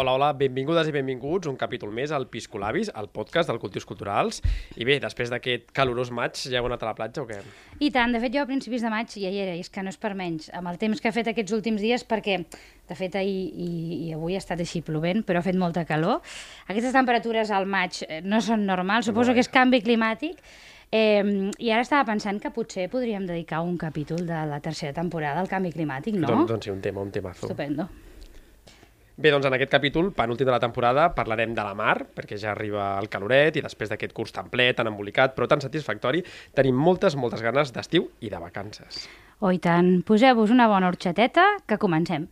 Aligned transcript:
Hola, 0.00 0.14
hola, 0.16 0.28
benvingudes 0.32 0.88
i 0.88 0.92
benvinguts 0.94 1.44
un 1.50 1.58
capítol 1.60 1.90
més 1.92 2.08
al 2.16 2.24
Piscolabis, 2.32 2.88
el 2.96 3.10
podcast 3.12 3.50
del 3.50 3.58
Cultius 3.60 3.84
Culturals. 3.84 4.38
I 4.80 4.86
bé, 4.88 4.94
després 5.02 5.28
d'aquest 5.28 5.74
calorós 5.76 6.08
maig, 6.16 6.40
ja 6.40 6.62
heu 6.62 6.68
anat 6.70 6.86
a 6.86 6.88
la 6.88 6.94
platja 6.96 7.20
o 7.20 7.26
què? 7.28 7.36
I 7.84 7.90
tant, 7.92 8.16
de 8.16 8.22
fet 8.22 8.32
jo 8.32 8.40
a 8.40 8.48
principis 8.48 8.80
de 8.80 8.88
maig 8.88 9.12
ja 9.12 9.28
hi 9.28 9.42
era, 9.42 9.58
i 9.58 9.60
és 9.60 9.68
que 9.68 9.84
no 9.84 9.92
és 9.92 10.00
per 10.00 10.14
menys, 10.16 10.48
amb 10.56 10.72
el 10.72 10.80
temps 10.80 11.04
que 11.04 11.12
ha 11.12 11.12
fet 11.12 11.28
aquests 11.28 11.52
últims 11.52 11.84
dies, 11.84 12.06
perquè 12.08 12.38
de 12.40 12.96
fet 12.96 13.20
ahir 13.20 13.44
i, 13.52 13.68
i 14.06 14.16
avui 14.16 14.38
ha 14.38 14.40
estat 14.40 14.64
així 14.64 14.80
plovent, 14.88 15.20
però 15.28 15.44
ha 15.44 15.48
fet 15.50 15.60
molta 15.60 15.84
calor. 15.84 16.24
Aquestes 16.72 16.96
temperatures 16.96 17.52
al 17.52 17.68
maig 17.68 18.00
eh, 18.08 18.24
no 18.24 18.40
són 18.40 18.64
normals, 18.64 19.12
suposo 19.12 19.36
que 19.36 19.44
és 19.44 19.52
canvi 19.52 19.84
climàtic, 19.84 20.40
Eh, 20.90 21.22
I 21.62 21.68
ara 21.70 21.84
estava 21.84 22.02
pensant 22.08 22.40
que 22.42 22.50
potser 22.50 22.88
podríem 22.90 23.22
dedicar 23.22 23.60
un 23.62 23.76
capítol 23.78 24.24
de 24.26 24.40
la 24.50 24.58
tercera 24.58 24.90
temporada 24.96 25.38
al 25.38 25.46
canvi 25.46 25.70
climàtic, 25.70 26.16
no? 26.18 26.26
Doncs, 26.26 26.48
doncs 26.50 26.66
sí, 26.66 26.72
un 26.74 26.80
tema, 26.82 27.04
un 27.06 27.12
temazo. 27.14 27.46
Estupendo. 27.46 27.86
Bé, 29.20 29.28
doncs 29.28 29.44
en 29.44 29.52
aquest 29.52 29.68
capítol, 29.68 30.06
penúltim 30.16 30.48
de 30.48 30.52
la 30.54 30.60
temporada, 30.62 31.10
parlarem 31.12 31.52
de 31.52 31.60
la 31.60 31.74
mar, 31.76 32.06
perquè 32.16 32.38
ja 32.40 32.54
arriba 32.54 32.94
el 32.96 33.10
caloret 33.12 33.58
i 33.60 33.62
després 33.66 33.92
d'aquest 33.92 34.14
curs 34.16 34.32
tan 34.32 34.48
ple, 34.48 34.70
tan 34.72 34.88
embolicat, 34.88 35.34
però 35.36 35.44
tan 35.50 35.60
satisfactori, 35.60 36.22
tenim 36.56 36.78
moltes, 36.88 37.18
moltes 37.20 37.44
ganes 37.44 37.74
d'estiu 37.76 38.08
i 38.24 38.32
de 38.32 38.40
vacances. 38.40 39.04
Oh, 39.44 39.52
i 39.52 39.60
tant. 39.60 39.98
Poseu-vos 40.08 40.54
una 40.54 40.70
bona 40.72 40.88
horxateta, 40.88 41.44
que 41.68 41.76
comencem. 41.76 42.30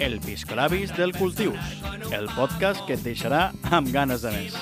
El 0.00 0.18
Piscolabis 0.18 0.96
del 0.96 1.12
Cultius, 1.12 1.60
el 2.10 2.24
podcast 2.32 2.86
que 2.88 2.96
et 2.96 3.02
deixarà 3.04 3.50
amb 3.76 3.92
ganes 3.92 4.24
de 4.24 4.32
més. 4.32 4.56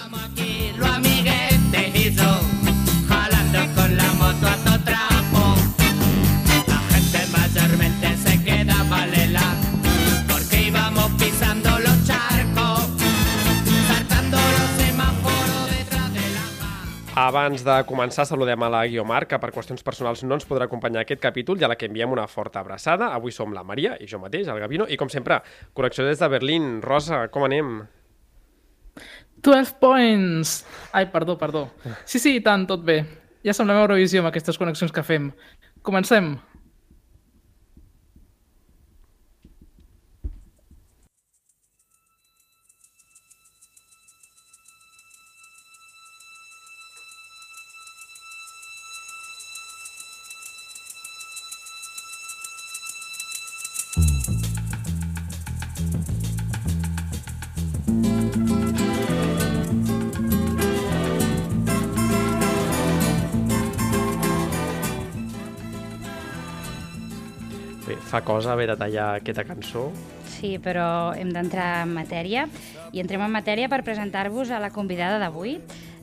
Lo 0.76 0.86
amiguete 0.90 2.10
yo, 2.10 2.32
jalando 3.06 3.62
con 3.76 3.96
la 3.96 4.12
moto 4.14 4.48
a 4.48 4.56
todo 4.64 4.80
trapo. 4.82 5.77
Abans 17.18 17.64
de 17.66 17.74
començar, 17.82 18.22
saludem 18.28 18.62
a 18.62 18.68
la 18.70 18.84
Guiomar, 18.86 19.24
que 19.26 19.38
per 19.42 19.48
qüestions 19.50 19.82
personals 19.82 20.20
no 20.22 20.36
ens 20.36 20.44
podrà 20.46 20.68
acompanyar 20.68 21.00
aquest 21.02 21.18
capítol 21.18 21.58
i 21.58 21.64
a 21.66 21.70
la 21.72 21.74
que 21.74 21.88
enviem 21.90 22.12
una 22.14 22.28
forta 22.30 22.60
abraçada. 22.60 23.08
Avui 23.16 23.34
som 23.34 23.50
la 23.56 23.64
Maria 23.66 23.96
i 23.98 24.06
jo 24.06 24.20
mateix, 24.22 24.46
el 24.46 24.60
Gavino, 24.62 24.86
i 24.86 24.94
com 25.00 25.10
sempre, 25.10 25.40
connexió 25.74 26.06
des 26.06 26.22
de 26.22 26.28
Berlín. 26.30 26.76
Rosa, 26.84 27.24
com 27.34 27.48
anem? 27.48 27.72
12 29.42 29.74
points! 29.82 30.52
Ai, 30.94 31.08
perdó, 31.10 31.34
perdó. 31.40 31.64
Sí, 32.04 32.22
sí, 32.22 32.36
i 32.38 32.44
tant, 32.44 32.68
tot 32.70 32.86
bé. 32.86 33.00
Ja 33.42 33.56
semblem 33.56 33.82
Eurovisió 33.82 34.22
amb 34.22 34.30
aquestes 34.30 34.60
connexions 34.60 34.94
que 34.94 35.02
fem. 35.02 35.32
Comencem. 35.82 36.36
Fa 68.08 68.22
cosa 68.24 68.52
haver 68.52 68.70
de 68.70 68.76
tallar 68.80 69.08
aquesta 69.18 69.44
cançó. 69.44 69.90
Sí, 70.38 70.56
però 70.62 71.12
hem 71.12 71.28
d'entrar 71.34 71.84
en 71.84 71.92
matèria 71.92 72.46
i 72.92 73.02
entrem 73.02 73.20
en 73.26 73.34
matèria 73.34 73.68
per 73.68 73.84
presentar-vos 73.84 74.50
a 74.50 74.62
la 74.62 74.72
convidada 74.72 75.20
d'avui. 75.20 75.58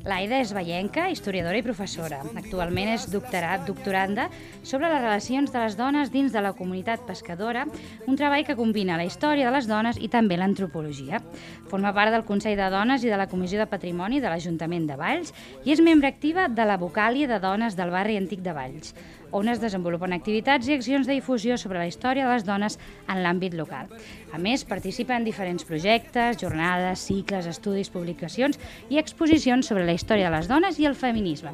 L'Aida 0.06 0.38
és 0.38 0.52
veienca, 0.54 1.08
historiadora 1.10 1.58
i 1.58 1.64
professora. 1.66 2.20
Actualment 2.38 2.92
és 2.94 3.08
doctorat, 3.10 3.64
doctoranda 3.66 4.28
sobre 4.62 4.92
les 4.92 5.02
relacions 5.02 5.50
de 5.50 5.64
les 5.64 5.78
dones 5.80 6.12
dins 6.14 6.30
de 6.30 6.44
la 6.46 6.54
comunitat 6.54 7.02
pescadora, 7.08 7.66
un 8.06 8.14
treball 8.14 8.46
que 8.46 8.54
combina 8.60 9.00
la 9.02 9.08
història 9.10 9.50
de 9.50 9.56
les 9.58 9.66
dones 9.66 9.98
i 9.98 10.12
també 10.14 10.38
l'antropologia. 10.38 11.24
Forma 11.74 11.90
part 11.98 12.14
del 12.14 12.28
Consell 12.30 12.54
de 12.62 12.70
Dones 12.70 13.02
i 13.02 13.10
de 13.10 13.18
la 13.18 13.26
Comissió 13.32 13.58
de 13.58 13.72
Patrimoni 13.72 14.22
de 14.22 14.30
l'Ajuntament 14.30 14.86
de 14.86 15.02
Valls 15.02 15.34
i 15.66 15.74
és 15.74 15.82
membre 15.82 16.14
activa 16.14 16.52
de 16.54 16.70
la 16.70 16.78
Vocàlia 16.78 17.26
de 17.26 17.42
Dones 17.42 17.74
del 17.74 17.90
barri 17.90 18.22
antic 18.22 18.46
de 18.46 18.54
Valls 18.54 18.94
on 19.32 19.50
es 19.50 19.62
desenvolupen 19.62 20.14
activitats 20.14 20.68
i 20.68 20.76
accions 20.76 21.08
de 21.08 21.14
difusió 21.14 21.58
sobre 21.58 21.80
la 21.80 21.88
història 21.88 22.28
de 22.28 22.34
les 22.34 22.46
dones 22.46 22.78
en 23.08 23.24
l'àmbit 23.24 23.54
local. 23.58 23.90
A 24.34 24.38
més, 24.38 24.66
participa 24.66 25.16
en 25.18 25.26
diferents 25.26 25.64
projectes, 25.66 26.38
jornades, 26.42 27.00
cicles, 27.00 27.48
estudis, 27.48 27.90
publicacions 27.90 28.60
i 28.90 29.00
exposicions 29.00 29.66
sobre 29.66 29.86
la 29.86 29.94
història 29.94 30.30
de 30.30 30.38
les 30.38 30.48
dones 30.48 30.80
i 30.80 30.86
el 30.86 30.96
feminisme. 30.96 31.52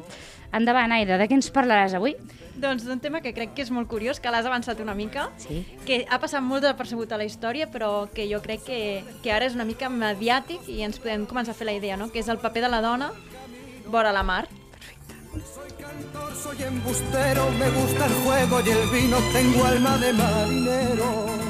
Endavant, 0.52 0.92
Aida, 0.92 1.16
de 1.16 1.26
què 1.28 1.32
ens 1.38 1.48
parlaràs 1.52 1.94
avui? 1.96 2.12
Doncs 2.60 2.84
d'un 2.84 3.00
tema 3.00 3.22
que 3.24 3.32
crec 3.32 3.54
que 3.56 3.64
és 3.64 3.70
molt 3.72 3.88
curiós, 3.88 4.20
que 4.20 4.30
l'has 4.30 4.44
avançat 4.44 4.80
una 4.84 4.92
mica, 4.94 5.30
Sí. 5.38 5.64
que 5.86 6.04
ha 6.10 6.18
passat 6.20 6.42
molt 6.44 6.62
desapercebut 6.62 7.10
a 7.12 7.16
la 7.16 7.24
història, 7.24 7.70
però 7.72 8.10
que 8.12 8.28
jo 8.28 8.42
crec 8.42 8.60
que, 8.66 9.04
que 9.22 9.32
ara 9.32 9.46
és 9.46 9.54
una 9.56 9.64
mica 9.64 9.88
mediàtic 9.88 10.68
i 10.68 10.82
ens 10.82 10.98
podem 11.00 11.24
començar 11.26 11.52
a 11.52 11.54
fer 11.54 11.64
la 11.64 11.72
idea, 11.72 11.96
no? 11.96 12.10
que 12.12 12.20
és 12.20 12.28
el 12.28 12.38
paper 12.38 12.62
de 12.62 12.68
la 12.68 12.82
dona 12.82 13.10
vora 13.86 14.12
la 14.12 14.22
mar. 14.22 14.46
Soy 15.32 16.62
embustero, 16.62 17.50
me 17.52 17.70
gusta 17.70 18.06
el 18.06 18.12
juego 18.12 18.60
y 18.60 18.70
el 18.70 18.88
vino, 18.90 19.16
tengo 19.32 19.64
alma 19.64 19.96
de 19.96 20.12
marinero. 20.12 21.42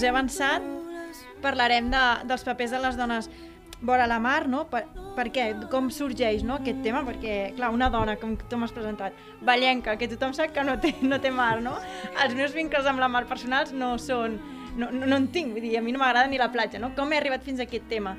Us 0.00 0.04
he 0.04 0.08
avançat, 0.08 0.64
parlarem 1.44 1.90
de, 1.92 2.02
dels 2.24 2.44
papers 2.46 2.72
de 2.72 2.78
les 2.80 2.96
dones 2.96 3.26
vora 3.84 4.06
la 4.08 4.16
mar, 4.18 4.46
no? 4.48 4.62
Per, 4.72 4.80
per 5.16 5.26
què? 5.32 5.44
Com 5.72 5.90
sorgeix 5.92 6.40
no, 6.44 6.56
aquest 6.56 6.80
tema? 6.84 7.02
Perquè, 7.04 7.34
clar, 7.58 7.68
una 7.74 7.90
dona, 7.92 8.14
com 8.20 8.32
tu 8.48 8.56
m'has 8.60 8.72
presentat, 8.72 9.16
ballenca, 9.44 9.98
que 10.00 10.08
tothom 10.08 10.32
sap 10.36 10.54
que 10.56 10.64
no 10.64 10.78
té, 10.80 10.94
no 11.04 11.20
té 11.20 11.32
mar, 11.32 11.58
no? 11.60 11.74
Els 12.24 12.36
meus 12.38 12.56
vincles 12.56 12.88
amb 12.88 13.02
la 13.02 13.10
mar 13.12 13.26
personals 13.28 13.76
no 13.76 13.96
són... 14.00 14.40
No, 14.78 14.86
no, 14.94 15.04
no 15.04 15.16
en 15.18 15.26
tinc, 15.34 15.52
vull 15.52 15.66
dir, 15.66 15.74
a 15.76 15.82
mi 15.84 15.92
no 15.92 15.98
m'agrada 16.00 16.30
ni 16.30 16.38
la 16.40 16.48
platja, 16.52 16.78
no? 16.80 16.92
Com 16.96 17.12
he 17.12 17.18
arribat 17.20 17.44
fins 17.44 17.60
a 17.60 17.66
aquest 17.66 17.88
tema? 17.90 18.14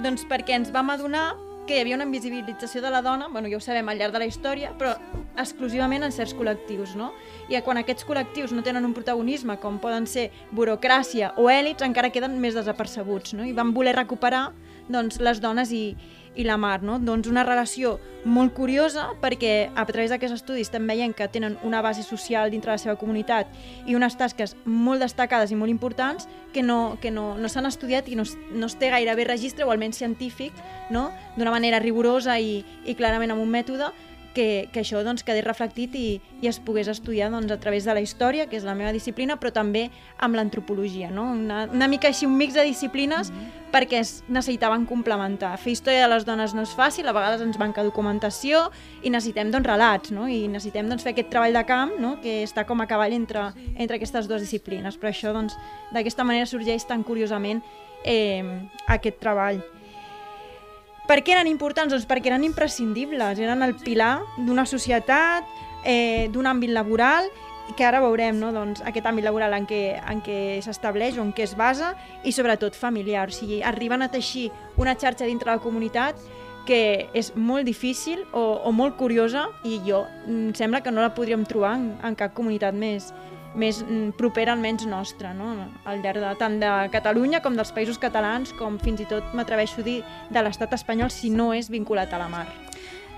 Doncs 0.00 0.24
perquè 0.30 0.56
ens 0.56 0.70
vam 0.72 0.92
adonar 0.94 1.32
que 1.66 1.76
hi 1.76 1.82
havia 1.82 1.98
una 1.98 2.06
invisibilització 2.06 2.80
de 2.80 2.92
la 2.94 3.02
dona, 3.02 3.26
bueno, 3.28 3.50
ja 3.50 3.58
ho 3.58 3.64
sabem 3.64 3.88
al 3.90 3.98
llarg 4.00 4.14
de 4.14 4.22
la 4.22 4.28
història, 4.30 4.70
però 4.78 4.94
exclusivament 5.38 6.06
en 6.06 6.14
certs 6.14 6.34
col·lectius, 6.36 6.94
no? 6.98 7.12
I 7.48 7.60
quan 7.64 7.80
aquests 7.80 8.06
col·lectius 8.08 8.54
no 8.56 8.64
tenen 8.66 8.84
un 8.88 8.94
protagonisme, 8.96 9.58
com 9.62 9.80
poden 9.82 10.06
ser 10.10 10.30
burocràcia 10.52 11.34
o 11.36 11.50
èlits, 11.52 11.84
encara 11.86 12.12
queden 12.14 12.38
més 12.40 12.58
desapercebuts, 12.58 13.36
no? 13.38 13.46
I 13.46 13.56
van 13.56 13.74
voler 13.76 13.96
recuperar 13.96 14.50
doncs, 14.88 15.18
les 15.20 15.40
dones 15.42 15.72
i, 15.74 15.96
i 16.36 16.44
la 16.44 16.56
mar, 16.60 16.82
no? 16.84 16.98
Doncs 17.02 17.28
una 17.30 17.44
relació 17.46 17.96
molt 18.26 18.54
curiosa 18.54 19.08
perquè 19.22 19.70
a 19.74 19.84
través 19.88 20.12
d'aquests 20.12 20.40
estudis 20.40 20.70
també 20.72 20.94
veiem 20.94 21.14
que 21.16 21.28
tenen 21.32 21.56
una 21.66 21.80
base 21.82 22.04
social 22.06 22.50
dintre 22.52 22.72
la 22.72 22.78
seva 22.78 22.96
comunitat 23.00 23.50
i 23.86 23.96
unes 23.98 24.16
tasques 24.18 24.54
molt 24.64 25.02
destacades 25.02 25.52
i 25.52 25.58
molt 25.58 25.72
importants 25.72 26.28
que 26.54 26.62
no, 26.62 26.98
que 27.00 27.10
no, 27.10 27.34
no 27.38 27.50
s'han 27.50 27.66
estudiat 27.70 28.08
i 28.08 28.18
no, 28.18 28.26
no 28.52 28.70
es 28.70 28.76
té 28.78 28.90
gairebé 28.92 29.26
registre 29.26 29.66
o 29.66 29.72
almenys 29.72 29.98
científic, 30.02 30.52
no? 30.90 31.08
d'una 31.36 31.54
manera 31.54 31.80
rigorosa 31.82 32.38
i, 32.38 32.60
i 32.84 32.94
clarament 32.94 33.34
amb 33.34 33.42
un 33.42 33.50
mètode 33.50 33.90
que, 34.36 34.68
que 34.72 34.82
això 34.82 35.00
doncs, 35.04 35.24
quedés 35.24 35.44
reflectit 35.46 35.94
i, 35.96 36.06
i 36.44 36.50
es 36.50 36.58
pogués 36.60 36.90
estudiar 36.92 37.30
doncs, 37.32 37.50
a 37.52 37.56
través 37.62 37.86
de 37.88 37.94
la 37.96 38.02
història, 38.04 38.44
que 38.50 38.58
és 38.58 38.66
la 38.68 38.74
meva 38.76 38.92
disciplina, 38.92 39.38
però 39.40 39.54
també 39.56 39.86
amb 40.20 40.36
l'antropologia. 40.36 41.08
No? 41.10 41.30
Una, 41.32 41.64
una 41.72 41.88
mica 41.88 42.10
així 42.12 42.28
un 42.28 42.36
mix 42.36 42.54
de 42.54 42.66
disciplines 42.68 43.30
mm 43.30 43.36
-hmm. 43.36 43.72
perquè 43.72 44.00
es 44.00 44.24
necessitaven 44.28 44.84
complementar. 44.86 45.56
Fer 45.58 45.72
història 45.72 46.02
de 46.02 46.14
les 46.14 46.24
dones 46.24 46.54
no 46.54 46.62
és 46.62 46.76
fàcil, 46.76 47.08
a 47.08 47.12
vegades 47.12 47.40
ens 47.40 47.58
manca 47.58 47.82
documentació 47.82 48.70
i 49.02 49.10
necessitem 49.10 49.50
doncs, 49.50 49.66
relats 49.66 50.10
no? 50.10 50.28
i 50.28 50.48
necessitem 50.48 50.88
doncs, 50.88 51.02
fer 51.02 51.12
aquest 51.12 51.30
treball 51.30 51.52
de 51.52 51.64
camp 51.64 51.92
no? 51.98 52.20
que 52.20 52.42
està 52.42 52.66
com 52.66 52.80
a 52.80 52.86
cavall 52.86 53.12
entre, 53.12 53.52
entre 53.76 53.96
aquestes 53.96 54.28
dues 54.28 54.42
disciplines. 54.42 54.96
Però 54.98 55.08
això 55.08 55.32
doncs, 55.32 55.56
d'aquesta 55.92 56.24
manera 56.24 56.46
sorgeix 56.46 56.86
tan 56.86 57.02
curiosament 57.02 57.62
eh, 58.04 58.44
aquest 58.86 59.18
treball. 59.18 59.75
Per 61.06 61.20
què 61.22 61.36
eren 61.36 61.46
importants? 61.46 61.92
Doncs 61.94 62.06
perquè 62.10 62.32
eren 62.32 62.44
imprescindibles, 62.46 63.38
eren 63.38 63.62
el 63.62 63.76
pilar 63.78 64.18
d'una 64.42 64.66
societat, 64.66 65.46
eh, 65.86 66.26
d'un 66.34 66.48
àmbit 66.50 66.72
laboral, 66.74 67.30
que 67.74 67.84
ara 67.84 68.00
veurem 68.02 68.38
no? 68.38 68.52
doncs, 68.54 68.82
aquest 68.86 69.06
àmbit 69.06 69.26
laboral 69.26 69.54
en 69.56 69.66
què, 69.66 69.98
en 69.98 70.20
què 70.22 70.38
s'estableix 70.62 71.18
o 71.18 71.24
en 71.24 71.32
què 71.34 71.46
es 71.46 71.56
basa 71.58 71.94
i 72.24 72.34
sobretot 72.34 72.78
familiar. 72.78 73.28
O 73.30 73.34
sigui, 73.34 73.62
arriben 73.62 74.02
a 74.02 74.10
teixir 74.10 74.50
una 74.78 74.94
xarxa 74.98 75.26
dintre 75.26 75.50
la 75.50 75.62
comunitat 75.62 76.20
que 76.66 77.06
és 77.14 77.30
molt 77.38 77.66
difícil 77.66 78.24
o, 78.32 78.42
o 78.66 78.72
molt 78.74 78.96
curiosa 78.98 79.46
i 79.64 79.78
jo 79.86 80.02
em 80.26 80.50
sembla 80.58 80.82
que 80.82 80.90
no 80.90 81.04
la 81.04 81.14
podríem 81.14 81.46
trobar 81.46 81.76
en, 81.78 81.92
en 82.02 82.18
cap 82.18 82.34
comunitat 82.34 82.74
més, 82.74 83.12
més 83.56 83.80
mm, 83.82 84.10
propera 84.18 84.52
almenys 84.52 84.86
nostra, 84.86 85.32
no? 85.34 85.54
al 85.84 86.02
llarg 86.04 86.20
de, 86.20 86.34
tant 86.38 86.58
de 86.60 86.70
Catalunya 86.92 87.40
com 87.42 87.56
dels 87.56 87.72
països 87.72 87.98
catalans, 87.98 88.52
com 88.58 88.78
fins 88.78 89.00
i 89.00 89.08
tot 89.08 89.32
m'atreveixo 89.34 89.80
a 89.80 89.86
dir 89.86 89.98
de 90.30 90.42
l'estat 90.44 90.72
espanyol 90.76 91.10
si 91.10 91.30
no 91.32 91.52
és 91.56 91.70
vinculat 91.72 92.12
a 92.12 92.20
la 92.20 92.28
mar. 92.28 92.46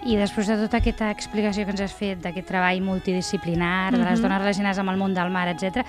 I 0.06 0.14
després 0.14 0.46
de 0.46 0.54
tota 0.60 0.78
aquesta 0.78 1.10
explicació 1.10 1.64
que 1.66 1.74
ens 1.74 1.82
has 1.82 1.92
fet 1.98 2.20
d'aquest 2.22 2.46
treball 2.46 2.80
multidisciplinar, 2.86 3.90
de 3.92 3.98
les 3.98 4.20
Mhm. 4.20 4.22
dones 4.22 4.38
relacionades 4.38 4.78
amb 4.78 4.90
el 4.90 4.96
món 4.96 5.14
del 5.14 5.30
mar, 5.30 5.48
etc, 5.48 5.84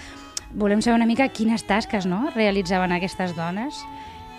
volem 0.51 0.81
saber 0.81 0.95
una 0.95 1.05
mica 1.05 1.29
quines 1.29 1.63
tasques 1.63 2.05
no? 2.07 2.31
realitzaven 2.35 2.91
aquestes 2.91 3.35
dones. 3.35 3.85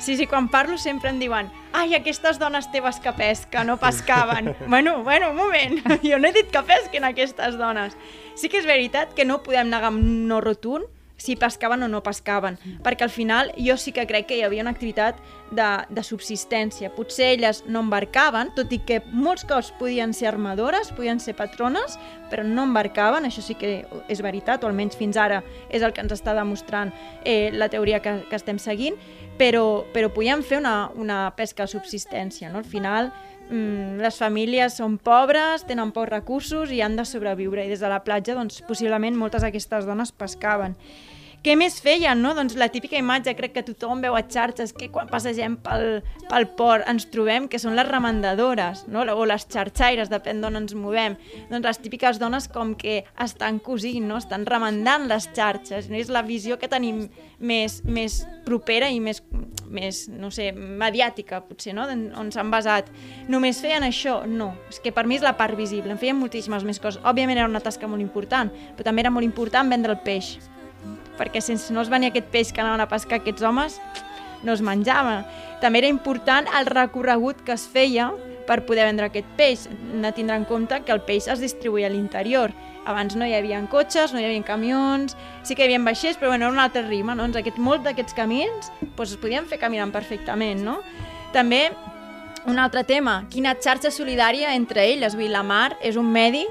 Sí, 0.00 0.16
sí, 0.16 0.26
quan 0.26 0.48
parlo 0.48 0.78
sempre 0.78 1.10
em 1.10 1.18
diuen 1.20 1.50
ai, 1.72 1.94
aquestes 1.94 2.38
dones 2.38 2.70
teves 2.72 2.98
que 3.00 3.12
pesca, 3.12 3.64
no 3.64 3.76
pescaven. 3.76 4.56
bueno, 4.66 5.04
bueno, 5.04 5.30
un 5.30 5.36
moment, 5.36 5.80
jo 6.02 6.18
no 6.18 6.28
he 6.28 6.32
dit 6.32 6.50
que 6.50 6.62
pesquen 6.62 7.04
aquestes 7.04 7.58
dones. 7.58 7.96
Sí 8.40 8.48
que 8.48 8.56
és 8.62 8.64
veritat 8.64 9.12
que 9.12 9.26
no 9.28 9.42
podem 9.44 9.68
negar 9.68 9.90
amb 9.92 10.00
no 10.00 10.40
rotund 10.40 10.88
si 11.20 11.34
pescaven 11.36 11.82
o 11.84 11.88
no 11.92 11.98
pescaven, 12.00 12.56
perquè 12.80 13.04
al 13.04 13.12
final 13.12 13.50
jo 13.60 13.74
sí 13.76 13.92
que 13.92 14.06
crec 14.08 14.30
que 14.30 14.38
hi 14.38 14.44
havia 14.46 14.62
una 14.64 14.72
activitat 14.72 15.18
de, 15.52 15.68
de 15.92 16.04
subsistència. 16.06 16.88
Potser 16.96 17.34
elles 17.34 17.60
no 17.68 17.82
embarcaven, 17.84 18.54
tot 18.56 18.72
i 18.72 18.78
que 18.88 19.02
molts 19.12 19.44
cops 19.44 19.68
podien 19.76 20.14
ser 20.16 20.30
armadores, 20.30 20.88
podien 20.96 21.20
ser 21.20 21.36
patrones, 21.36 21.98
però 22.32 22.46
no 22.48 22.64
embarcaven, 22.64 23.28
això 23.28 23.44
sí 23.44 23.58
que 23.60 23.82
és 24.08 24.24
veritat, 24.24 24.64
o 24.64 24.70
almenys 24.70 24.96
fins 24.96 25.20
ara 25.20 25.42
és 25.68 25.84
el 25.84 25.92
que 25.92 26.00
ens 26.00 26.16
està 26.16 26.32
demostrant 26.32 26.94
eh, 27.26 27.50
la 27.52 27.68
teoria 27.68 28.00
que, 28.00 28.22
que 28.30 28.40
estem 28.40 28.56
seguint, 28.56 28.96
però, 29.36 29.84
però 29.92 30.08
podien 30.16 30.40
fer 30.40 30.62
una, 30.64 30.88
una 30.96 31.26
pesca 31.36 31.68
de 31.68 31.74
subsistència. 31.76 32.48
No? 32.48 32.64
Al 32.64 32.68
final, 32.68 33.12
mm, 33.50 34.00
les 34.00 34.18
famílies 34.22 34.78
són 34.80 34.96
pobres, 35.02 35.66
tenen 35.68 35.92
pocs 35.92 36.10
recursos 36.10 36.72
i 36.72 36.80
han 36.80 36.96
de 36.96 37.04
sobreviure, 37.04 37.66
i 37.66 37.72
des 37.72 37.82
de 37.82 37.90
la 37.90 38.00
platja, 38.06 38.36
doncs, 38.38 38.62
possiblement 38.68 39.18
moltes 39.18 39.44
d'aquestes 39.44 39.88
dones 39.88 40.12
pescaven. 40.12 40.76
Què 41.40 41.54
més 41.56 41.78
feien, 41.80 42.18
no? 42.20 42.34
Doncs 42.36 42.52
la 42.60 42.66
típica 42.68 42.98
imatge, 43.00 43.32
crec 43.32 43.54
que 43.54 43.62
tothom 43.64 44.02
veu 44.04 44.12
a 44.12 44.20
xarxes, 44.20 44.74
que 44.76 44.90
quan 44.92 45.08
passegem 45.08 45.54
pel, 45.64 46.02
pel 46.28 46.46
port 46.58 46.84
ens 46.90 47.06
trobem, 47.08 47.46
que 47.48 47.56
són 47.62 47.78
les 47.78 47.88
remandadores, 47.88 48.82
no? 48.92 49.06
o 49.16 49.24
les 49.24 49.46
xarxaires, 49.48 50.10
depèn 50.12 50.42
d'on 50.44 50.60
ens 50.60 50.74
movem. 50.76 51.16
Doncs 51.48 51.64
les 51.64 51.80
típiques 51.80 52.20
dones 52.20 52.50
com 52.52 52.74
que 52.76 52.98
estan 53.24 53.56
cosint, 53.64 54.04
no? 54.04 54.20
estan 54.20 54.44
remandant 54.44 55.08
les 55.08 55.30
xarxes. 55.32 55.88
No? 55.88 55.96
És 55.96 56.12
la 56.12 56.20
visió 56.28 56.60
que 56.60 56.68
tenim 56.68 57.06
més, 57.40 57.80
més 57.88 58.20
propera 58.44 58.92
i 58.92 59.00
més, 59.00 59.22
més, 59.72 60.04
no 60.12 60.28
sé, 60.28 60.52
mediàtica, 60.52 61.40
potser, 61.48 61.72
no? 61.72 61.88
On- 62.20 62.28
s'han 62.30 62.52
basat. 62.52 62.92
Només 63.32 63.64
feien 63.64 63.88
això? 63.88 64.26
No. 64.28 64.52
És 64.68 64.76
que 64.84 64.92
per 64.92 65.08
mi 65.08 65.16
és 65.16 65.24
la 65.24 65.38
part 65.40 65.56
visible. 65.56 65.88
En 65.88 65.98
feien 66.04 66.20
moltíssimes 66.20 66.68
més 66.68 66.84
coses. 66.84 67.00
Òbviament 67.00 67.40
era 67.40 67.48
una 67.48 67.64
tasca 67.64 67.88
molt 67.88 68.04
important, 68.04 68.52
però 68.76 68.92
també 68.92 69.08
era 69.08 69.10
molt 69.14 69.24
important 69.24 69.72
vendre 69.72 69.96
el 69.96 70.04
peix 70.04 70.34
perquè 71.20 71.44
sense 71.44 71.74
no 71.76 71.84
es 71.84 71.92
venia 71.92 72.10
aquest 72.10 72.32
peix 72.32 72.54
que 72.54 72.64
anaven 72.64 72.80
a 72.80 72.88
pescar 72.88 73.20
aquests 73.20 73.44
homes, 73.44 73.76
no 74.42 74.56
es 74.56 74.64
menjava. 74.64 75.20
També 75.60 75.82
era 75.82 75.92
important 75.92 76.48
el 76.56 76.68
recorregut 76.70 77.44
que 77.44 77.52
es 77.52 77.66
feia 77.68 78.08
per 78.48 78.64
poder 78.66 78.86
vendre 78.88 79.06
aquest 79.06 79.28
peix. 79.38 79.66
Hem 79.68 80.00
de 80.02 80.12
tindre 80.16 80.38
en 80.40 80.46
compte 80.48 80.80
que 80.86 80.94
el 80.94 81.02
peix 81.06 81.28
es 81.30 81.42
distribuïa 81.44 81.90
a 81.90 81.92
l'interior. 81.92 82.54
Abans 82.88 83.14
no 83.14 83.28
hi 83.28 83.34
havia 83.36 83.60
cotxes, 83.70 84.14
no 84.14 84.18
hi 84.18 84.24
havia 84.26 84.42
camions, 84.48 85.14
sí 85.44 85.54
que 85.54 85.62
hi 85.62 85.68
havia 85.68 85.84
vaixells, 85.84 86.16
però 86.18 86.32
bueno, 86.32 86.48
era 86.48 86.54
un 86.54 86.62
altre 86.62 86.82
ritme, 86.88 87.14
no? 87.14 87.28
Doncs 87.28 87.42
aquest, 87.42 87.60
molt 87.60 87.84
d'aquests 87.84 88.16
camins 88.16 88.72
doncs, 88.80 89.12
es 89.12 89.20
podien 89.20 89.46
fer 89.46 89.60
caminant 89.60 89.92
perfectament, 89.92 90.64
no? 90.64 90.80
També 91.36 91.68
un 92.48 92.58
altre 92.58 92.82
tema, 92.88 93.26
quina 93.30 93.52
xarxa 93.60 93.92
solidària 93.92 94.54
entre 94.56 94.86
elles, 94.88 95.14
vull 95.14 95.28
dir, 95.28 95.34
la 95.34 95.44
mar 95.44 95.76
és 95.84 96.00
un 96.00 96.08
medi 96.10 96.46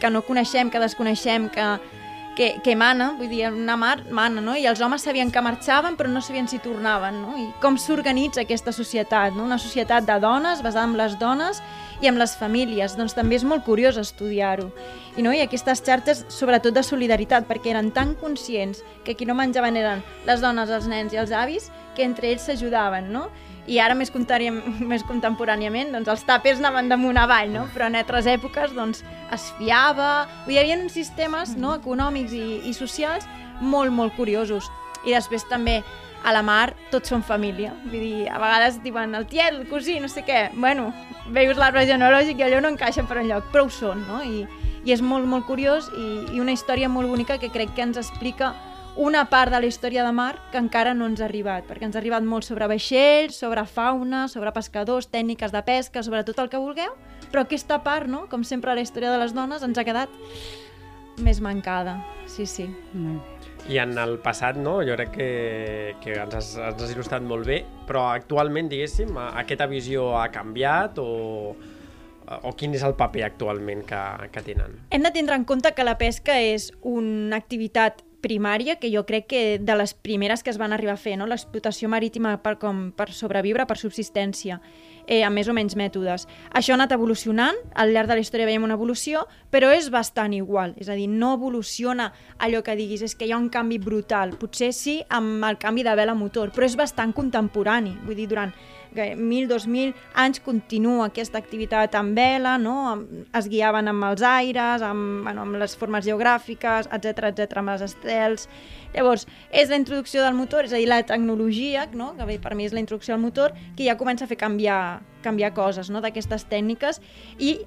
que 0.00 0.10
no 0.10 0.24
coneixem, 0.24 0.72
que 0.72 0.80
desconeixem, 0.80 1.50
que, 1.52 1.66
que, 2.38 2.60
que 2.62 2.76
mana, 2.78 3.10
vull 3.18 3.26
dir, 3.26 3.48
una 3.50 3.74
mar 3.76 4.04
mana, 4.14 4.38
no? 4.40 4.54
I 4.54 4.68
els 4.70 4.78
homes 4.80 5.02
sabien 5.02 5.32
que 5.34 5.42
marxaven 5.42 5.96
però 5.98 6.06
no 6.12 6.22
sabien 6.22 6.46
si 6.46 6.60
tornaven, 6.62 7.18
no? 7.18 7.34
I 7.34 7.48
com 7.58 7.74
s'organitza 7.82 8.44
aquesta 8.44 8.70
societat, 8.72 9.34
no? 9.34 9.42
Una 9.48 9.58
societat 9.58 10.06
de 10.06 10.20
dones, 10.22 10.62
basada 10.62 10.86
en 10.86 10.94
les 11.00 11.18
dones 11.18 11.58
i 11.98 12.06
amb 12.06 12.22
les 12.22 12.36
famílies, 12.38 12.94
doncs 12.94 13.18
també 13.18 13.40
és 13.40 13.44
molt 13.44 13.66
curiós 13.66 13.98
estudiar-ho. 13.98 14.68
I, 15.16 15.24
no? 15.26 15.34
I 15.34 15.42
aquestes 15.42 15.82
xarxes, 15.82 16.22
sobretot 16.30 16.78
de 16.78 16.86
solidaritat, 16.86 17.50
perquè 17.50 17.74
eren 17.74 17.90
tan 17.90 18.14
conscients 18.22 18.84
que 19.02 19.18
qui 19.18 19.26
no 19.26 19.34
menjaven 19.34 19.82
eren 19.82 20.06
les 20.30 20.38
dones, 20.44 20.70
els 20.70 20.86
nens 20.86 21.12
i 21.12 21.18
els 21.18 21.34
avis, 21.34 21.72
que 21.98 22.06
entre 22.06 22.30
ells 22.30 22.46
s'ajudaven, 22.46 23.10
no? 23.10 23.26
I 23.68 23.78
ara 23.84 23.94
més, 23.94 24.10
més 24.92 25.04
contemporàniament, 25.04 25.92
doncs 25.92 26.08
els 26.08 26.24
tàpers 26.28 26.62
anaven 26.62 26.88
damunt 26.88 27.20
avall, 27.20 27.52
no? 27.52 27.66
Però 27.74 27.88
en 27.90 27.98
altres 28.00 28.26
èpoques, 28.30 28.74
doncs, 28.76 29.04
es 29.34 29.48
fiava... 29.58 30.26
Hi 30.48 30.58
havia 30.60 30.78
uns 30.80 30.96
sistemes 30.96 31.54
no? 31.60 31.74
econòmics 31.76 32.32
i, 32.32 32.62
i 32.68 32.74
socials 32.76 33.28
molt, 33.60 33.92
molt 33.92 34.16
curiosos. 34.16 34.70
I 35.04 35.12
després 35.14 35.44
també 35.50 35.82
a 36.24 36.32
la 36.34 36.42
mar 36.42 36.72
tots 36.92 37.12
són 37.12 37.22
família. 37.22 37.74
Vull 37.84 38.00
dir, 38.00 38.28
a 38.32 38.40
vegades 38.40 38.80
diuen 38.82 39.14
el 39.14 39.28
tiet, 39.30 39.54
el 39.54 39.68
cosí, 39.70 39.98
no 40.00 40.08
sé 40.10 40.24
què. 40.26 40.48
Bueno, 40.56 40.88
veus 41.34 41.60
l'arbre 41.60 41.84
genealògic 41.86 42.40
i 42.40 42.48
allò 42.48 42.62
no 42.64 42.72
encaixa 42.72 43.04
per 43.06 43.20
enlloc, 43.22 43.52
però 43.52 43.66
ho 43.68 43.72
són, 43.72 44.02
no? 44.08 44.22
I, 44.24 44.46
i 44.84 44.94
és 44.94 45.04
molt, 45.04 45.28
molt 45.28 45.46
curiós 45.46 45.90
i, 45.92 46.08
i 46.34 46.40
una 46.40 46.54
història 46.56 46.88
molt 46.88 47.10
bonica 47.10 47.38
que 47.38 47.52
crec 47.52 47.74
que 47.76 47.84
ens 47.84 48.00
explica 48.00 48.54
una 48.98 49.28
part 49.30 49.52
de 49.54 49.60
la 49.62 49.68
història 49.70 50.02
de 50.02 50.10
mar 50.12 50.32
que 50.50 50.58
encara 50.58 50.90
no 50.92 51.06
ens 51.06 51.20
ha 51.22 51.28
arribat, 51.28 51.68
perquè 51.68 51.86
ens 51.86 51.94
ha 51.94 52.00
arribat 52.00 52.24
molt 52.26 52.42
sobre 52.42 52.66
vaixells, 52.66 53.36
sobre 53.38 53.62
fauna, 53.62 54.26
sobre 54.26 54.50
pescadors, 54.52 55.06
tècniques 55.12 55.54
de 55.54 55.62
pesca, 55.62 56.02
sobre 56.02 56.24
tot 56.26 56.40
el 56.42 56.50
que 56.50 56.58
vulgueu, 56.58 56.96
però 57.30 57.44
aquesta 57.46 57.78
part, 57.86 58.10
no? 58.10 58.26
com 58.26 58.42
sempre 58.42 58.72
a 58.72 58.74
la 58.74 58.82
història 58.82 59.12
de 59.14 59.20
les 59.22 59.34
dones, 59.36 59.62
ens 59.62 59.78
ha 59.78 59.84
quedat 59.86 60.10
més 61.22 61.38
mancada. 61.40 62.00
Sí, 62.26 62.46
sí. 62.46 62.66
Bé. 62.92 63.14
I 63.70 63.78
en 63.82 63.94
el 64.02 64.16
passat, 64.22 64.58
no? 64.58 64.80
Jo 64.86 64.98
crec 64.98 65.14
que, 65.14 65.30
que 66.02 66.18
ens, 66.18 66.34
has, 66.34 66.50
ens 66.58 66.82
has 66.82 66.94
il·lustrat 66.94 67.22
molt 67.22 67.46
bé, 67.46 67.60
però 67.86 68.08
actualment, 68.10 68.66
diguéssim, 68.70 69.14
aquesta 69.28 69.70
visió 69.70 70.10
ha 70.18 70.26
canviat 70.34 70.98
o, 71.02 71.54
o 72.42 72.54
quin 72.58 72.74
és 72.74 72.82
el 72.86 72.98
paper 72.98 73.28
actualment 73.30 73.86
que, 73.86 74.02
que 74.34 74.44
tenen? 74.46 74.78
Hem 74.90 75.06
de 75.06 75.14
tindre 75.14 75.38
en 75.38 75.46
compte 75.46 75.74
que 75.76 75.86
la 75.86 75.98
pesca 76.00 76.38
és 76.42 76.70
una 76.82 77.38
activitat 77.38 78.02
primària 78.20 78.76
que 78.76 78.90
jo 78.90 79.04
crec 79.06 79.26
que 79.30 79.42
de 79.62 79.74
les 79.78 79.94
primeres 79.94 80.42
que 80.42 80.50
es 80.50 80.58
van 80.58 80.72
arribar 80.72 80.96
a 80.96 81.00
fer, 81.00 81.16
no? 81.18 81.26
l'explotació 81.26 81.88
marítima 81.88 82.36
per, 82.42 82.56
com, 82.58 82.88
per 82.96 83.10
sobreviure, 83.14 83.66
per 83.66 83.78
subsistència, 83.78 84.58
eh, 85.06 85.22
amb 85.26 85.38
més 85.38 85.48
o 85.48 85.54
menys 85.56 85.76
mètodes. 85.78 86.26
Això 86.50 86.74
ha 86.74 86.78
anat 86.78 86.94
evolucionant, 86.96 87.58
al 87.74 87.94
llarg 87.94 88.10
de 88.10 88.18
la 88.18 88.24
història 88.24 88.48
veiem 88.48 88.66
una 88.66 88.78
evolució, 88.78 89.24
però 89.50 89.70
és 89.74 89.90
bastant 89.94 90.34
igual, 90.36 90.74
és 90.78 90.90
a 90.90 90.96
dir, 90.98 91.08
no 91.08 91.34
evoluciona 91.38 92.10
allò 92.38 92.62
que 92.66 92.76
diguis, 92.78 93.04
és 93.06 93.14
que 93.14 93.28
hi 93.28 93.32
ha 93.32 93.40
un 93.40 93.50
canvi 93.54 93.78
brutal, 93.78 94.34
potser 94.40 94.72
sí 94.76 94.98
amb 95.08 95.44
el 95.48 95.60
canvi 95.62 95.86
de 95.86 95.94
vela 95.98 96.18
motor, 96.18 96.52
però 96.54 96.66
és 96.66 96.76
bastant 96.78 97.14
contemporani, 97.16 97.96
vull 98.04 98.18
dir, 98.18 98.28
durant 98.28 98.54
1.000, 98.94 99.48
2.000 99.50 99.94
anys 100.14 100.40
continua 100.44 101.08
aquesta 101.08 101.38
activitat 101.38 101.94
amb 101.98 102.16
vela, 102.16 102.56
no? 102.58 102.76
Es 103.36 103.48
guiaven 103.50 103.90
amb 103.92 104.08
els 104.10 104.24
aires, 104.24 104.82
amb, 104.82 105.22
bueno, 105.26 105.44
amb 105.44 105.58
les 105.60 105.76
formes 105.78 106.06
geogràfiques, 106.06 106.90
etc 106.92 107.30
etc 107.32 107.60
amb 107.60 107.74
les 107.74 107.86
estels. 107.88 108.48
Llavors, 108.94 109.26
és 109.52 109.68
la 109.68 109.76
introducció 109.76 110.24
del 110.24 110.34
motor, 110.34 110.64
és 110.64 110.72
a 110.72 110.80
dir, 110.80 110.88
la 110.88 111.02
tecnologia, 111.06 111.86
no? 111.92 112.14
que 112.16 112.26
bé, 112.28 112.38
per 112.40 112.54
mi 112.56 112.64
és 112.64 112.72
la 112.72 112.80
introducció 112.80 113.14
del 113.14 113.22
motor, 113.22 113.52
que 113.76 113.84
ja 113.84 113.98
comença 114.00 114.24
a 114.24 114.30
fer 114.30 114.38
canviar, 114.40 115.00
canviar 115.22 115.52
coses 115.56 115.90
no? 115.92 116.00
d'aquestes 116.00 116.48
tècniques 116.48 117.02
i 117.38 117.58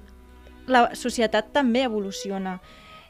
la 0.66 0.88
societat 0.98 1.52
també 1.54 1.84
evoluciona. 1.86 2.58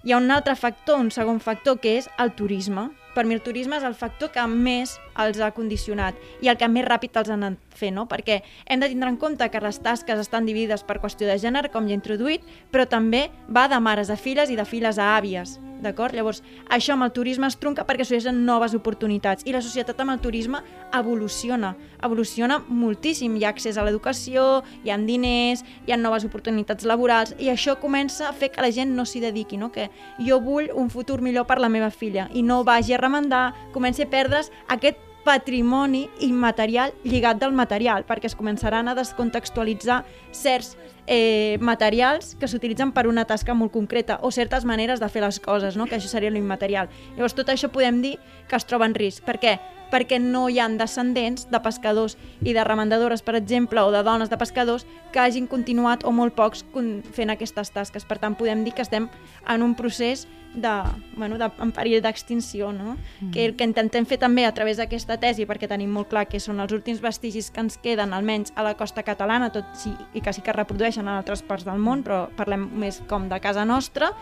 Hi 0.02 0.12
ha 0.12 0.18
un 0.18 0.30
altre 0.34 0.56
factor, 0.58 0.98
un 0.98 1.12
segon 1.14 1.38
factor, 1.40 1.78
que 1.78 1.96
és 2.00 2.08
el 2.18 2.32
turisme. 2.34 2.88
Per 3.14 3.26
mi 3.26 3.34
el 3.34 3.42
turisme 3.42 3.76
és 3.76 3.84
el 3.86 3.98
factor 3.98 4.32
que 4.32 4.44
més 4.48 4.98
els 5.20 5.40
ha 5.40 5.52
condicionat 5.52 6.16
i 6.40 6.48
el 6.48 6.58
que 6.60 6.68
més 6.68 6.86
ràpid 6.88 7.18
els 7.20 7.30
han 7.32 7.44
anat 7.44 7.72
no? 7.90 8.06
perquè 8.06 8.42
hem 8.66 8.80
de 8.80 8.88
tindre 8.88 9.08
en 9.08 9.16
compte 9.16 9.48
que 9.50 9.60
les 9.60 9.80
tasques 9.82 10.18
estan 10.18 10.46
dividides 10.46 10.84
per 10.84 11.00
qüestió 11.02 11.26
de 11.26 11.38
gènere, 11.40 11.72
com 11.72 11.88
ja 11.88 11.96
he 11.96 11.98
introduït, 11.98 12.44
però 12.70 12.86
també 12.86 13.30
va 13.48 13.68
de 13.68 13.80
mares 13.80 14.10
a 14.10 14.16
filles 14.16 14.50
i 14.50 14.56
de 14.56 14.64
filles 14.68 14.98
a 14.98 15.16
àvies, 15.16 15.58
d'acord? 15.82 16.14
Llavors, 16.14 16.42
això 16.70 16.94
amb 16.94 17.02
el 17.02 17.12
turisme 17.12 17.48
es 17.48 17.56
trunca 17.58 17.84
perquè 17.88 18.06
sorgeixen 18.06 18.44
noves 18.46 18.76
oportunitats 18.78 19.42
i 19.48 19.54
la 19.54 19.62
societat 19.64 19.98
amb 20.00 20.14
el 20.14 20.20
turisme 20.22 20.62
evoluciona, 20.94 21.74
evoluciona 22.04 22.60
moltíssim, 22.68 23.34
hi 23.36 23.44
ha 23.44 23.50
accés 23.50 23.78
a 23.78 23.84
l'educació, 23.86 24.62
hi 24.84 24.92
ha 24.92 24.98
diners, 24.98 25.64
hi 25.86 25.92
ha 25.92 25.98
noves 25.98 26.26
oportunitats 26.28 26.86
laborals 26.86 27.34
i 27.38 27.50
això 27.50 27.74
comença 27.82 28.28
a 28.28 28.32
fer 28.36 28.52
que 28.52 28.62
la 28.62 28.70
gent 28.70 28.94
no 28.94 29.04
s'hi 29.04 29.24
dediqui, 29.24 29.58
no? 29.58 29.72
que 29.72 29.88
jo 30.22 30.38
vull 30.40 30.70
un 30.70 30.90
futur 30.90 31.20
millor 31.20 31.48
per 31.50 31.58
la 31.58 31.72
meva 31.72 31.90
filla 31.90 32.28
i 32.32 32.46
no 32.46 32.62
vagi 32.62 32.94
a 32.94 33.01
remendar, 33.02 33.50
comenci 33.74 34.06
a 34.06 34.10
perdre's 34.10 34.52
aquest 34.72 35.00
patrimoni 35.24 36.08
immaterial 36.20 36.92
lligat 37.04 37.38
del 37.38 37.52
material, 37.54 38.06
perquè 38.06 38.26
es 38.30 38.38
començaran 38.38 38.88
a 38.88 38.96
descontextualitzar 38.98 40.02
certs 40.34 40.76
eh, 41.06 41.58
materials 41.60 42.34
que 42.38 42.48
s'utilitzen 42.48 42.92
per 42.94 43.06
una 43.10 43.24
tasca 43.26 43.54
molt 43.54 43.72
concreta 43.72 44.18
o 44.22 44.30
certes 44.30 44.66
maneres 44.66 45.00
de 45.00 45.08
fer 45.08 45.22
les 45.22 45.38
coses, 45.40 45.76
no? 45.76 45.86
que 45.86 45.98
això 45.98 46.10
seria 46.10 46.30
l'immaterial. 46.30 46.90
Llavors 47.16 47.38
tot 47.38 47.52
això 47.52 47.70
podem 47.72 48.02
dir 48.02 48.16
que 48.48 48.58
es 48.58 48.66
troba 48.66 48.86
en 48.86 48.98
risc. 48.98 49.24
Per 49.26 49.38
què? 49.38 49.56
Perquè 49.92 50.18
no 50.18 50.46
hi 50.48 50.58
han 50.58 50.78
descendents 50.80 51.46
de 51.52 51.60
pescadors 51.60 52.16
i 52.40 52.54
de 52.56 52.64
remendadores, 52.64 53.22
per 53.22 53.36
exemple, 53.36 53.82
o 53.82 53.90
de 53.92 54.02
dones 54.02 54.30
de 54.30 54.38
pescadors 54.40 54.86
que 55.12 55.20
hagin 55.20 55.46
continuat, 55.46 56.06
o 56.08 56.12
molt 56.16 56.34
pocs, 56.34 56.64
fent 57.12 57.30
aquestes 57.30 57.70
tasques. 57.70 58.06
Per 58.08 58.16
tant, 58.18 58.38
podem 58.38 58.64
dir 58.64 58.72
que 58.72 58.82
estem 58.82 59.10
en 59.46 59.62
un 59.62 59.76
procés 59.76 60.26
de, 60.54 60.82
bueno, 61.16 61.38
de, 61.38 61.48
en 61.60 61.70
perill 61.72 62.02
d'extinció, 62.02 62.72
no? 62.72 62.96
Mm. 63.20 63.30
que 63.32 63.44
el 63.46 63.54
que 63.56 63.64
intentem 63.64 64.04
fer 64.06 64.18
també 64.18 64.44
a 64.44 64.52
través 64.52 64.76
d'aquesta 64.76 65.16
tesi, 65.20 65.46
perquè 65.46 65.68
tenim 65.68 65.90
molt 65.90 66.10
clar 66.10 66.26
que 66.28 66.40
són 66.40 66.60
els 66.60 66.72
últims 66.72 67.00
vestigis 67.00 67.50
que 67.50 67.60
ens 67.60 67.78
queden, 67.78 68.12
almenys 68.12 68.52
a 68.56 68.62
la 68.62 68.74
costa 68.76 69.02
catalana, 69.02 69.50
tot 69.52 69.64
sí, 69.74 69.94
i 70.14 70.20
que 70.20 70.32
sí 70.32 70.42
que 70.42 70.50
es 70.50 70.56
reprodueixen 70.56 71.06
en 71.08 71.14
altres 71.14 71.42
parts 71.42 71.64
del 71.64 71.78
món, 71.78 72.02
però 72.04 72.26
parlem 72.36 72.68
més 72.76 73.00
com 73.08 73.28
de 73.28 73.40
casa 73.40 73.64
nostra, 73.64 74.12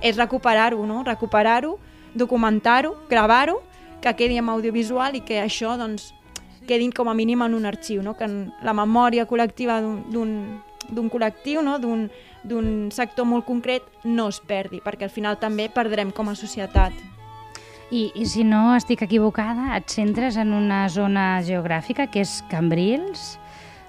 és 0.00 0.16
recuperar-ho, 0.16 0.86
no? 0.86 1.02
recuperar-ho, 1.04 1.78
documentar-ho, 2.14 2.94
gravar-ho, 3.08 3.60
que 4.00 4.14
quedi 4.16 4.38
en 4.38 4.48
audiovisual 4.48 5.16
i 5.16 5.20
que 5.20 5.42
això 5.42 5.76
doncs, 5.76 6.14
quedin 6.68 6.92
com 6.92 7.08
a 7.08 7.14
mínim 7.14 7.42
en 7.42 7.54
un 7.54 7.66
arxiu, 7.66 8.02
no? 8.02 8.16
que 8.16 8.24
en 8.24 8.52
la 8.62 8.72
memòria 8.72 9.26
col·lectiva 9.26 9.80
d'un- 9.82 10.60
d'un 10.88 11.10
col·lectiu, 11.12 11.62
no? 11.62 11.78
d'un 11.80 12.70
sector 12.94 13.28
molt 13.28 13.44
concret, 13.46 13.84
no 14.04 14.28
es 14.32 14.40
perdi, 14.40 14.80
perquè 14.84 15.06
al 15.06 15.14
final 15.14 15.38
també 15.38 15.68
perdrem 15.72 16.12
com 16.12 16.30
a 16.30 16.36
societat. 16.38 16.94
I, 17.90 18.12
I 18.14 18.24
si 18.26 18.44
no 18.46 18.70
estic 18.76 19.02
equivocada, 19.02 19.74
et 19.76 19.90
centres 19.90 20.38
en 20.38 20.54
una 20.54 20.84
zona 20.88 21.42
geogràfica 21.42 22.06
que 22.06 22.22
és 22.22 22.38
Cambrils, 22.50 23.34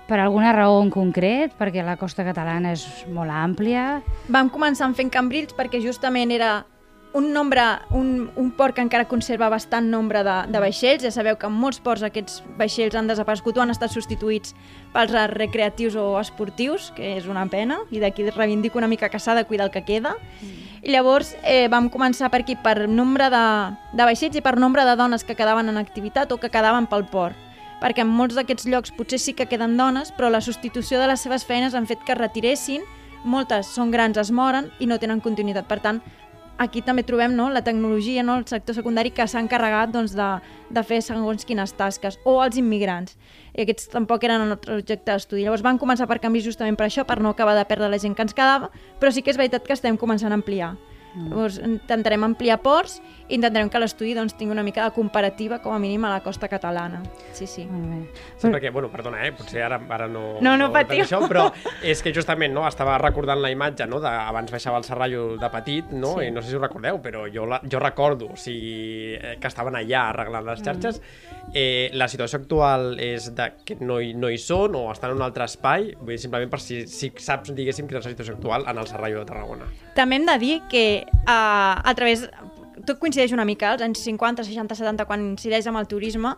per 0.10 0.20
alguna 0.20 0.52
raó 0.52 0.82
en 0.82 0.90
concret, 0.92 1.54
perquè 1.56 1.86
la 1.86 1.96
costa 1.96 2.26
catalana 2.28 2.74
és 2.76 2.84
molt 3.14 3.32
àmplia. 3.32 4.02
Vam 4.28 4.50
començar 4.52 4.90
fent 4.98 5.14
Cambrils 5.14 5.56
perquè 5.56 5.80
justament 5.80 6.34
era 6.36 6.66
un 7.14 7.34
nombre, 7.34 7.62
un, 7.92 8.32
un 8.36 8.52
port 8.52 8.76
que 8.76 8.82
encara 8.82 9.08
conserva 9.10 9.50
bastant 9.50 9.90
nombre 9.92 10.24
de, 10.24 10.36
de 10.48 10.62
vaixells. 10.64 11.04
Ja 11.04 11.12
sabeu 11.12 11.36
que 11.38 11.50
en 11.50 11.58
molts 11.60 11.82
ports 11.84 12.06
aquests 12.08 12.40
vaixells 12.60 12.96
han 12.96 13.10
desaparegut 13.12 13.58
o 13.58 13.64
han 13.64 13.74
estat 13.74 13.92
substituïts 13.92 14.56
pels 14.94 15.12
recreatius 15.34 15.98
o 16.00 16.16
esportius, 16.22 16.92
que 16.96 17.18
és 17.18 17.28
una 17.28 17.46
pena, 17.52 17.82
i 17.92 18.00
d'aquí 18.00 18.30
reivindico 18.30 18.80
una 18.80 18.90
mica 18.92 19.10
que 19.10 19.20
s'ha 19.20 19.36
de 19.36 19.46
cuidar 19.46 19.68
el 19.68 19.76
que 19.76 19.84
queda. 19.84 20.16
I 20.82 20.90
llavors 20.96 21.36
eh, 21.44 21.68
vam 21.70 21.92
començar 21.94 22.32
per 22.32 22.42
aquí 22.42 22.56
per 22.56 22.88
nombre 22.88 23.28
de, 23.30 23.46
de 23.94 24.08
vaixells 24.08 24.40
i 24.40 24.42
per 24.42 24.58
nombre 24.58 24.88
de 24.88 24.96
dones 24.96 25.28
que 25.28 25.36
quedaven 25.36 25.70
en 25.70 25.78
activitat 25.78 26.32
o 26.32 26.40
que 26.40 26.50
quedaven 26.50 26.88
pel 26.88 27.06
port 27.12 27.38
perquè 27.82 28.04
en 28.06 28.12
molts 28.14 28.38
d'aquests 28.38 28.68
llocs 28.70 28.92
potser 28.94 29.18
sí 29.18 29.34
que 29.34 29.48
queden 29.50 29.74
dones, 29.74 30.12
però 30.14 30.30
la 30.30 30.42
substitució 30.46 31.00
de 31.02 31.08
les 31.10 31.24
seves 31.26 31.48
feines 31.50 31.74
han 31.74 31.88
fet 31.90 32.04
que 32.06 32.14
es 32.14 32.20
retiressin, 32.20 32.84
moltes 33.24 33.70
són 33.74 33.92
grans, 33.94 34.18
es 34.18 34.32
moren 34.32 34.70
i 34.80 34.88
no 34.90 35.00
tenen 35.02 35.22
continuïtat. 35.22 35.68
Per 35.70 35.80
tant, 35.82 36.02
aquí 36.62 36.84
també 36.86 37.04
trobem 37.08 37.34
no, 37.36 37.50
la 37.50 37.64
tecnologia, 37.66 38.24
no, 38.24 38.38
el 38.38 38.46
sector 38.50 38.78
secundari 38.78 39.12
que 39.16 39.26
s'ha 39.28 39.42
encarregat 39.42 39.92
doncs, 39.94 40.14
de, 40.18 40.30
de 40.70 40.84
fer 40.86 41.02
segons 41.06 41.48
quines 41.48 41.74
tasques, 41.78 42.20
o 42.26 42.38
els 42.44 42.60
immigrants. 42.62 43.18
I 43.56 43.66
aquests 43.66 43.90
tampoc 43.92 44.24
eren 44.28 44.46
el 44.46 44.54
nostre 44.54 44.78
objecte 44.78 45.12
d'estudi. 45.12 45.46
Llavors 45.48 45.66
van 45.66 45.82
començar 45.82 46.08
per 46.10 46.22
canvis 46.24 46.46
justament 46.46 46.78
per 46.78 46.88
això, 46.88 47.06
per 47.08 47.20
no 47.20 47.34
acabar 47.34 47.58
de 47.58 47.66
perdre 47.70 47.90
la 47.92 48.00
gent 48.02 48.16
que 48.16 48.26
ens 48.28 48.38
quedava, 48.38 48.70
però 49.02 49.12
sí 49.12 49.26
que 49.26 49.34
és 49.34 49.42
veritat 49.42 49.66
que 49.66 49.76
estem 49.78 49.98
començant 49.98 50.32
a 50.32 50.40
ampliar. 50.40 50.76
Llavors 51.16 51.60
intentarem 51.60 52.24
ampliar 52.24 52.58
ports 52.64 53.00
i 53.28 53.36
intentarem 53.36 53.70
que 53.72 53.80
l'estudi 53.82 54.14
doncs, 54.16 54.36
tingui 54.40 54.56
una 54.56 54.64
mica 54.64 54.86
de 54.86 54.96
comparativa, 54.96 55.60
com 55.64 55.76
a 55.76 55.80
mínim, 55.80 56.06
a 56.08 56.14
la 56.14 56.22
costa 56.24 56.48
catalana. 56.52 57.02
Sí, 57.36 57.48
sí. 57.48 57.66
Molt 57.68 57.90
bé. 57.92 58.26
Sí, 58.38 58.48
perquè, 58.48 58.72
bueno, 58.72 58.90
perdona, 58.92 59.24
eh? 59.28 59.34
potser 59.36 59.66
ara, 59.68 59.80
ara 59.90 60.08
no... 60.08 60.38
No, 60.42 60.56
no 60.56 60.68
no 60.68 60.70
patiu. 60.74 61.04
Això, 61.04 61.22
però 61.28 61.48
és 61.84 62.02
que 62.04 62.14
justament 62.16 62.54
no, 62.56 62.66
estava 62.68 62.98
recordant 63.02 63.42
la 63.44 63.52
imatge 63.52 63.88
no, 63.90 64.00
de, 64.04 64.12
abans 64.12 64.52
baixava 64.54 64.80
el 64.80 64.88
Serrallo 64.88 65.26
de 65.42 65.52
petit, 65.54 65.92
no? 65.92 66.16
Sí. 66.20 66.28
i 66.28 66.36
no 66.36 66.44
sé 66.44 66.52
si 66.52 66.60
ho 66.60 66.64
recordeu, 66.64 67.02
però 67.04 67.26
jo, 67.32 67.46
la, 67.50 67.62
jo 67.68 67.82
recordo 67.82 68.32
o 68.32 68.40
sigui, 68.40 69.16
eh, 69.18 69.36
que 69.42 69.52
estaven 69.52 69.78
allà 69.80 70.08
arreglant 70.10 70.48
les 70.48 70.64
xarxes. 70.64 71.02
Eh, 71.54 71.90
la 71.98 72.08
situació 72.12 72.40
actual 72.40 73.00
és 73.02 73.32
de 73.36 73.50
que 73.66 73.76
no 73.82 74.00
hi, 74.00 74.14
no 74.16 74.30
hi 74.32 74.40
són 74.42 74.78
o 74.80 74.86
estan 74.92 75.12
en 75.12 75.20
un 75.20 75.26
altre 75.28 75.48
espai, 75.50 75.92
vull 76.00 76.16
dir, 76.16 76.22
simplement 76.24 76.52
per 76.52 76.62
si, 76.64 76.84
si 76.88 77.12
saps, 77.20 77.52
diguéssim, 77.58 77.90
quina 77.90 78.00
és 78.00 78.08
la 78.08 78.16
situació 78.16 78.38
actual 78.38 78.68
en 78.70 78.80
el 78.80 78.88
Serrallo 78.88 79.24
de 79.24 79.30
Tarragona. 79.32 79.68
També 79.98 80.20
hem 80.20 80.28
de 80.30 80.38
dir 80.40 80.56
que 80.72 80.86
uh, 81.06 81.76
a 81.82 81.94
través 81.96 82.28
tot 82.86 83.00
coincideix 83.00 83.32
una 83.34 83.46
mica, 83.46 83.72
als 83.72 83.84
anys 83.86 84.02
50, 84.06 84.44
60, 84.48 84.76
70, 84.78 85.06
quan 85.10 85.24
incideix 85.32 85.68
amb 85.70 85.80
el 85.80 85.88
turisme, 85.90 86.34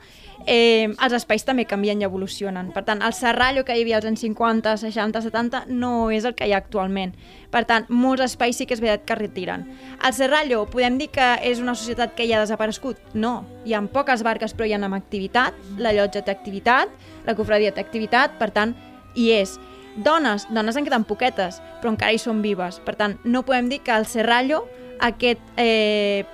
eh, 0.46 0.90
els 0.92 1.16
espais 1.16 1.46
també 1.46 1.66
canvien 1.70 2.02
i 2.02 2.08
evolucionen. 2.08 2.72
Per 2.76 2.84
tant, 2.88 3.02
el 3.06 3.16
serrallo 3.16 3.64
que 3.66 3.76
hi 3.78 3.84
havia 3.84 3.98
als 4.00 4.08
anys 4.10 4.24
50, 4.26 4.76
60, 4.82 5.22
70 5.24 5.64
no 5.70 6.12
és 6.12 6.26
el 6.26 6.36
que 6.36 6.48
hi 6.48 6.54
ha 6.54 6.62
actualment. 6.62 7.16
Per 7.54 7.64
tant, 7.70 7.88
molts 7.90 8.26
espais 8.28 8.58
sí 8.58 8.68
que 8.68 8.76
és 8.76 8.84
veritat 8.84 9.06
que 9.08 9.20
retiren. 9.20 9.68
El 10.04 10.14
serrallo, 10.14 10.66
podem 10.72 10.98
dir 11.00 11.10
que 11.14 11.34
és 11.44 11.62
una 11.64 11.76
societat 11.76 12.16
que 12.18 12.28
ja 12.28 12.40
ha 12.40 12.46
desaparegut? 12.46 13.00
No. 13.14 13.36
Hi 13.66 13.76
ha 13.76 13.84
poques 13.94 14.24
barques, 14.24 14.54
però 14.54 14.68
hi 14.68 14.74
ha 14.74 14.82
amb 14.82 14.98
activitat, 14.98 15.56
la 15.78 15.94
llotja 15.94 16.24
té 16.24 16.32
activitat, 16.32 16.92
la 17.26 17.36
cofradia 17.36 17.72
té 17.72 17.82
activitat, 17.84 18.40
per 18.40 18.52
tant, 18.52 18.76
hi 19.16 19.32
és. 19.32 19.60
Dones, 19.96 20.48
dones 20.50 20.78
en 20.78 20.88
queden 20.88 21.06
poquetes, 21.06 21.60
però 21.82 21.92
encara 21.94 22.14
hi 22.14 22.22
són 22.22 22.42
vives. 22.42 22.80
Per 22.86 22.96
tant, 22.98 23.18
no 23.24 23.44
podem 23.46 23.70
dir 23.70 23.84
que 23.86 23.94
el 23.94 24.08
Serrallo, 24.10 24.64
aquest 25.04 25.42
eh, 25.62 26.26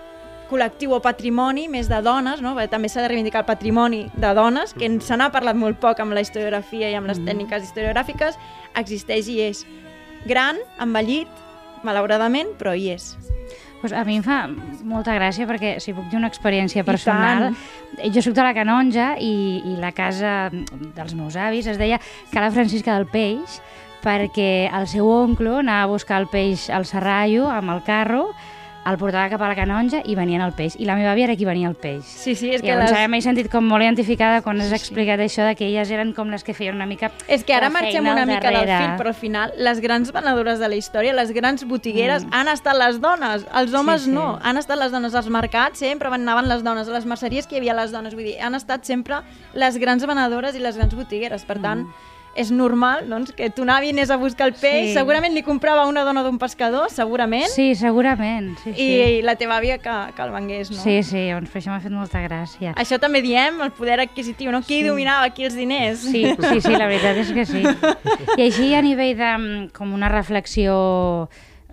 col·lectiu 0.49 0.95
o 0.95 1.01
patrimoni 1.03 1.67
més 1.71 1.89
de 1.91 1.99
dones, 2.05 2.41
no? 2.41 2.55
Perquè 2.57 2.73
també 2.73 2.89
s'ha 2.89 3.03
de 3.03 3.11
reivindicar 3.11 3.43
el 3.43 3.49
patrimoni 3.49 4.05
de 4.15 4.31
dones, 4.37 4.73
que 4.73 4.89
se 5.05 5.17
n'ha 5.19 5.29
parlat 5.33 5.59
molt 5.59 5.79
poc 5.81 6.01
amb 6.01 6.15
la 6.17 6.23
historiografia 6.25 6.89
i 6.89 6.97
amb 6.97 7.11
les 7.11 7.21
tècniques 7.21 7.67
historiogràfiques, 7.69 8.39
existeix 8.79 9.29
i 9.29 9.41
és 9.49 9.65
gran, 10.27 10.59
envellit, 10.81 11.29
malauradament, 11.83 12.55
però 12.59 12.75
hi 12.75 12.89
és. 12.95 13.13
Pues 13.79 13.93
a 13.95 14.03
mi 14.03 14.17
em 14.19 14.24
fa 14.25 14.41
molta 14.83 15.13
gràcia 15.15 15.48
perquè 15.48 15.77
si 15.79 15.93
puc 15.95 16.09
dir 16.12 16.19
una 16.19 16.27
experiència 16.27 16.83
personal, 16.83 17.53
jo 18.12 18.24
soc 18.24 18.36
de 18.36 18.43
la 18.43 18.53
Canonja 18.57 19.13
i, 19.24 19.62
i 19.71 19.75
la 19.79 19.93
casa 19.95 20.50
dels 20.51 21.15
meus 21.15 21.38
avis 21.39 21.69
es 21.71 21.79
deia 21.79 22.01
Cala 22.33 22.51
Francisca 22.51 22.98
del 22.98 23.07
Peix 23.07 23.62
perquè 24.03 24.69
el 24.75 24.88
seu 24.88 25.07
oncle 25.12 25.59
anava 25.59 25.88
a 25.88 25.93
buscar 25.93 26.19
el 26.21 26.27
peix 26.31 26.69
al 26.71 26.88
Serrallo 26.88 27.50
amb 27.51 27.71
el 27.75 27.81
carro 27.88 28.29
el 28.89 28.98
portava 28.98 29.29
cap 29.29 29.41
a 29.41 29.48
la 29.51 29.55
canonja 29.55 30.01
i 30.05 30.15
venien 30.17 30.41
el 30.41 30.53
peix. 30.58 30.75
I 30.79 30.86
la 30.86 30.96
meva 30.98 31.12
àvia 31.13 31.27
era 31.29 31.36
qui 31.38 31.46
venia 31.46 31.69
el 31.69 31.75
peix. 31.75 32.03
Sí, 32.05 32.36
sí, 32.36 32.50
és 32.53 32.62
I 32.62 32.65
que 32.65 32.74
llavors 32.74 32.91
les... 32.96 33.10
m'he 33.10 33.22
sentit 33.22 33.50
com 33.51 33.65
molt 33.67 33.84
identificada 33.86 34.41
quan 34.41 34.60
has 34.62 34.72
explicat 34.75 35.19
això 35.24 35.46
de 35.48 35.55
que 35.55 35.67
elles 35.67 35.91
eren 35.91 36.13
com 36.13 36.29
les 36.34 36.43
que 36.43 36.53
feien 36.53 36.75
una 36.75 36.86
mica 36.89 37.12
És 37.27 37.43
que 37.43 37.53
ara 37.53 37.69
marxem 37.69 38.05
una 38.08 38.25
mica 38.25 38.51
del 38.51 38.67
fil, 38.69 38.96
però 38.98 39.13
al 39.13 39.17
final 39.17 39.53
les 39.58 39.79
grans 39.79 40.12
venedores 40.12 40.60
de 40.60 40.67
la 40.69 40.75
història, 40.75 41.13
les 41.13 41.31
grans 41.31 41.65
botigueres, 41.67 42.25
mm. 42.25 42.34
han 42.34 42.48
estat 42.48 42.77
les 42.77 43.00
dones. 43.01 43.46
Els 43.53 43.74
homes 43.74 44.01
Sí, 44.01 44.05
sí. 44.10 44.12
no. 44.15 44.39
Han 44.43 44.58
estat 44.58 44.79
les 44.79 44.91
dones 44.91 45.15
als 45.15 45.27
mercats, 45.29 45.79
sempre 45.79 46.10
van- 46.10 46.22
anaven 46.22 46.48
les 46.50 46.63
dones. 46.63 46.88
A 46.89 46.93
les 46.93 47.05
merceries 47.05 47.48
que 47.48 47.55
hi 47.55 47.60
havia 47.60 47.74
les 47.74 47.91
dones. 47.91 48.13
Vull 48.15 48.24
dir, 48.24 48.38
han 48.41 48.55
estat 48.55 48.86
sempre 48.86 49.22
les 49.53 49.77
grans 49.77 50.05
venedores 50.05 50.55
i 50.55 50.60
les 50.60 50.77
grans 50.77 50.96
botigueres. 50.96 51.46
Per 51.46 51.60
tant, 51.62 51.86
és 52.36 52.51
normal 52.51 53.07
doncs, 53.09 53.31
que 53.36 53.50
ton 53.50 53.69
avi 53.74 53.89
anés 53.89 54.09
a 54.13 54.17
buscar 54.17 54.48
el 54.48 54.53
peix, 54.53 54.89
Sí. 54.89 54.93
segurament 54.93 55.33
li 55.33 55.41
comprava 55.43 55.88
una 55.89 56.03
dona 56.05 56.21
d'un 56.24 56.38
pescador, 56.39 56.89
segurament, 56.89 57.48
Sí, 57.50 57.74
segurament. 57.75 58.57
Sí, 58.63 58.74
sí. 58.74 58.81
i 58.86 59.21
la 59.25 59.36
teva 59.36 59.57
àvia 59.57 59.77
que, 59.79 59.95
que 60.15 60.21
el 60.21 60.31
vengués, 60.31 60.71
no? 60.71 60.77
Sí, 60.77 61.01
sí, 61.03 61.29
doncs 61.31 61.50
per 61.50 61.62
això 61.62 61.74
m'ha 61.74 61.81
fet 61.81 61.91
molta 61.91 62.21
gràcia. 62.24 62.74
Això 62.75 63.00
també 63.00 63.21
diem, 63.21 63.59
el 63.62 63.71
poder 63.71 64.00
adquisitiu, 64.00 64.51
no? 64.51 64.62
Qui 64.62 64.83
dominava 64.83 65.25
aquí 65.25 65.43
els 65.50 65.55
diners? 65.55 66.00
Sí, 66.00 66.24
sí, 66.38 66.62
sí, 66.62 66.71
la 66.77 66.88
veritat 66.88 67.17
és 67.17 67.31
que 67.33 67.45
sí. 67.45 67.63
I 68.38 68.41
així 68.48 68.74
a 68.75 68.81
nivell 68.86 69.17
de 69.17 69.31
mm, 69.38 69.69
com 69.75 69.93
una 69.93 70.07
reflexió 70.09 71.29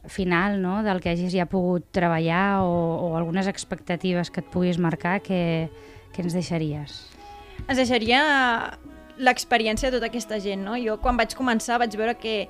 final, 0.08 0.60
no?, 0.62 0.82
del 0.86 1.00
que 1.02 1.10
hagis 1.10 1.32
ja 1.34 1.46
pogut 1.50 1.84
treballar 1.90 2.62
o, 2.62 2.70
o 3.10 3.16
algunes 3.18 3.46
expectatives 3.50 4.30
que 4.30 4.40
et 4.40 4.46
puguis 4.52 4.78
marcar, 4.78 5.20
que, 5.20 5.68
que 6.14 6.22
ens 6.22 6.32
deixaries? 6.32 7.02
ens 7.66 7.78
deixaria 7.80 8.78
l'experiència 9.18 9.90
de 9.90 9.98
tota 9.98 10.10
aquesta 10.10 10.38
gent, 10.42 10.62
no? 10.64 10.76
Jo 10.80 10.98
quan 11.02 11.16
vaig 11.16 11.34
començar 11.36 11.80
vaig 11.82 11.96
veure 11.96 12.16
que 12.20 12.46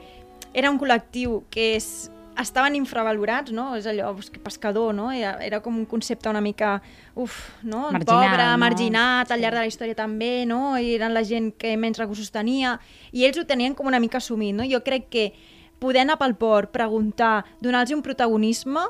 era 0.52 0.70
un 0.70 0.78
col·lectiu 0.80 1.42
que 1.50 1.74
és 1.76 2.10
estaven 2.36 2.74
infravalorats, 2.76 3.52
no? 3.52 3.70
És 3.76 3.86
allò, 3.88 4.10
pescador, 4.44 4.92
no? 4.94 5.08
Era, 5.12 5.36
era 5.44 5.60
com 5.64 5.76
un 5.78 5.86
concepte 5.88 6.28
una 6.28 6.42
mica, 6.44 6.76
uf, 7.14 7.36
no? 7.62 7.86
Marginal, 7.92 8.28
Pobre, 8.28 8.44
no? 8.44 8.58
marginat, 8.60 9.32
al 9.32 9.40
llarg 9.40 9.56
de 9.56 9.64
la 9.64 9.70
història 9.70 9.96
també, 9.96 10.44
no? 10.48 10.76
I 10.76 10.94
eren 10.98 11.16
la 11.16 11.24
gent 11.24 11.52
que 11.56 11.76
menys 11.80 12.00
recursos 12.02 12.30
tenia, 12.34 12.76
i 13.12 13.24
ells 13.24 13.40
ho 13.40 13.46
tenien 13.48 13.74
com 13.74 13.88
una 13.88 14.00
mica 14.02 14.20
assumit, 14.20 14.54
no? 14.56 14.66
Jo 14.68 14.82
crec 14.84 15.08
que 15.12 15.26
poder 15.80 16.04
anar 16.04 16.18
pel 16.20 16.36
port, 16.36 16.72
preguntar, 16.72 17.44
donar-los 17.64 17.96
un 17.96 18.04
protagonisme, 18.04 18.84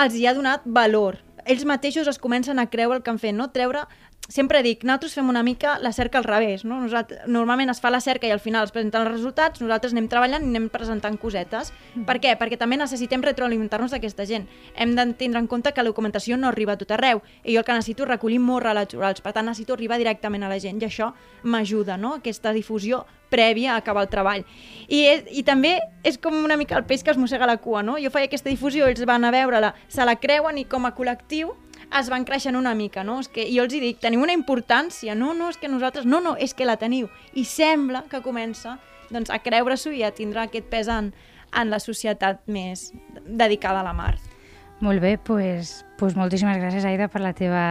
els 0.00 0.16
hi 0.16 0.26
ha 0.26 0.36
donat 0.36 0.64
valor. 0.64 1.20
Ells 1.44 1.64
mateixos 1.68 2.08
es 2.08 2.20
comencen 2.20 2.60
a 2.60 2.68
creure 2.72 3.00
el 3.00 3.04
que 3.04 3.12
han 3.12 3.20
fet, 3.20 3.36
no? 3.36 3.50
Treure 3.52 3.86
sempre 4.28 4.62
dic, 4.62 4.84
nosaltres 4.84 5.14
fem 5.18 5.28
una 5.28 5.42
mica 5.42 5.78
la 5.82 5.92
cerca 5.92 6.18
al 6.18 6.24
revés, 6.24 6.64
no? 6.64 6.80
Nosaltres, 6.80 7.26
normalment 7.26 7.72
es 7.72 7.80
fa 7.82 7.90
la 7.90 8.00
cerca 8.00 8.28
i 8.28 8.30
al 8.30 8.40
final 8.40 8.64
es 8.66 8.72
presenten 8.74 9.02
els 9.02 9.10
resultats, 9.10 9.60
nosaltres 9.60 9.94
anem 9.94 10.06
treballant 10.08 10.46
i 10.46 10.50
anem 10.52 10.68
presentant 10.70 11.18
cosetes. 11.18 11.72
Mm. 11.94 12.06
Per 12.08 12.18
què? 12.22 12.34
Perquè 12.38 12.58
també 12.60 12.78
necessitem 12.78 13.24
retroalimentar-nos 13.26 13.94
d'aquesta 13.94 14.26
gent. 14.30 14.46
Hem 14.74 14.94
de 14.94 15.06
tindre 15.18 15.42
en 15.42 15.48
compte 15.50 15.72
que 15.74 15.82
la 15.82 15.90
documentació 15.90 16.38
no 16.38 16.48
arriba 16.48 16.76
a 16.76 16.80
tot 16.80 16.94
arreu 16.94 17.22
i 17.42 17.54
jo 17.54 17.62
el 17.62 17.66
que 17.66 17.74
necessito 17.74 18.06
és 18.06 18.12
recollir 18.12 18.38
molts 18.38 18.66
relats 18.68 18.98
orals, 18.98 19.22
per 19.24 19.34
tant 19.34 19.50
necessito 19.50 19.74
arribar 19.74 19.98
directament 19.98 20.44
a 20.44 20.52
la 20.52 20.60
gent 20.62 20.78
i 20.78 20.86
això 20.86 21.12
m'ajuda, 21.42 21.96
no? 21.96 22.20
Aquesta 22.20 22.54
difusió 22.54 23.04
prèvia 23.30 23.74
a 23.74 23.78
acabar 23.78 24.04
el 24.04 24.10
treball. 24.10 24.44
I, 24.88 25.00
és, 25.06 25.24
I 25.30 25.42
també 25.46 25.78
és 26.04 26.18
com 26.18 26.34
una 26.34 26.58
mica 26.60 26.76
el 26.78 26.84
peix 26.84 27.04
que 27.06 27.14
es 27.14 27.18
mossega 27.18 27.48
la 27.48 27.58
cua, 27.62 27.82
no? 27.86 27.96
Jo 28.02 28.10
feia 28.10 28.28
aquesta 28.30 28.50
difusió, 28.50 28.86
ells 28.90 29.02
van 29.06 29.24
a 29.24 29.34
veure-la, 29.34 29.74
se 29.88 30.04
la 30.04 30.18
creuen 30.20 30.58
i 30.58 30.66
com 30.68 30.86
a 30.86 30.94
col·lectiu 30.96 31.54
es 31.98 32.10
van 32.10 32.24
creixent 32.24 32.56
una 32.56 32.74
mica, 32.74 33.02
no? 33.04 33.18
És 33.20 33.28
que 33.32 33.46
jo 33.50 33.64
els 33.66 33.74
hi 33.74 33.80
dic, 33.82 33.98
teniu 34.02 34.22
una 34.22 34.36
importància, 34.36 35.16
no, 35.18 35.32
no, 35.34 35.50
és 35.50 35.58
que 35.58 35.68
nosaltres, 35.68 36.06
no, 36.06 36.20
no, 36.22 36.36
és 36.38 36.54
que 36.54 36.68
la 36.68 36.78
teniu. 36.80 37.10
I 37.34 37.44
sembla 37.48 38.04
que 38.10 38.22
comença 38.22 38.78
doncs, 39.10 39.30
a 39.30 39.40
creure-s'ho 39.42 39.92
i 39.96 40.04
a 40.06 40.12
tindre 40.14 40.44
aquest 40.44 40.70
pes 40.70 40.90
en, 40.90 41.12
en 41.50 41.72
la 41.72 41.80
societat 41.82 42.44
més 42.46 42.90
dedicada 43.26 43.82
a 43.82 43.86
la 43.86 43.94
mar. 43.96 44.14
Molt 44.80 45.02
bé, 45.02 45.16
doncs 45.18 45.80
pues 46.00 46.16
moltíssimes 46.16 46.56
gràcies, 46.56 46.86
Aida, 46.88 47.10
per 47.12 47.20
la 47.20 47.34
teva 47.36 47.64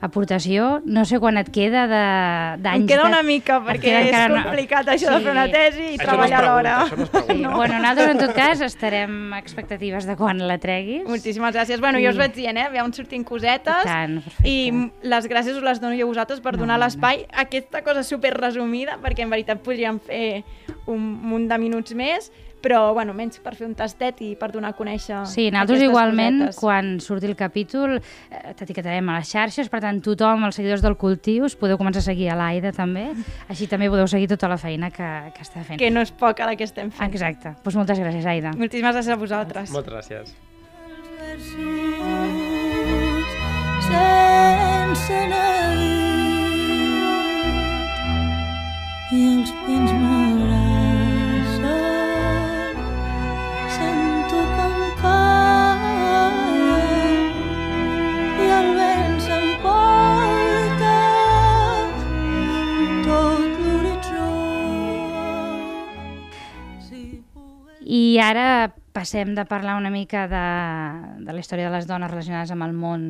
aportació. 0.00 0.80
No 0.84 1.04
sé 1.04 1.18
quan 1.18 1.36
et 1.40 1.48
queda 1.50 1.86
de- 1.90 2.62
d'anys... 2.62 2.82
Em 2.82 2.86
queda 2.86 3.06
una 3.08 3.22
mica, 3.26 3.58
perquè 3.66 3.94
és 4.06 4.14
una- 4.30 4.44
complicat 4.44 4.86
això 4.94 5.10
de 5.16 5.20
fer 5.24 5.32
una 5.32 5.46
tesi 5.50 5.82
i 5.82 5.96
Això 5.96 6.06
no 6.06 6.08
treballar 6.12 6.42
alhora. 6.44 6.74
no 6.78 6.86
pregunta. 6.88 7.24
Sí. 7.28 7.44
Bueno, 7.44 7.78
nosaltres, 7.78 8.08
en 8.10 8.18
tot 8.18 8.32
cas, 8.36 8.60
estarem 8.64 9.34
expectatives 9.34 10.06
de 10.06 10.16
quan 10.16 10.38
la 10.48 10.58
treguis. 10.58 11.04
Moltíssimes 11.08 11.54
gràcies. 11.54 11.80
Bueno, 11.80 11.98
jo 12.02 12.10
us 12.10 12.18
vaig 12.18 12.34
dient, 12.34 12.56
eh? 12.58 12.68
Veuen 12.72 12.92
sortint 12.94 13.24
cosetes. 13.26 13.84
I 13.84 13.88
tant, 13.88 14.18
perfecte. 14.22 14.48
I 14.48 15.08
les 15.14 15.28
gràcies 15.30 15.56
us 15.58 15.62
les 15.66 15.80
dono 15.82 15.96
jo 15.98 16.06
a 16.06 16.12
vosaltres 16.12 16.40
per 16.40 16.56
donar 16.56 16.78
l'espai. 16.80 17.26
Aquesta 17.32 17.82
cosa 17.82 18.02
super 18.06 18.34
resumida, 18.38 18.98
perquè 19.02 19.26
en 19.26 19.30
veritat 19.34 19.62
podríem 19.64 19.98
fer 20.00 20.44
un 20.86 21.02
munt 21.28 21.48
de 21.50 21.58
minuts 21.58 21.92
més, 21.98 22.30
però, 22.62 22.92
bueno, 22.94 23.14
menys 23.14 23.38
per 23.42 23.54
fer 23.54 23.66
un 23.68 23.74
tastet 23.78 24.20
i 24.26 24.32
per 24.38 24.50
donar 24.52 24.72
a 24.72 24.76
conèixer 24.76 25.20
Sí, 25.30 25.48
nosaltres 25.50 25.82
igualment, 25.86 26.40
cosetes. 26.40 26.58
quan 26.60 27.00
surti 27.00 27.26
el 27.30 27.36
capítol, 27.36 27.98
eh, 28.30 28.54
t'etiquetarem 28.58 29.08
a 29.08 29.18
les 29.18 29.30
xarxes, 29.30 29.68
per 29.68 29.80
tant, 29.84 30.00
tothom, 30.02 30.44
els 30.48 30.56
seguidors 30.58 30.82
del 30.82 30.96
cultiu, 30.96 31.44
us 31.44 31.54
podeu 31.56 31.78
començar 31.78 31.98
a 32.02 32.08
seguir 32.08 32.30
a 32.30 32.36
l'Aida 32.36 32.72
també, 32.72 33.12
així 33.48 33.66
també 33.70 33.88
podeu 33.88 34.06
seguir 34.10 34.28
tota 34.28 34.48
la 34.48 34.58
feina 34.58 34.90
que, 34.90 35.08
que 35.34 35.42
està 35.42 35.62
fent. 35.64 35.78
Que 35.78 35.90
no 35.90 36.00
és 36.00 36.10
poca 36.10 36.46
la 36.46 36.56
que 36.56 36.64
estem 36.64 36.90
fent. 36.90 37.10
Exacte. 37.12 37.54
Doncs 37.64 37.76
moltes 37.76 37.98
gràcies, 37.98 38.26
Aida. 38.26 38.52
Moltíssimes 38.56 38.94
gràcies 38.94 39.12
a 39.14 39.16
vosaltres. 39.16 39.70
Moltes 39.70 39.94
gràcies. 39.94 40.34
sense 43.88 45.18
neguit 45.32 46.76
i 49.18 49.20
els 49.32 49.52
pins 49.64 49.92
m'abracen 49.92 50.27
I 67.88 68.18
ara 68.20 68.74
passem 68.92 69.32
de 69.32 69.46
parlar 69.48 69.78
una 69.80 69.90
mica 69.90 70.26
de, 70.28 70.46
de 71.24 71.32
la 71.32 71.40
història 71.40 71.70
de 71.70 71.76
les 71.78 71.88
dones 71.88 72.10
relacionades 72.10 72.52
amb 72.52 72.66
el 72.66 72.74
món 72.76 73.04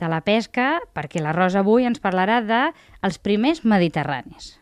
de 0.00 0.08
la 0.10 0.22
pesca, 0.26 0.80
perquè 0.96 1.22
la 1.22 1.34
Rosa 1.36 1.62
avui 1.62 1.86
ens 1.86 2.02
parlarà 2.02 2.40
de 2.42 2.62
els 3.06 3.20
primers 3.22 3.62
mediterranis. 3.64 4.59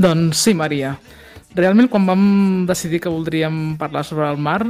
Doncs 0.00 0.38
sí, 0.46 0.54
Maria. 0.56 0.94
Realment, 1.52 1.90
quan 1.92 2.06
vam 2.08 2.22
decidir 2.64 3.02
que 3.04 3.10
voldríem 3.12 3.74
parlar 3.76 4.00
sobre 4.06 4.24
el 4.30 4.38
mar, 4.40 4.62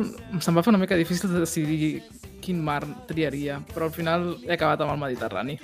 se'm 0.42 0.56
va 0.56 0.64
fer 0.64 0.72
una 0.72 0.80
mica 0.80 0.96
difícil 0.98 1.30
de 1.30 1.42
decidir 1.44 1.90
quin 2.42 2.58
mar 2.64 2.80
triaria, 3.06 3.60
però 3.70 3.86
al 3.86 3.94
final 3.94 4.24
he 4.42 4.56
acabat 4.56 4.80
amb 4.82 4.96
el 4.96 4.98
Mediterrani. 5.04 5.54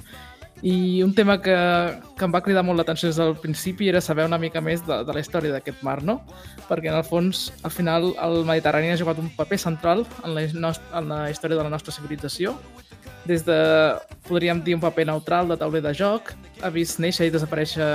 I 0.62 1.02
un 1.02 1.16
tema 1.16 1.40
que, 1.42 1.57
que 2.16 2.24
em 2.29 2.33
va 2.33 2.42
cridar 2.44 2.62
molt 2.62 2.79
l'atenció 2.79 3.11
des 3.11 3.18
del 3.18 3.35
principi 3.42 3.88
era 3.90 4.00
saber 4.00 4.29
una 4.29 4.38
mica 4.38 4.62
més 4.62 4.85
de, 4.87 5.00
de 5.05 5.16
la 5.16 5.24
història 5.24 5.57
d'aquest 5.57 5.83
mar, 5.83 5.98
no? 6.05 6.20
Perquè 6.68 6.92
en 6.92 7.00
el 7.00 7.05
fons, 7.09 7.48
al 7.66 7.74
final, 7.74 8.12
el 8.22 8.44
Mediterrani 8.46 8.92
ha 8.92 9.00
jugat 9.00 9.18
un 9.18 9.33
paper 9.35 9.59
central 9.59 10.05
en 10.22 10.37
la, 10.37 10.44
en 10.46 11.11
la 11.11 11.18
història 11.33 11.59
de 11.59 11.66
la 11.66 11.72
nostra 11.74 11.96
civilització. 11.96 12.55
Des 13.26 13.42
de, 13.42 13.59
podríem 14.29 14.62
dir, 14.62 14.79
un 14.79 14.85
paper 14.85 15.09
neutral 15.11 15.50
de 15.50 15.59
tauler 15.59 15.83
de 15.83 15.96
joc, 15.96 16.31
ha 16.62 16.70
vist 16.70 17.02
néixer 17.02 17.26
i 17.26 17.35
desaparèixer 17.35 17.90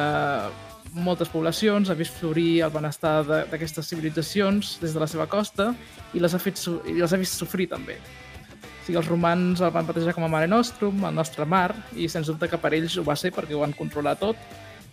moltes 0.91 1.29
poblacions, 1.31 1.89
ha 1.89 1.95
vist 1.97 2.15
florir 2.19 2.63
el 2.65 2.71
benestar 2.73 3.21
d'aquestes 3.27 3.87
civilitzacions 3.91 4.77
des 4.81 4.95
de 4.95 4.99
la 5.01 5.07
seva 5.07 5.27
costa 5.31 5.71
i 6.13 6.19
les 6.19 6.33
ha, 6.35 6.39
fet, 6.41 6.59
i 6.89 6.97
les 6.99 7.13
ha 7.13 7.19
vist 7.19 7.39
sofrir 7.39 7.69
també. 7.71 7.97
O 7.97 8.85
sigui, 8.85 8.97
els 8.97 9.07
romans 9.07 9.61
el 9.61 9.71
van 9.71 9.87
batejar 9.87 10.15
com 10.17 10.25
a 10.25 10.31
Mare 10.31 10.49
Nostrum, 10.49 11.05
el 11.05 11.15
nostre 11.15 11.45
mar, 11.45 11.69
i 11.95 12.09
sens 12.09 12.27
dubte 12.27 12.49
que 12.49 12.59
per 12.59 12.73
ells 12.75 12.97
ho 12.97 13.05
va 13.07 13.15
ser 13.15 13.31
perquè 13.35 13.55
ho 13.55 13.61
van 13.61 13.75
controlar 13.77 14.17
tot. 14.19 14.39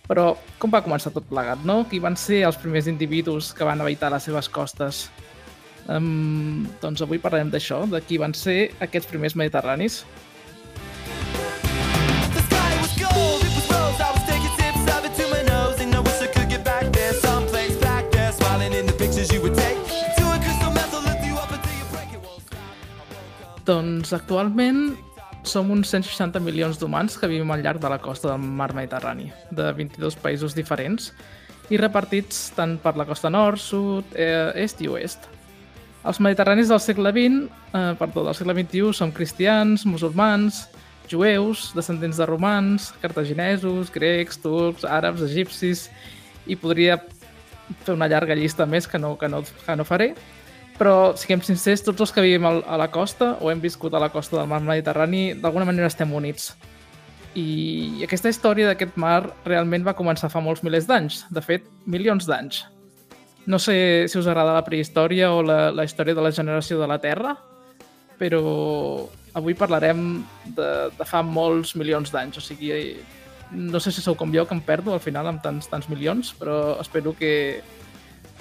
Però 0.09 0.31
com 0.57 0.71
va 0.73 0.81
començar 0.85 1.11
tot 1.13 1.27
plegat, 1.29 1.61
no? 1.65 1.83
Qui 1.89 1.99
van 2.01 2.15
ser 2.17 2.43
els 2.47 2.57
primers 2.57 2.87
individus 2.89 3.51
que 3.53 3.67
van 3.67 3.81
habitar 3.81 4.09
les 4.13 4.25
seves 4.25 4.49
costes? 4.49 5.07
Um, 5.89 6.67
doncs 6.81 7.01
avui 7.01 7.17
parlarem 7.21 7.49
d'això, 7.53 7.83
de 7.89 8.01
qui 8.05 8.17
van 8.21 8.33
ser 8.37 8.71
aquests 8.81 9.09
primers 9.09 9.35
mediterranis. 9.37 10.03
Doncs 23.69 24.15
actualment 24.17 24.95
som 25.45 25.67
uns 25.69 25.91
160 25.93 26.41
milions 26.41 26.79
d'humans 26.81 27.13
que 27.19 27.27
vivim 27.29 27.51
al 27.53 27.61
llarg 27.61 27.77
de 27.83 27.89
la 27.91 27.99
costa 28.01 28.31
del 28.31 28.41
mar 28.41 28.71
Mediterrani, 28.73 29.27
de 29.53 29.67
22 29.77 30.17
països 30.23 30.55
diferents 30.57 31.11
i 31.69 31.77
repartits 31.77 32.47
tant 32.57 32.79
per 32.81 32.95
la 32.97 33.05
costa 33.05 33.29
nord, 33.29 33.61
sud, 33.61 34.15
eh, 34.15 34.49
est 34.57 34.81
i 34.81 34.89
oest. 34.89 35.27
Els 36.01 36.17
mediterranis 36.17 36.71
del 36.73 36.81
segle 36.81 37.11
XX, 37.13 37.45
eh, 37.45 37.93
perdó, 37.99 38.23
del 38.25 38.33
segle 38.39 38.55
XXI 38.57 38.93
som 38.93 39.11
cristians, 39.11 39.85
musulmans, 39.85 40.65
jueus, 41.11 41.69
descendents 41.75 42.17
de 42.17 42.25
romans, 42.25 42.89
cartaginesos, 43.03 43.93
grecs, 43.93 44.41
turcs, 44.41 44.83
àrabs, 44.83 45.21
egipcis, 45.21 45.91
i 46.47 46.55
podria 46.55 46.97
fer 47.85 47.93
una 47.93 48.09
llarga 48.09 48.33
llista 48.33 48.65
més 48.65 48.87
que 48.87 48.97
no, 48.97 49.15
que 49.17 49.29
no, 49.29 49.43
que 49.43 49.75
no 49.75 49.85
faré, 49.85 50.15
però 50.79 51.13
siguem 51.19 51.43
sincers, 51.43 51.83
tots 51.83 52.05
els 52.05 52.13
que 52.15 52.23
vivim 52.23 52.45
a 52.47 52.79
la 52.79 52.87
costa 52.91 53.33
o 53.43 53.51
hem 53.51 53.59
viscut 53.59 53.93
a 53.93 53.99
la 54.01 54.11
costa 54.13 54.37
del 54.37 54.47
mar 54.47 54.61
Mediterrani, 54.63 55.33
d'alguna 55.35 55.67
manera 55.67 55.91
estem 55.91 56.13
units. 56.15 56.53
I 57.37 58.01
aquesta 58.07 58.31
història 58.31 58.71
d'aquest 58.71 58.95
mar 58.97 59.21
realment 59.45 59.85
va 59.85 59.97
començar 59.97 60.31
fa 60.31 60.41
molts 60.41 60.63
milers 60.63 60.87
d'anys, 60.87 61.25
de 61.29 61.43
fet, 61.43 61.67
milions 61.85 62.25
d'anys. 62.25 62.63
No 63.49 63.59
sé 63.59 64.07
si 64.07 64.17
us 64.19 64.27
agrada 64.27 64.55
la 64.55 64.65
prehistòria 64.65 65.33
o 65.35 65.43
la, 65.43 65.69
la 65.75 65.85
història 65.85 66.15
de 66.15 66.23
la 66.23 66.31
generació 66.31 66.79
de 66.79 66.87
la 66.89 66.99
Terra, 67.03 67.35
però 68.19 68.43
avui 69.35 69.55
parlarem 69.55 70.23
de, 70.55 70.69
de 70.95 71.07
fa 71.07 71.21
molts 71.25 71.75
milions 71.79 72.11
d'anys, 72.13 72.39
o 72.39 72.43
sigui, 72.43 72.71
no 73.51 73.81
sé 73.81 73.91
si 73.91 74.03
sou 74.05 74.15
com 74.15 74.31
jo, 74.33 74.45
que 74.47 74.55
em 74.55 74.63
perdo 74.63 74.93
al 74.93 75.03
final 75.03 75.27
amb 75.27 75.43
tants, 75.43 75.67
tants 75.69 75.89
milions, 75.91 76.31
però 76.39 76.79
espero 76.81 77.13
que, 77.17 77.61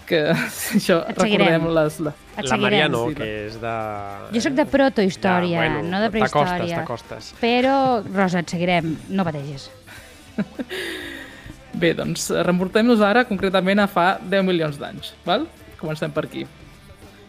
que 0.09 0.23
això, 0.79 1.03
Et 1.09 1.21
seguirem. 1.21 1.47
recordem 1.47 1.69
les... 1.79 1.99
La... 2.07 2.13
Et 2.39 2.49
La 2.49 2.59
Maria 2.61 2.87
seguirem. 2.87 2.93
no, 2.95 3.03
que 3.19 3.29
és 3.47 3.59
de... 3.63 3.75
Jo 4.37 4.43
sóc 4.47 4.57
de 4.59 4.67
protohistòria, 4.73 5.55
Ja, 5.59 5.65
bueno, 5.65 5.83
no 5.93 6.01
de 6.05 6.11
prehistòria. 6.15 6.79
T'acostes, 6.83 7.27
t'acostes. 7.29 7.33
Però, 7.43 7.77
Rosa, 8.15 8.43
et 8.45 8.55
seguirem, 8.57 8.95
no 9.11 9.27
pateixis. 9.29 9.69
Bé, 11.79 11.93
doncs 11.95 12.31
remuntem-nos 12.47 13.03
ara 13.05 13.25
concretament 13.29 13.79
a 13.85 13.87
fa 13.91 14.15
10 14.23 14.47
milions 14.47 14.79
d'anys, 14.81 15.13
val? 15.27 15.45
Comencem 15.79 16.11
per 16.15 16.25
aquí. 16.27 16.47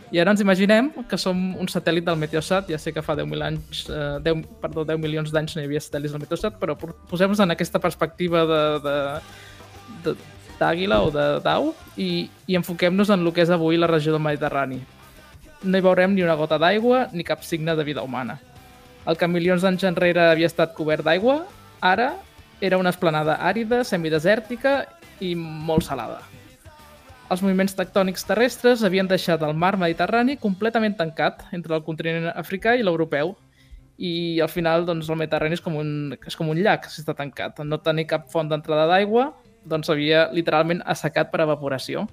I 0.10 0.18
ara 0.24 0.32
ens 0.34 0.42
imaginem 0.42 0.88
que 1.06 1.20
som 1.22 1.38
un 1.62 1.68
satèl·lit 1.70 2.02
del 2.08 2.18
Meteosat, 2.18 2.72
ja 2.74 2.80
sé 2.82 2.90
que 2.96 3.04
fa 3.06 3.14
10.000 3.20 3.44
anys, 3.46 3.84
eh, 3.94 4.16
10, 4.26 4.40
perdó, 4.64 4.82
10 4.90 4.98
milions 5.04 5.30
d'anys 5.36 5.54
no 5.54 5.62
hi 5.62 5.68
havia 5.70 5.84
satèl·lits 5.86 6.16
del 6.16 6.24
Meteosat, 6.24 6.56
però 6.58 6.74
posem-nos 6.80 7.44
en 7.46 7.54
aquesta 7.54 7.78
perspectiva 7.84 8.42
de, 8.50 8.62
de, 8.88 8.96
de, 10.08 10.16
d'àguila 10.60 11.02
o 11.06 11.10
de 11.14 11.26
dau 11.46 11.72
i, 11.98 12.30
i 12.48 12.58
enfoquem-nos 12.60 13.10
en 13.14 13.26
el 13.26 13.34
que 13.34 13.46
és 13.46 13.52
avui 13.54 13.80
la 13.80 13.90
regió 13.90 14.14
del 14.14 14.24
Mediterrani. 14.24 14.80
No 15.64 15.78
hi 15.78 15.84
veurem 15.84 16.14
ni 16.16 16.24
una 16.24 16.38
gota 16.40 16.60
d'aigua 16.62 17.08
ni 17.12 17.26
cap 17.28 17.44
signe 17.44 17.76
de 17.76 17.84
vida 17.88 18.04
humana. 18.04 18.40
El 19.08 19.18
que 19.18 19.28
milions 19.28 19.64
d'anys 19.64 19.88
enrere 19.88 20.30
havia 20.30 20.48
estat 20.48 20.76
cobert 20.78 21.04
d'aigua, 21.08 21.42
ara 21.82 22.14
era 22.62 22.78
una 22.78 22.92
esplanada 22.92 23.40
àrida, 23.48 23.84
semidesèrtica 23.88 24.84
i 25.24 25.34
molt 25.36 25.88
salada. 25.88 26.20
Els 27.30 27.44
moviments 27.46 27.76
tectònics 27.78 28.26
terrestres 28.26 28.84
havien 28.84 29.08
deixat 29.08 29.44
el 29.46 29.54
mar 29.54 29.76
Mediterrani 29.78 30.36
completament 30.42 30.96
tancat 30.98 31.44
entre 31.54 31.76
el 31.78 31.84
continent 31.86 32.32
africà 32.34 32.74
i 32.76 32.84
l'europeu 32.84 33.36
i 34.00 34.40
al 34.42 34.50
final 34.50 34.88
doncs, 34.88 35.10
el 35.12 35.20
Mediterrani 35.20 35.58
és 35.60 35.62
com 35.62 35.76
un, 35.78 35.92
és 36.26 36.38
com 36.40 36.50
un 36.50 36.58
llac 36.58 36.88
si 36.90 37.04
està 37.04 37.14
tancat. 37.14 37.60
No 37.68 37.82
tenir 37.84 38.08
cap 38.10 38.30
font 38.32 38.50
d'entrada 38.50 38.88
d'aigua 38.90 39.30
doncs 39.66 39.90
havia 39.92 40.28
literalment 40.32 40.84
assecat 40.86 41.32
per 41.32 41.44
evaporació. 41.46 42.08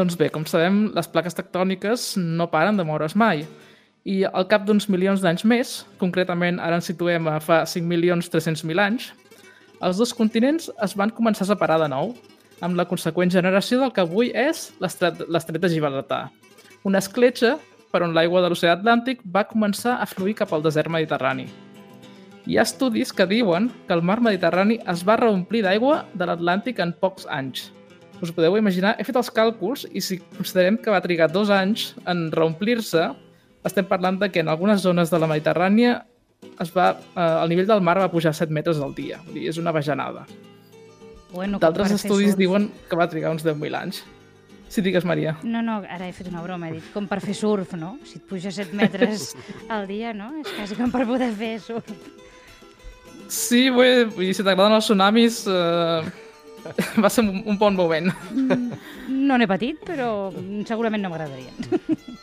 Doncs 0.00 0.14
bé, 0.16 0.30
com 0.32 0.46
sabem, 0.48 0.86
les 0.96 1.08
plaques 1.12 1.34
tectòniques 1.36 2.14
no 2.16 2.46
paren 2.48 2.78
de 2.78 2.84
moure's 2.88 3.12
mai. 3.20 3.42
I 4.08 4.22
al 4.24 4.46
cap 4.48 4.62
d'uns 4.64 4.86
milions 4.88 5.20
d'anys 5.20 5.42
més, 5.44 5.72
concretament 6.00 6.56
ara 6.56 6.78
ens 6.78 6.86
situem 6.88 7.26
a 7.28 7.34
fa 7.44 7.58
5.300.000 7.68 8.80
anys, 8.80 9.10
els 9.84 9.98
dos 10.00 10.14
continents 10.16 10.70
es 10.86 10.94
van 10.96 11.12
començar 11.12 11.44
a 11.44 11.50
separar 11.50 11.76
de 11.82 11.88
nou, 11.92 12.14
amb 12.64 12.80
la 12.80 12.86
conseqüent 12.88 13.28
generació 13.34 13.82
del 13.82 13.92
que 13.92 14.00
avui 14.00 14.30
és 14.32 14.70
l'estret 14.80 15.60
de 15.60 15.70
Gibraltar. 15.72 16.22
Una 16.88 17.02
escletxa 17.04 17.58
per 17.92 18.00
on 18.06 18.16
l'aigua 18.16 18.40
de 18.40 18.48
l'oceà 18.48 18.78
Atlàntic 18.78 19.20
va 19.24 19.44
començar 19.50 19.98
a 20.00 20.06
fluir 20.08 20.38
cap 20.38 20.54
al 20.56 20.64
desert 20.64 20.88
mediterrani. 20.88 21.44
Hi 22.48 22.56
ha 22.56 22.64
estudis 22.64 23.12
que 23.12 23.28
diuen 23.28 23.68
que 23.84 23.92
el 23.92 24.00
mar 24.00 24.22
Mediterrani 24.24 24.78
es 24.88 25.04
va 25.04 25.18
reomplir 25.20 25.60
d'aigua 25.68 26.06
de 26.14 26.24
l'Atlàntic 26.24 26.80
en 26.80 26.96
pocs 26.96 27.28
anys. 27.28 27.68
Us 28.20 28.32
podeu 28.36 28.56
imaginar? 28.58 28.96
He 29.00 29.04
fet 29.08 29.16
els 29.16 29.30
càlculs 29.32 29.86
i 29.96 30.00
si 30.04 30.18
considerem 30.36 30.76
que 30.80 30.92
va 30.92 31.00
trigar 31.00 31.30
dos 31.32 31.48
anys 31.50 31.94
en 32.08 32.26
reomplir-se, 32.34 33.06
estem 33.64 33.86
parlant 33.88 34.18
de 34.20 34.28
que 34.32 34.40
en 34.44 34.48
algunes 34.52 34.82
zones 34.84 35.10
de 35.12 35.18
la 35.20 35.28
Mediterrània 35.30 36.02
es 36.60 36.70
va, 36.76 36.90
eh, 37.16 37.26
el 37.42 37.48
nivell 37.52 37.66
del 37.68 37.80
mar 37.84 37.98
va 38.00 38.10
pujar 38.12 38.34
7 38.36 38.52
metres 38.52 38.78
al 38.80 38.94
dia. 38.96 39.18
Vull 39.26 39.38
dir, 39.40 39.48
és 39.48 39.58
una 39.60 39.72
bajanada. 39.72 40.26
Bueno, 41.32 41.58
D'altres 41.62 41.92
estudis 41.94 42.32
surf. 42.34 42.38
diuen 42.40 42.70
que 42.88 42.96
va 42.96 43.08
trigar 43.08 43.30
uns 43.32 43.44
10.000 43.44 43.76
anys. 43.78 44.02
Si 44.70 44.82
digues, 44.82 45.04
Maria. 45.04 45.36
No, 45.42 45.62
no, 45.62 45.80
ara 45.82 46.06
he 46.08 46.12
fet 46.14 46.28
una 46.30 46.42
broma, 46.44 46.68
he 46.68 46.76
dit 46.78 46.92
com 46.94 47.06
per 47.10 47.20
fer 47.20 47.34
surf, 47.34 47.72
no? 47.74 47.96
Si 48.06 48.18
et 48.20 48.26
puja 48.28 48.52
7 48.54 48.74
metres 48.76 49.32
al 49.68 49.86
dia, 49.88 50.12
no? 50.14 50.32
És 50.40 50.50
quasi 50.56 50.76
com 50.78 50.92
per 50.92 51.06
poder 51.08 51.32
fer 51.34 51.56
surf. 51.64 51.90
Sí, 53.30 53.68
vull, 53.70 54.06
vull 54.10 54.26
dir, 54.28 54.34
si 54.34 54.42
t'agraden 54.46 54.74
els 54.78 54.86
tsunamis, 54.88 55.40
eh, 55.50 56.10
va 57.02 57.10
ser 57.10 57.24
un, 57.26 57.42
un 57.46 57.58
bon 57.58 57.76
moment. 57.76 58.10
No 59.08 59.38
n'he 59.38 59.48
patit, 59.50 59.80
però 59.86 60.30
segurament 60.68 61.02
no 61.04 61.12
m'agradarien. 61.12 61.54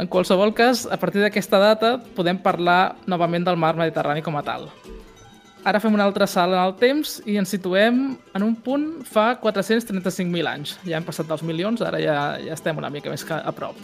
En 0.00 0.08
qualsevol 0.08 0.54
cas, 0.56 0.86
a 0.88 0.96
partir 0.96 1.20
d'aquesta 1.20 1.58
data 1.60 1.90
podem 2.16 2.38
parlar 2.40 2.96
novament 3.06 3.44
del 3.44 3.58
mar 3.60 3.76
Mediterrani 3.76 4.22
com 4.24 4.38
a 4.40 4.42
tal. 4.42 4.70
Ara 5.62 5.78
fem 5.78 5.94
un 5.94 6.02
altre 6.02 6.26
salt 6.26 6.56
en 6.56 6.58
el 6.58 6.72
temps 6.80 7.20
i 7.28 7.36
ens 7.38 7.52
situem 7.54 8.00
en 8.34 8.42
un 8.42 8.56
punt 8.56 9.04
fa 9.06 9.28
435.000 9.38 10.48
anys. 10.50 10.74
Ja 10.88 10.96
hem 10.98 11.06
passat 11.06 11.28
dels 11.28 11.44
milions, 11.46 11.84
ara 11.86 12.00
ja, 12.02 12.16
ja 12.42 12.56
estem 12.56 12.80
una 12.80 12.90
mica 12.90 13.12
més 13.12 13.22
que 13.22 13.36
a 13.36 13.54
prop. 13.54 13.78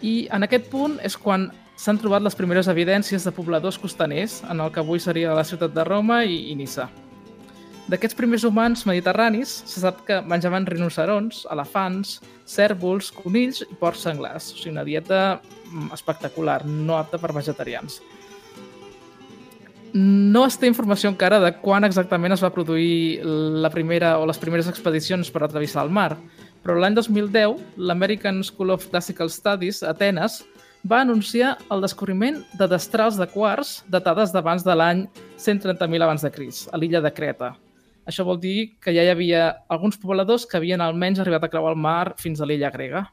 I 0.00 0.30
en 0.32 0.46
aquest 0.46 0.70
punt 0.72 0.96
és 1.04 1.18
quan 1.20 1.50
s'han 1.76 1.98
trobat 2.00 2.24
les 2.24 2.38
primeres 2.38 2.70
evidències 2.70 3.26
de 3.26 3.34
pobladors 3.34 3.76
costaners 3.82 4.38
en 4.48 4.62
el 4.64 4.72
que 4.72 4.80
avui 4.80 5.02
seria 5.02 5.34
la 5.36 5.44
ciutat 5.44 5.74
de 5.74 5.84
Roma 5.84 6.22
i, 6.24 6.46
i 6.54 6.56
Nissa. 6.56 6.88
D'aquests 7.84 8.16
primers 8.16 8.44
humans 8.48 8.86
mediterranis 8.88 9.50
se 9.68 9.82
sap 9.82 9.98
que 10.06 10.22
menjaven 10.24 10.64
rinocerons, 10.64 11.42
elefants, 11.52 12.16
cèrvols, 12.48 13.10
conills 13.12 13.60
i 13.66 13.76
porcs 13.76 14.06
senglars. 14.06 14.46
O 14.54 14.56
sigui, 14.56 14.72
una 14.72 14.86
dieta 14.88 15.18
mm, 15.36 15.90
espectacular, 15.92 16.62
no 16.64 16.96
apta 16.96 17.20
per 17.20 17.34
vegetarians. 17.36 17.98
No 19.94 20.46
es 20.48 20.56
té 20.58 20.66
informació 20.66 21.10
encara 21.12 21.38
de 21.42 21.52
quan 21.60 21.84
exactament 21.84 22.32
es 22.34 22.42
va 22.42 22.50
produir 22.54 23.20
la 23.22 23.70
primera 23.70 24.16
o 24.18 24.24
les 24.26 24.40
primeres 24.40 24.70
expedicions 24.72 25.28
per 25.30 25.44
atravessar 25.44 25.84
el 25.84 25.92
mar, 25.92 26.16
però 26.64 26.78
l'any 26.80 26.96
2010 26.96 27.76
l'American 27.76 28.40
School 28.48 28.72
of 28.74 28.88
Classical 28.88 29.28
Studies, 29.30 29.82
Atenes, 29.84 30.40
va 30.88 31.02
anunciar 31.04 31.58
el 31.70 31.84
descobriment 31.84 32.40
de 32.56 32.68
destrals 32.68 33.20
de 33.20 33.28
quars 33.28 33.76
datades 33.92 34.32
d'abans 34.32 34.64
de 34.64 34.74
l'any 34.76 35.06
130.000 35.36 36.08
abans 36.08 36.24
de 36.24 36.32
Cris, 36.32 36.64
a 36.72 36.80
l'illa 36.80 37.04
de 37.04 37.12
Creta. 37.12 37.52
Això 38.04 38.24
vol 38.28 38.40
dir 38.40 38.76
que 38.84 38.92
ja 38.92 39.04
hi 39.04 39.10
havia 39.12 39.44
alguns 39.72 39.96
pobladors 40.00 40.44
que 40.48 40.58
havien 40.60 40.84
almenys 40.84 41.22
arribat 41.22 41.46
a 41.46 41.52
creuar 41.52 41.72
el 41.72 41.80
mar 41.80 42.14
fins 42.20 42.40
a 42.40 42.48
l'illa 42.48 42.72
grega. 42.74 43.06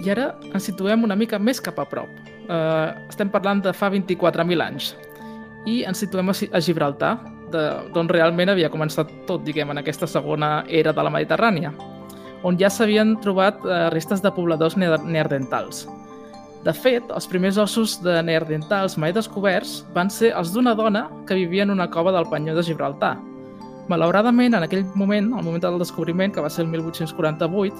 I 0.00 0.08
ara 0.10 0.39
ens 0.60 0.68
situem 0.68 1.06
una 1.08 1.16
mica 1.16 1.40
més 1.40 1.60
cap 1.64 1.80
a 1.80 1.86
prop. 1.88 2.10
Uh, 2.44 2.92
estem 3.08 3.30
parlant 3.32 3.62
de 3.64 3.72
fa 3.76 3.88
24.000 3.92 4.64
anys. 4.64 4.92
I 5.68 5.82
ens 5.88 6.02
situem 6.04 6.30
a, 6.32 6.34
a 6.36 6.60
Gibraltar, 6.60 7.14
d'on 7.50 8.10
realment 8.12 8.52
havia 8.52 8.70
començat 8.70 9.08
tot, 9.26 9.42
diguem, 9.46 9.72
en 9.72 9.80
aquesta 9.80 10.06
segona 10.06 10.60
era 10.68 10.92
de 10.94 11.02
la 11.02 11.10
Mediterrània, 11.10 11.72
on 12.46 12.56
ja 12.60 12.70
s'havien 12.72 13.16
trobat 13.24 13.58
uh, 13.64 13.88
restes 13.94 14.22
de 14.22 14.30
pobladors 14.36 14.76
neandertals. 14.78 15.86
De 16.64 16.72
fet, 16.76 17.08
els 17.08 17.26
primers 17.28 17.56
ossos 17.60 17.96
de 18.04 18.18
neandertals 18.24 18.98
mai 19.00 19.14
descoberts 19.16 19.80
van 19.96 20.12
ser 20.12 20.34
els 20.36 20.52
d'una 20.52 20.76
dona 20.76 21.06
que 21.26 21.38
vivia 21.40 21.64
en 21.64 21.72
una 21.72 21.88
cova 21.90 22.12
del 22.12 22.28
Panyó 22.28 22.54
de 22.56 22.64
Gibraltar. 22.64 23.16
Malauradament, 23.90 24.54
en 24.54 24.62
aquell 24.62 24.84
moment, 24.94 25.32
al 25.34 25.42
moment 25.42 25.62
del 25.64 25.80
descobriment, 25.82 26.30
que 26.30 26.42
va 26.44 26.50
ser 26.50 26.64
el 26.64 26.70
1848, 26.70 27.74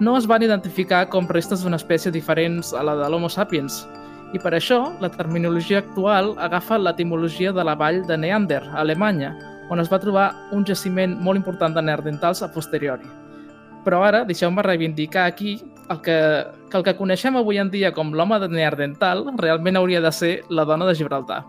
no 0.00 0.16
es 0.16 0.26
van 0.26 0.42
identificar 0.42 1.02
com 1.12 1.28
restes 1.28 1.60
d'una 1.60 1.76
espècie 1.76 2.12
diferents 2.12 2.72
a 2.72 2.84
la 2.86 2.94
de 2.96 3.08
l'Homo 3.12 3.28
sapiens, 3.28 3.82
i 4.32 4.38
per 4.38 4.54
això 4.54 4.78
la 5.02 5.10
terminologia 5.10 5.82
actual 5.82 6.32
agafa 6.38 6.78
l'etimologia 6.78 7.52
de 7.52 7.64
la 7.66 7.74
vall 7.74 8.04
de 8.06 8.16
Neander, 8.16 8.62
a 8.70 8.80
Alemanya, 8.84 9.34
on 9.70 9.82
es 9.82 9.90
va 9.90 10.00
trobar 10.02 10.28
un 10.56 10.64
jaciment 10.66 11.16
molt 11.20 11.38
important 11.38 11.74
de 11.74 11.82
neandertals 11.82 12.42
a 12.42 12.50
posteriori. 12.54 13.06
Però 13.84 14.02
ara, 14.04 14.24
deixeu-me 14.28 14.62
reivindicar 14.62 15.26
aquí 15.26 15.58
el 15.90 16.00
que, 16.04 16.16
que 16.70 16.78
el 16.78 16.86
que 16.86 16.96
coneixem 16.96 17.36
avui 17.36 17.58
en 17.58 17.70
dia 17.72 17.92
com 17.92 18.12
l'home 18.14 18.38
de 18.42 18.48
neandertal 18.52 19.26
realment 19.40 19.78
hauria 19.80 20.00
de 20.00 20.12
ser 20.12 20.32
la 20.48 20.64
dona 20.68 20.86
de 20.86 20.94
Gibraltar. 20.94 21.42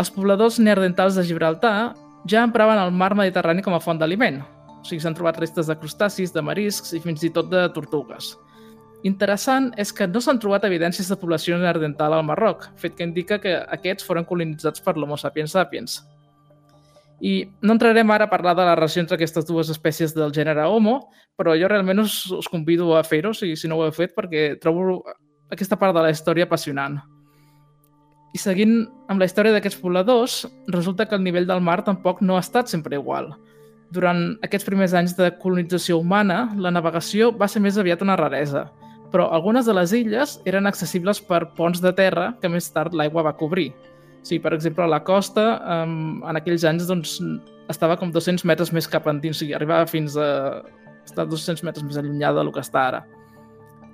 Els 0.00 0.10
pobladors 0.12 0.58
neandertals 0.60 1.16
de 1.16 1.24
Gibraltar 1.28 1.94
ja 2.28 2.44
empraven 2.44 2.78
el 2.82 2.92
mar 2.92 3.14
Mediterrani 3.14 3.62
com 3.62 3.74
a 3.74 3.80
font 3.80 4.00
d'aliment. 4.00 4.40
O 4.80 4.84
sigui, 4.84 5.00
s'han 5.02 5.16
trobat 5.16 5.38
restes 5.40 5.68
de 5.68 5.76
crustacis, 5.76 6.32
de 6.32 6.42
mariscs 6.42 6.94
i 6.96 7.00
fins 7.04 7.24
i 7.24 7.32
tot 7.32 7.50
de 7.52 7.66
tortugues. 7.74 8.34
Interessant 9.06 9.70
és 9.80 9.92
que 9.96 10.08
no 10.08 10.20
s'han 10.20 10.40
trobat 10.40 10.66
evidències 10.68 11.08
de 11.08 11.16
població 11.16 11.56
neandertal 11.56 12.16
al 12.16 12.24
Marroc, 12.28 12.66
fet 12.80 12.96
que 12.96 13.06
indica 13.06 13.38
que 13.40 13.54
aquests 13.76 14.04
foren 14.04 14.26
colonitzats 14.28 14.84
per 14.84 14.96
l'Homo 14.96 15.16
sapiens 15.20 15.56
sapiens. 15.56 16.00
I 17.20 17.44
no 17.60 17.76
entrarem 17.76 18.10
ara 18.12 18.26
a 18.28 18.32
parlar 18.32 18.54
de 18.56 18.64
la 18.64 18.74
relació 18.76 19.00
entre 19.02 19.16
aquestes 19.16 19.44
dues 19.48 19.68
espècies 19.72 20.14
del 20.16 20.32
gènere 20.32 20.64
Homo, 20.68 21.10
però 21.36 21.56
jo 21.56 21.68
realment 21.68 22.00
us, 22.00 22.26
us 22.32 22.48
convido 22.48 22.94
a 22.96 23.04
fer-ho, 23.04 23.32
si, 23.36 23.54
si 23.56 23.68
no 23.68 23.76
ho 23.76 23.86
heu 23.86 23.92
fet, 23.92 24.14
perquè 24.16 24.54
trobo 24.60 25.02
aquesta 25.52 25.76
part 25.80 25.96
de 25.96 26.04
la 26.04 26.12
història 26.12 26.48
apassionant. 26.48 27.00
I 28.30 28.38
seguint 28.38 28.84
amb 29.10 29.18
la 29.18 29.26
història 29.26 29.54
d'aquests 29.56 29.80
pobladors, 29.82 30.44
resulta 30.70 31.06
que 31.08 31.16
el 31.18 31.24
nivell 31.24 31.48
del 31.48 31.62
mar 31.66 31.80
tampoc 31.86 32.20
no 32.22 32.36
ha 32.36 32.44
estat 32.44 32.70
sempre 32.70 32.94
igual. 32.98 33.32
Durant 33.90 34.36
aquests 34.46 34.68
primers 34.68 34.94
anys 34.94 35.16
de 35.18 35.32
colonització 35.42 35.98
humana, 35.98 36.44
la 36.54 36.70
navegació 36.70 37.32
va 37.34 37.48
ser 37.50 37.62
més 37.64 37.78
aviat 37.78 38.04
una 38.06 38.14
raresa, 38.20 38.68
però 39.10 39.26
algunes 39.34 39.66
de 39.66 39.74
les 39.74 39.92
illes 39.98 40.36
eren 40.46 40.70
accessibles 40.70 41.18
per 41.26 41.48
ponts 41.56 41.82
de 41.82 41.90
terra 41.98 42.30
que 42.40 42.48
més 42.48 42.70
tard 42.70 42.94
l'aigua 42.94 43.26
va 43.26 43.34
cobrir. 43.36 43.72
Sí, 44.22 44.38
per 44.38 44.52
exemple, 44.54 44.86
la 44.86 45.00
costa 45.02 45.46
en 45.80 46.38
aquells 46.38 46.66
anys 46.68 46.86
doncs, 46.86 47.16
estava 47.72 47.96
com 47.98 48.12
200 48.12 48.44
metres 48.46 48.70
més 48.74 48.86
cap 48.90 49.08
endins, 49.10 49.38
o 49.38 49.42
sigui, 49.42 49.56
arribava 49.56 49.88
fins 49.90 50.14
a 50.18 50.60
estar 51.06 51.26
200 51.26 51.64
metres 51.66 51.86
més 51.86 51.98
allunyada 51.98 52.44
del 52.44 52.52
que 52.54 52.62
està 52.62 52.86
ara. 52.92 53.02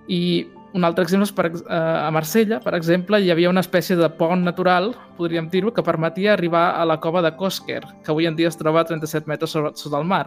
I 0.09 0.47
un 0.77 0.85
altre 0.85 1.03
exemple 1.07 1.25
és 1.25 1.33
per, 1.33 1.47
eh, 1.49 1.75
a 2.07 2.11
Marsella, 2.13 2.59
per 2.61 2.75
exemple, 2.77 3.19
hi 3.23 3.31
havia 3.33 3.49
una 3.51 3.63
espècie 3.65 3.97
de 3.97 4.09
pont 4.19 4.43
natural, 4.45 4.91
podríem 5.17 5.49
dir-ho, 5.51 5.73
que 5.73 5.83
permetia 5.83 6.35
arribar 6.35 6.67
a 6.77 6.85
la 6.85 6.99
cova 7.01 7.23
de 7.25 7.33
Kosker, 7.37 7.81
que 8.05 8.13
avui 8.13 8.27
en 8.29 8.37
dia 8.37 8.49
es 8.49 8.59
troba 8.61 8.83
a 8.83 8.85
37 8.85 9.27
metres 9.31 9.51
sobre, 9.51 9.73
sota 9.75 9.99
el 9.99 10.05
mar. 10.05 10.27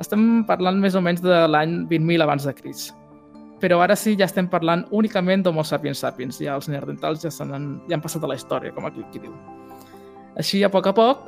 Estem 0.00 0.44
parlant 0.46 0.78
més 0.80 0.94
o 0.94 1.02
menys 1.02 1.20
de 1.20 1.42
l'any 1.50 1.84
20.000 1.90 2.22
abans 2.24 2.44
de 2.46 2.54
Crist. 2.54 2.94
Però 3.58 3.80
ara 3.82 3.96
sí, 3.98 4.12
ja 4.16 4.28
estem 4.28 4.46
parlant 4.46 4.84
únicament 4.94 5.42
d'Homo 5.42 5.64
sapiens 5.66 5.98
sapiens. 5.98 6.38
Ja 6.38 6.54
els 6.54 6.68
neandertals 6.70 7.24
ja, 7.24 7.30
se 7.34 7.44
n'han- 7.44 7.80
ja 7.88 7.96
han 7.96 8.00
passat 8.04 8.22
a 8.22 8.28
la 8.30 8.36
història, 8.38 8.70
com 8.72 8.86
aquí 8.86 9.02
qui 9.12 9.18
diu. 9.18 9.34
Així, 10.38 10.62
a 10.62 10.70
poc 10.70 10.86
a 10.86 10.92
poc, 10.94 11.24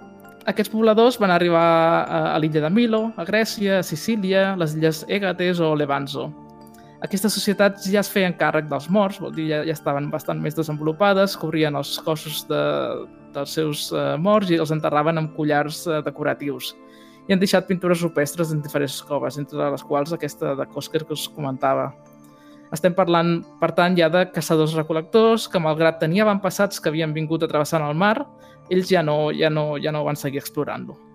aquests 0.46 0.70
pobladors 0.70 1.18
van 1.18 1.33
arribar 1.35 1.64
a, 2.07 2.20
a 2.37 2.38
l'illa 2.38 2.61
de 2.62 2.70
Milo, 2.70 3.12
a 3.18 3.24
Grècia, 3.26 3.81
a 3.81 3.83
Sicília, 3.83 4.55
les 4.57 4.76
illes 4.76 5.05
Égates 5.09 5.59
o 5.59 5.74
Levanzo. 5.74 6.31
Aquestes 7.00 7.32
societats 7.32 7.86
ja 7.88 8.02
es 8.02 8.10
feien 8.12 8.34
càrrec 8.36 8.66
dels 8.68 8.90
morts, 8.92 9.20
vol 9.24 9.32
dir, 9.32 9.46
ja, 9.48 9.62
ja 9.64 9.72
estaven 9.72 10.10
bastant 10.12 10.40
més 10.42 10.56
desenvolupades, 10.58 11.36
cobrien 11.40 11.78
els 11.78 11.94
cossos 12.04 12.42
de, 12.50 12.60
dels 13.32 13.56
seus 13.56 13.86
eh, 13.94 14.18
morts 14.20 14.52
i 14.52 14.58
els 14.60 14.72
enterraven 14.74 15.16
amb 15.16 15.32
collars 15.36 15.86
eh, 15.88 16.02
decoratius. 16.04 16.74
I 17.28 17.32
han 17.32 17.40
deixat 17.40 17.68
pintures 17.70 18.04
rupestres 18.04 18.52
en 18.52 18.60
diferents 18.60 19.00
coves, 19.08 19.40
entre 19.40 19.70
les 19.72 19.84
quals 19.86 20.12
aquesta 20.12 20.52
de 20.58 20.68
Kosker 20.74 21.06
que 21.06 21.16
us 21.16 21.24
comentava. 21.32 21.88
Estem 22.74 22.92
parlant, 22.94 23.38
per 23.62 23.72
tant, 23.78 23.96
ja 23.98 24.10
de 24.12 24.26
caçadors-recol·lectors 24.34 25.48
que, 25.50 25.62
malgrat 25.62 26.02
tenir 26.02 26.26
avantpassats 26.26 26.82
que 26.82 26.92
havien 26.92 27.16
vingut 27.16 27.42
a 27.42 27.50
travessar 27.50 27.80
el 27.86 27.96
mar, 27.96 28.18
ells 28.70 28.92
ja 28.92 29.02
no, 29.02 29.30
ja 29.34 29.48
no, 29.50 29.72
ja 29.80 29.94
no 29.94 30.04
van 30.04 30.20
seguir 30.20 30.44
explorant-lo. 30.44 31.09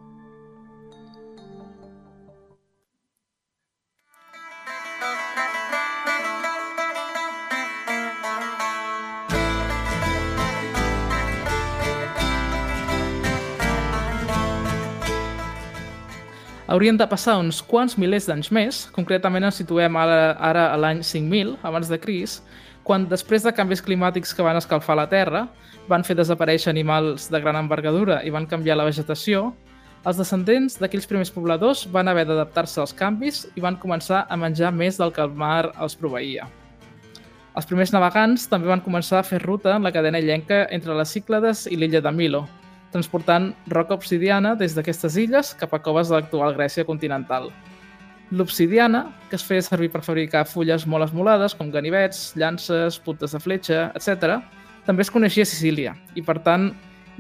Haurien 16.67 16.97
de 16.97 17.06
passar 17.06 17.36
uns 17.38 17.60
quants 17.62 17.93
milers 18.01 18.25
d'anys 18.25 18.47
més, 18.49 18.78
concretament 18.95 19.45
ens 19.45 19.60
situem 19.62 19.97
ara, 20.01 20.32
ara 20.41 20.63
a 20.73 20.80
l'any 20.82 21.04
5.000 21.06 21.60
abans 21.62 21.91
de 21.91 21.99
Cris, 22.01 22.39
quan 22.82 23.06
després 23.06 23.45
de 23.45 23.54
canvis 23.54 23.84
climàtics 23.86 24.34
que 24.34 24.41
van 24.45 24.58
escalfar 24.58 24.95
la 24.97 25.06
Terra, 25.12 25.43
van 25.86 26.01
fer 26.01 26.17
desaparèixer 26.17 26.73
animals 26.73 27.30
de 27.30 27.41
gran 27.43 27.60
envergadura 27.62 28.23
i 28.25 28.34
van 28.34 28.49
canviar 28.49 28.80
la 28.80 28.89
vegetació, 28.89 29.51
els 30.10 30.17
descendents 30.17 30.80
d'aquells 30.82 31.06
primers 31.10 31.34
pobladors 31.34 31.86
van 31.93 32.10
haver 32.10 32.25
d'adaptar-se 32.32 32.82
als 32.82 32.97
canvis 32.97 33.45
i 33.54 33.62
van 33.62 33.78
començar 33.78 34.25
a 34.25 34.38
menjar 34.38 34.73
més 34.73 34.97
del 34.97 35.13
que 35.13 35.21
el 35.21 35.38
mar 35.38 35.69
els 35.78 35.93
proveïa. 35.97 36.49
Els 37.54 37.69
primers 37.69 37.93
navegants 37.93 38.49
també 38.49 38.73
van 38.73 38.82
començar 38.82 39.21
a 39.21 39.28
fer 39.28 39.43
ruta 39.45 39.78
en 39.78 39.86
la 39.86 39.93
cadena 39.93 40.17
illenca 40.17 40.65
entre 40.73 40.97
les 40.97 41.13
Cíclades 41.13 41.67
i 41.69 41.78
l'illa 41.78 42.01
de 42.01 42.12
Milo, 42.12 42.47
transportant 42.91 43.54
roca 43.67 43.95
obsidiana 43.95 44.56
des 44.56 44.76
d'aquestes 44.76 45.17
illes 45.17 45.54
cap 45.60 45.74
a 45.74 45.82
coves 45.84 46.10
de 46.10 46.17
l'actual 46.17 46.56
Grècia 46.56 46.86
continental. 46.86 47.50
L'obsidiana, 48.32 49.06
que 49.30 49.38
es 49.38 49.43
feia 49.45 49.62
servir 49.62 49.91
per 49.93 50.02
fabricar 50.02 50.48
fulles 50.50 50.88
molt 50.89 51.06
esmolades, 51.06 51.54
com 51.54 51.69
ganivets, 51.71 52.32
llances, 52.36 52.98
puntes 53.00 53.36
de 53.36 53.41
fletxa, 53.41 53.91
etc., 53.93 54.39
també 54.86 55.06
es 55.06 55.12
coneixia 55.13 55.45
a 55.45 55.50
Sicília, 55.50 55.95
i 56.17 56.24
per 56.26 56.39
tant 56.45 56.71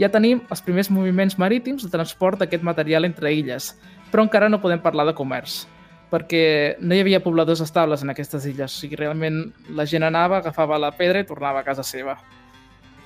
ja 0.01 0.09
tenim 0.11 0.41
els 0.51 0.61
primers 0.65 0.89
moviments 0.91 1.37
marítims 1.41 1.85
de 1.85 1.91
transport 1.93 2.41
d'aquest 2.41 2.65
material 2.65 3.05
entre 3.05 3.31
illes, 3.33 3.73
però 4.11 4.25
encara 4.25 4.49
no 4.49 4.61
podem 4.61 4.81
parlar 4.81 5.05
de 5.07 5.15
comerç, 5.17 5.63
perquè 6.11 6.75
no 6.81 6.95
hi 6.95 7.03
havia 7.03 7.21
pobladors 7.23 7.61
estables 7.61 8.03
en 8.03 8.13
aquestes 8.13 8.45
illes, 8.49 8.73
o 8.73 8.81
sigui, 8.81 8.97
realment 8.99 9.43
la 9.77 9.85
gent 9.89 10.05
anava, 10.05 10.39
agafava 10.41 10.79
la 10.81 10.93
pedra 10.95 11.21
i 11.21 11.29
tornava 11.29 11.61
a 11.61 11.67
casa 11.67 11.85
seva. 11.85 12.17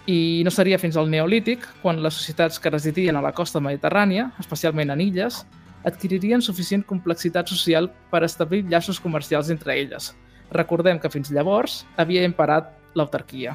I 0.10 0.41
no 0.41 0.50
seria 0.50 0.80
fins 0.82 0.95
al 0.98 1.10
Neolític, 1.12 1.67
quan 1.84 2.00
les 2.02 2.15
societats 2.17 2.58
que 2.58 2.72
residien 2.74 3.17
a 3.19 3.22
la 3.22 3.34
costa 3.38 3.60
mediterrània, 3.62 4.32
especialment 4.41 4.89
en 4.89 5.04
illes, 5.04 5.43
adquiririen 5.86 6.41
suficient 6.41 6.82
complexitat 6.88 7.52
social 7.52 7.91
per 8.10 8.24
establir 8.26 8.63
llaços 8.72 9.00
comercials 9.04 9.52
entre 9.54 9.76
elles. 9.78 10.15
Recordem 10.50 10.98
que 10.98 11.12
fins 11.13 11.30
llavors 11.30 11.84
havia 11.95 12.24
imparat 12.26 12.72
l'autarquia. 12.98 13.54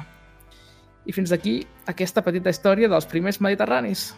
I 1.05 1.11
fins 1.11 1.33
aquí 1.35 1.57
aquesta 1.91 2.23
petita 2.23 2.53
història 2.55 2.87
dels 2.87 3.09
primers 3.09 3.41
mediterranis. 3.43 4.13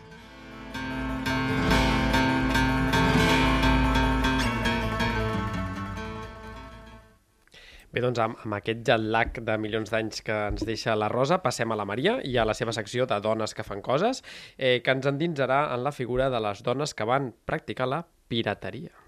Bé, 7.98 8.02
doncs 8.04 8.20
amb, 8.22 8.36
amb 8.46 8.54
aquest 8.54 8.84
jet 8.86 9.40
de 9.46 9.54
milions 9.58 9.90
d'anys 9.90 10.22
que 10.26 10.36
ens 10.52 10.66
deixa 10.70 10.94
la 10.94 11.08
Rosa, 11.10 11.40
passem 11.42 11.72
a 11.74 11.78
la 11.80 11.86
Maria 11.90 12.14
i 12.32 12.36
a 12.38 12.46
la 12.46 12.54
seva 12.60 12.76
secció 12.78 13.08
de 13.10 13.18
dones 13.26 13.58
que 13.58 13.66
fan 13.66 13.82
coses, 13.82 14.22
eh, 14.60 14.84
que 14.86 14.94
ens 14.94 15.10
endinsarà 15.10 15.64
en 15.74 15.82
la 15.88 15.96
figura 16.02 16.30
de 16.30 16.46
les 16.46 16.62
dones 16.62 16.94
que 16.94 17.10
van 17.10 17.34
practicar 17.50 17.90
la 17.90 18.04
pirateria. 18.30 19.07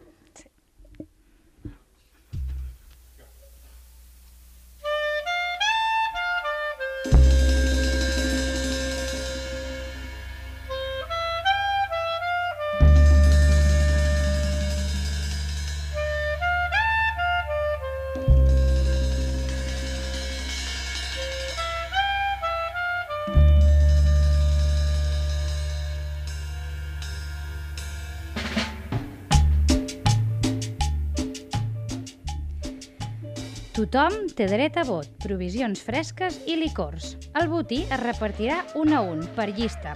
Tothom 33.90 34.28
té 34.38 34.46
dret 34.46 34.76
a 34.78 34.84
vot, 34.86 35.08
provisions 35.18 35.80
fresques 35.82 36.36
i 36.46 36.54
licors. 36.60 37.16
El 37.40 37.48
botí 37.50 37.80
es 37.90 37.98
repartirà 38.04 38.60
un 38.78 38.94
a 38.94 39.00
un, 39.02 39.24
per 39.34 39.48
llista, 39.50 39.96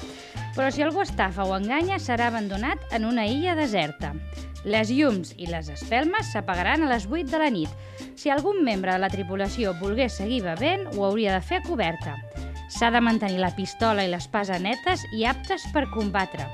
però 0.56 0.72
si 0.74 0.82
algú 0.82 1.04
estafa 1.04 1.46
o 1.46 1.54
enganya 1.54 2.00
serà 2.02 2.32
abandonat 2.32 2.82
en 2.98 3.06
una 3.06 3.28
illa 3.30 3.54
deserta. 3.54 4.16
Les 4.66 4.90
llums 4.90 5.36
i 5.38 5.46
les 5.46 5.70
espelmes 5.70 6.34
s'apagaran 6.34 6.82
a 6.82 6.90
les 6.90 7.06
8 7.06 7.30
de 7.30 7.44
la 7.44 7.52
nit. 7.54 7.70
Si 8.18 8.34
algun 8.34 8.64
membre 8.66 8.96
de 8.96 9.06
la 9.06 9.14
tripulació 9.14 9.76
volgués 9.78 10.18
seguir 10.18 10.42
bevent, 10.42 10.90
ho 10.98 11.06
hauria 11.06 11.38
de 11.38 11.46
fer 11.46 11.62
coberta. 11.70 12.18
S'ha 12.74 12.90
de 12.90 12.98
mantenir 12.98 13.46
la 13.46 13.54
pistola 13.54 14.02
i 14.02 14.10
l'espasa 14.10 14.58
netes 14.58 15.06
i 15.14 15.28
aptes 15.30 15.70
per 15.70 15.86
combatre. 15.94 16.50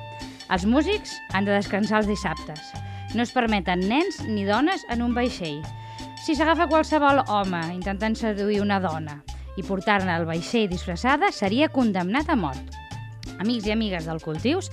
Els 0.52 0.68
músics 0.68 1.16
han 1.32 1.48
de 1.48 1.56
descansar 1.56 2.02
els 2.04 2.12
dissabtes. 2.12 2.74
No 3.16 3.24
es 3.24 3.32
permeten 3.32 3.88
nens 3.88 4.20
ni 4.28 4.44
dones 4.44 4.84
en 4.92 5.00
un 5.00 5.16
vaixell. 5.16 5.64
Si 6.20 6.34
s'agafa 6.36 6.66
qualsevol 6.68 7.22
home 7.32 7.60
intentant 7.72 8.12
seduir 8.12 8.58
una 8.60 8.76
dona 8.76 9.14
i 9.56 9.62
portar-ne 9.64 10.12
al 10.12 10.26
vaixell 10.28 10.66
disfressada, 10.68 11.30
seria 11.32 11.70
condemnat 11.72 12.28
a 12.28 12.36
mort. 12.36 12.76
Amics 13.40 13.70
i 13.70 13.72
amigues 13.72 14.04
del 14.04 14.20
Cultius, 14.20 14.68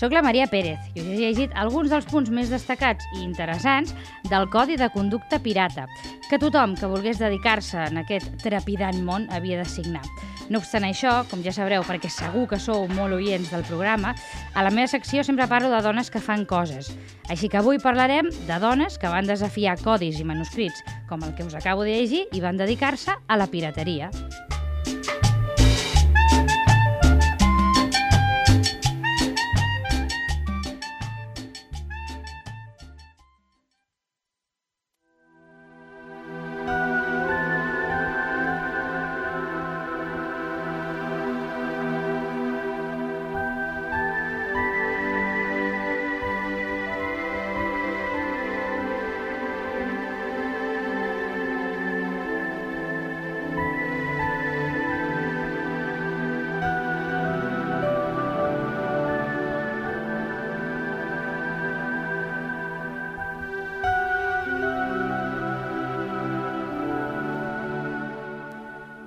sóc 0.00 0.14
la 0.16 0.22
Maria 0.24 0.46
Pérez 0.48 0.80
i 0.94 1.02
us 1.02 1.08
he 1.12 1.16
llegit 1.18 1.52
alguns 1.60 1.90
dels 1.92 2.06
punts 2.08 2.30
més 2.32 2.48
destacats 2.48 3.04
i 3.18 3.20
interessants 3.20 3.92
del 4.30 4.46
Codi 4.48 4.78
de 4.80 4.88
Conducta 4.94 5.36
Pirata, 5.44 5.84
que 6.30 6.38
tothom 6.40 6.72
que 6.78 6.88
volgués 6.88 7.20
dedicar-se 7.20 7.82
en 7.90 8.00
aquest 8.00 8.30
trepidant 8.40 9.02
món 9.04 9.26
havia 9.28 9.58
de 9.60 9.68
signar. 9.68 10.00
No 10.48 10.62
obstant 10.62 10.86
això, 10.88 11.18
com 11.28 11.44
ja 11.44 11.52
sabreu, 11.52 11.84
perquè 11.84 12.08
segur 12.08 12.46
que 12.48 12.58
sou 12.58 12.88
molt 12.96 13.18
oients 13.18 13.52
del 13.52 13.66
programa, 13.68 14.14
a 14.54 14.64
la 14.64 14.72
meva 14.72 14.88
secció 14.88 15.22
sempre 15.22 15.46
parlo 15.52 15.68
de 15.68 15.82
dones 15.84 16.08
que 16.10 16.24
fan 16.24 16.46
coses. 16.48 16.88
Així 17.28 17.52
que 17.52 17.60
avui 17.60 17.78
parlarem 17.78 18.32
de 18.48 18.60
dones 18.62 18.96
que 18.98 19.12
van 19.12 19.28
desafiar 19.28 19.76
codis 19.84 20.18
i 20.18 20.24
manuscrits, 20.24 20.80
com 21.12 21.20
el 21.28 21.36
que 21.36 21.44
us 21.44 21.58
acabo 21.60 21.84
de 21.84 22.00
llegir, 22.00 22.24
i 22.32 22.40
van 22.40 22.56
dedicar-se 22.56 23.20
a 23.20 23.36
la 23.36 23.52
pirateria. 23.52 24.10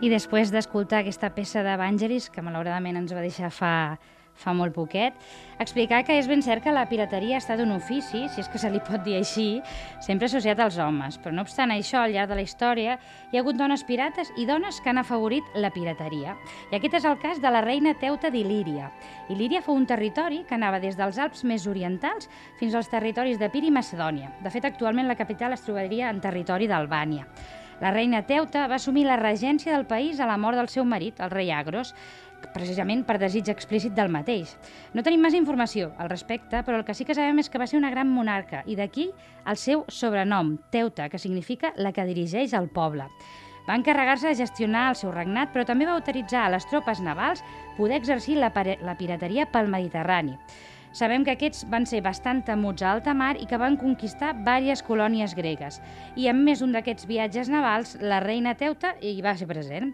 I 0.03 0.09
després 0.11 0.49
d'escoltar 0.51 0.99
aquesta 0.99 1.29
peça 1.31 1.61
d'Evangelis, 1.63 2.25
que 2.27 2.41
malauradament 2.43 2.97
ens 2.99 3.13
va 3.15 3.21
deixar 3.23 3.47
fa, 3.55 3.95
fa 4.35 4.51
molt 4.51 4.73
poquet, 4.75 5.15
explicar 5.63 6.01
que 6.03 6.17
és 6.19 6.27
ben 6.27 6.43
cert 6.43 6.65
que 6.65 6.73
la 6.75 6.83
pirateria 6.89 7.37
ha 7.37 7.39
estat 7.39 7.61
un 7.63 7.71
ofici, 7.71 8.25
si 8.27 8.43
és 8.43 8.49
que 8.51 8.59
se 8.59 8.67
li 8.73 8.81
pot 8.83 8.99
dir 9.05 9.15
així, 9.15 9.61
sempre 10.03 10.27
associat 10.27 10.59
als 10.59 10.75
homes. 10.75 11.15
Però 11.23 11.31
no 11.31 11.47
obstant 11.47 11.71
això, 11.71 12.01
al 12.01 12.17
llarg 12.17 12.33
de 12.33 12.41
la 12.41 12.43
història, 12.43 12.97
hi 13.31 13.39
ha 13.39 13.45
hagut 13.45 13.55
dones 13.55 13.87
pirates 13.87 14.33
i 14.35 14.43
dones 14.49 14.81
que 14.83 14.91
han 14.91 14.99
afavorit 14.99 15.55
la 15.55 15.71
pirateria. 15.71 16.35
I 16.73 16.81
aquest 16.81 16.99
és 16.99 17.07
el 17.07 17.15
cas 17.23 17.39
de 17.39 17.55
la 17.55 17.63
reina 17.63 17.95
Teuta 17.95 18.27
d'Il·líria. 18.27 18.91
Il·líria 19.31 19.63
fou 19.63 19.79
un 19.79 19.87
territori 19.87 20.43
que 20.43 20.59
anava 20.59 20.83
des 20.83 20.99
dels 20.99 21.15
Alps 21.15 21.47
més 21.47 21.63
orientals 21.63 22.27
fins 22.59 22.75
als 22.75 22.91
territoris 22.91 23.39
de 23.39 23.47
Pir 23.47 23.63
i 23.63 23.71
Macedònia. 23.71 24.35
De 24.43 24.51
fet, 24.51 24.67
actualment 24.67 25.07
la 25.07 25.15
capital 25.15 25.55
es 25.55 25.63
trobaria 25.63 26.11
en 26.11 26.19
territori 26.19 26.67
d'Albània. 26.67 27.29
La 27.83 27.91
reina 27.91 28.21
Teuta 28.23 28.61
va 28.71 28.77
assumir 28.79 29.01
la 29.03 29.17
regència 29.19 29.73
del 29.73 29.83
país 29.83 30.21
a 30.23 30.27
la 30.29 30.37
mort 30.39 30.55
del 30.55 30.69
seu 30.71 30.85
marit, 30.87 31.17
el 31.19 31.33
rei 31.33 31.49
Agros, 31.51 31.89
precisament 32.53 33.01
per 33.03 33.17
desig 33.19 33.49
explícit 33.51 33.91
del 33.97 34.07
mateix. 34.13 34.53
No 34.95 35.03
tenim 35.03 35.19
massa 35.19 35.35
informació 35.35 35.89
al 35.99 36.07
respecte, 36.07 36.61
però 36.63 36.79
el 36.79 36.85
que 36.87 36.95
sí 36.95 37.03
que 37.03 37.17
sabem 37.17 37.43
és 37.43 37.51
que 37.51 37.59
va 37.59 37.67
ser 37.67 37.81
una 37.81 37.91
gran 37.91 38.07
monarca, 38.07 38.63
i 38.71 38.79
d'aquí 38.79 39.09
el 39.43 39.59
seu 39.59 39.83
sobrenom, 39.91 40.55
Teuta, 40.71 41.09
que 41.11 41.19
significa 41.19 41.73
la 41.75 41.91
que 41.91 42.07
dirigeix 42.07 42.55
el 42.55 42.71
poble. 42.71 43.09
Va 43.67 43.75
encarregar-se 43.75 44.31
de 44.31 44.39
gestionar 44.39 44.85
el 44.93 44.99
seu 44.99 45.11
regnat, 45.11 45.51
però 45.51 45.67
també 45.67 45.83
va 45.83 45.99
autoritzar 45.99 46.45
a 46.45 46.53
les 46.55 46.67
tropes 46.71 47.03
navals 47.03 47.43
poder 47.75 47.99
exercir 47.99 48.39
la, 48.39 48.53
la 48.79 48.95
pirateria 48.95 49.51
pel 49.51 49.67
Mediterrani. 49.67 50.37
Sabem 50.93 51.23
que 51.25 51.33
aquests 51.33 51.63
van 51.73 51.87
ser 51.89 52.03
bastant 52.05 52.43
temuts 52.45 52.83
a 52.85 52.91
alta 52.93 53.15
mar 53.17 53.31
i 53.41 53.47
que 53.49 53.57
van 53.57 53.79
conquistar 53.81 54.35
diverses 54.37 54.83
colònies 54.85 55.33
gregues. 55.33 55.79
I 56.13 56.27
en 56.29 56.43
més 56.45 56.61
d'un 56.61 56.75
d'aquests 56.75 57.07
viatges 57.09 57.49
navals, 57.49 57.95
la 57.97 58.19
reina 58.21 58.53
Teuta 58.53 58.93
hi 59.01 59.15
va 59.25 59.33
ser 59.39 59.49
present. 59.49 59.89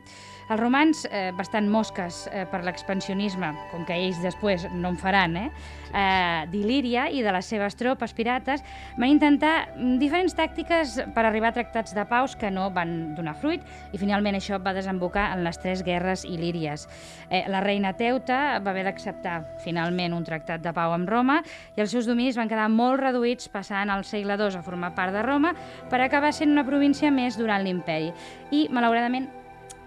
Els 0.50 0.58
romans, 0.58 1.04
eh, 1.12 1.30
bastant 1.38 1.68
mosques 1.70 2.24
eh, 2.34 2.42
per 2.50 2.64
l'expansionisme, 2.66 3.52
com 3.70 3.84
que 3.86 3.94
ells 3.94 4.18
després 4.24 4.64
no 4.74 4.90
en 4.90 4.98
faran, 4.98 5.36
eh, 5.38 5.52
eh, 5.94 6.48
d'Il·líria 6.50 7.04
i 7.14 7.22
de 7.22 7.34
les 7.36 7.46
seves 7.46 7.78
tropes 7.78 8.16
pirates, 8.18 8.64
van 8.98 9.14
intentar 9.14 9.70
mm, 9.76 10.00
diferents 10.02 10.34
tàctiques 10.34 10.96
per 11.14 11.28
arribar 11.28 11.52
a 11.52 11.58
tractats 11.60 11.94
de 11.94 12.06
paus 12.10 12.34
que 12.34 12.50
no 12.50 12.72
van 12.74 13.14
donar 13.14 13.36
fruit 13.38 13.62
i 13.94 14.02
finalment 14.02 14.40
això 14.40 14.58
va 14.58 14.74
desembocar 14.74 15.30
en 15.36 15.46
les 15.46 15.62
tres 15.62 15.86
guerres 15.86 16.26
il·líries. 16.26 16.88
Eh, 17.30 17.46
la 17.46 17.62
reina 17.62 17.94
Teuta 17.94 18.58
va 18.58 18.74
haver 18.74 18.88
d'acceptar 18.90 19.44
finalment 19.62 20.18
un 20.18 20.26
tractat 20.26 20.66
de 20.66 20.74
pau 20.74 20.98
amb 20.98 21.10
Roma 21.10 21.44
i 21.78 21.86
els 21.86 21.94
seus 21.94 22.10
dominis 22.10 22.42
van 22.42 22.50
quedar 22.50 22.72
molt 22.74 23.04
reduïts 23.04 23.54
passant 23.54 23.94
al 23.94 24.02
segle 24.02 24.40
II 24.40 24.58
a 24.58 24.66
formar 24.66 24.96
part 24.98 25.14
de 25.14 25.22
Roma 25.22 25.54
per 25.94 26.02
acabar 26.02 26.34
sent 26.34 26.58
una 26.58 26.66
província 26.66 27.14
més 27.14 27.38
durant 27.38 27.62
l'imperi. 27.62 28.10
I, 28.50 28.66
malauradament, 28.74 29.30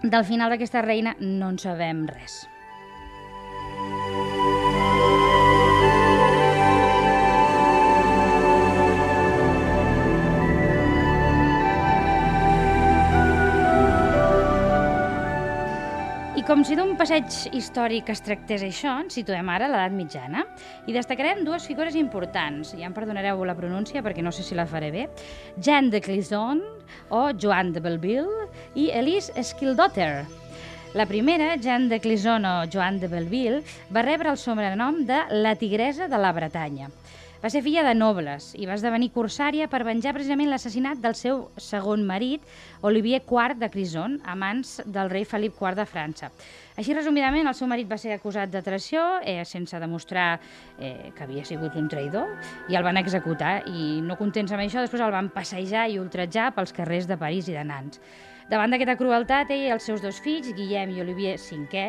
del 0.03 0.25
final 0.27 0.51
d'aquesta 0.51 0.83
reina 0.83 1.15
no 1.19 1.53
en 1.53 1.59
sabem 1.63 2.03
res. 2.11 2.43
Com 16.43 16.59
si 16.67 16.75
d'un 16.75 16.97
passeig 16.99 17.31
històric 17.55 18.09
es 18.11 18.19
tractés 18.19 18.65
això, 18.65 18.97
ens 18.99 19.15
situem 19.15 19.47
ara 19.47 19.69
a 19.69 19.71
l'edat 19.71 19.93
mitjana 19.95 20.41
i 20.83 20.95
destacarem 20.95 21.45
dues 21.47 21.63
figures 21.69 21.95
importants. 21.95 22.73
Ja 22.75 22.89
em 22.89 22.95
perdonareu 22.95 23.45
la 23.47 23.55
pronúncia 23.55 24.01
perquè 24.03 24.19
no 24.25 24.33
sé 24.35 24.43
si 24.43 24.57
la 24.57 24.65
faré 24.67 24.89
bé. 24.91 25.05
Jeanne 25.55 25.93
de 25.93 26.01
Clisson 26.03 26.59
o 27.15 27.21
Joan 27.39 27.71
de 27.71 27.79
Belleville 27.85 28.49
i 28.75 28.89
Elise 28.91 29.31
Skildotter. 29.39 30.25
La 30.99 31.07
primera, 31.07 31.55
Jeanne 31.55 31.87
de 31.87 32.01
Clisson 32.03 32.43
o 32.43 32.57
Joan 32.67 32.99
de 32.99 33.07
Belleville, 33.07 33.63
va 33.95 34.03
rebre 34.03 34.35
el 34.35 34.37
sobrenom 34.37 35.05
de 35.07 35.23
la 35.31 35.55
tigresa 35.55 36.11
de 36.11 36.19
la 36.19 36.35
Bretanya. 36.35 36.91
Va 37.43 37.49
ser 37.51 37.59
filla 37.59 37.81
de 37.83 37.91
nobles 37.91 38.53
i 38.55 38.63
va 38.63 38.77
esdevenir 38.77 39.09
corsària 39.11 39.65
per 39.67 39.81
venjar 39.83 40.13
precisament 40.15 40.47
l'assassinat 40.47 41.01
del 41.03 41.11
seu 41.19 41.41
segon 41.59 42.05
marit, 42.07 42.45
Olivier 42.87 43.19
IV 43.19 43.57
de 43.59 43.67
Crison, 43.73 44.15
a 44.23 44.37
mans 44.39 44.77
del 44.85 45.11
rei 45.11 45.27
Felip 45.27 45.59
IV 45.59 45.75
de 45.75 45.83
França. 45.83 46.31
Així, 46.79 46.95
resumidament, 46.95 47.43
el 47.43 47.57
seu 47.59 47.67
marit 47.67 47.91
va 47.91 47.99
ser 47.99 48.15
acusat 48.15 48.47
de 48.47 48.63
traïció 48.63 49.03
eh, 49.27 49.41
sense 49.43 49.75
demostrar 49.83 50.37
eh, 50.79 51.11
que 51.11 51.27
havia 51.27 51.43
sigut 51.43 51.75
un 51.75 51.91
traïdor 51.91 52.31
i 52.71 52.79
el 52.79 52.87
van 52.87 53.03
executar. 53.03 53.57
I 53.67 53.99
no 54.07 54.15
contents 54.15 54.55
amb 54.55 54.63
això, 54.63 54.79
després 54.79 55.03
el 55.03 55.11
van 55.11 55.27
passejar 55.35 55.89
i 55.91 55.99
ultratjar 55.99 56.53
pels 56.55 56.71
carrers 56.71 57.11
de 57.11 57.19
París 57.19 57.51
i 57.51 57.59
de 57.59 57.67
Nantes. 57.67 57.99
Davant 58.51 58.73
d'aquesta 58.73 58.97
crueltat, 58.99 59.51
ell 59.55 59.67
i 59.67 59.71
els 59.71 59.85
seus 59.87 60.01
dos 60.03 60.19
fills, 60.23 60.51
Guillem 60.55 60.91
i 60.91 61.01
Olivier 61.01 61.37
V, 61.39 61.83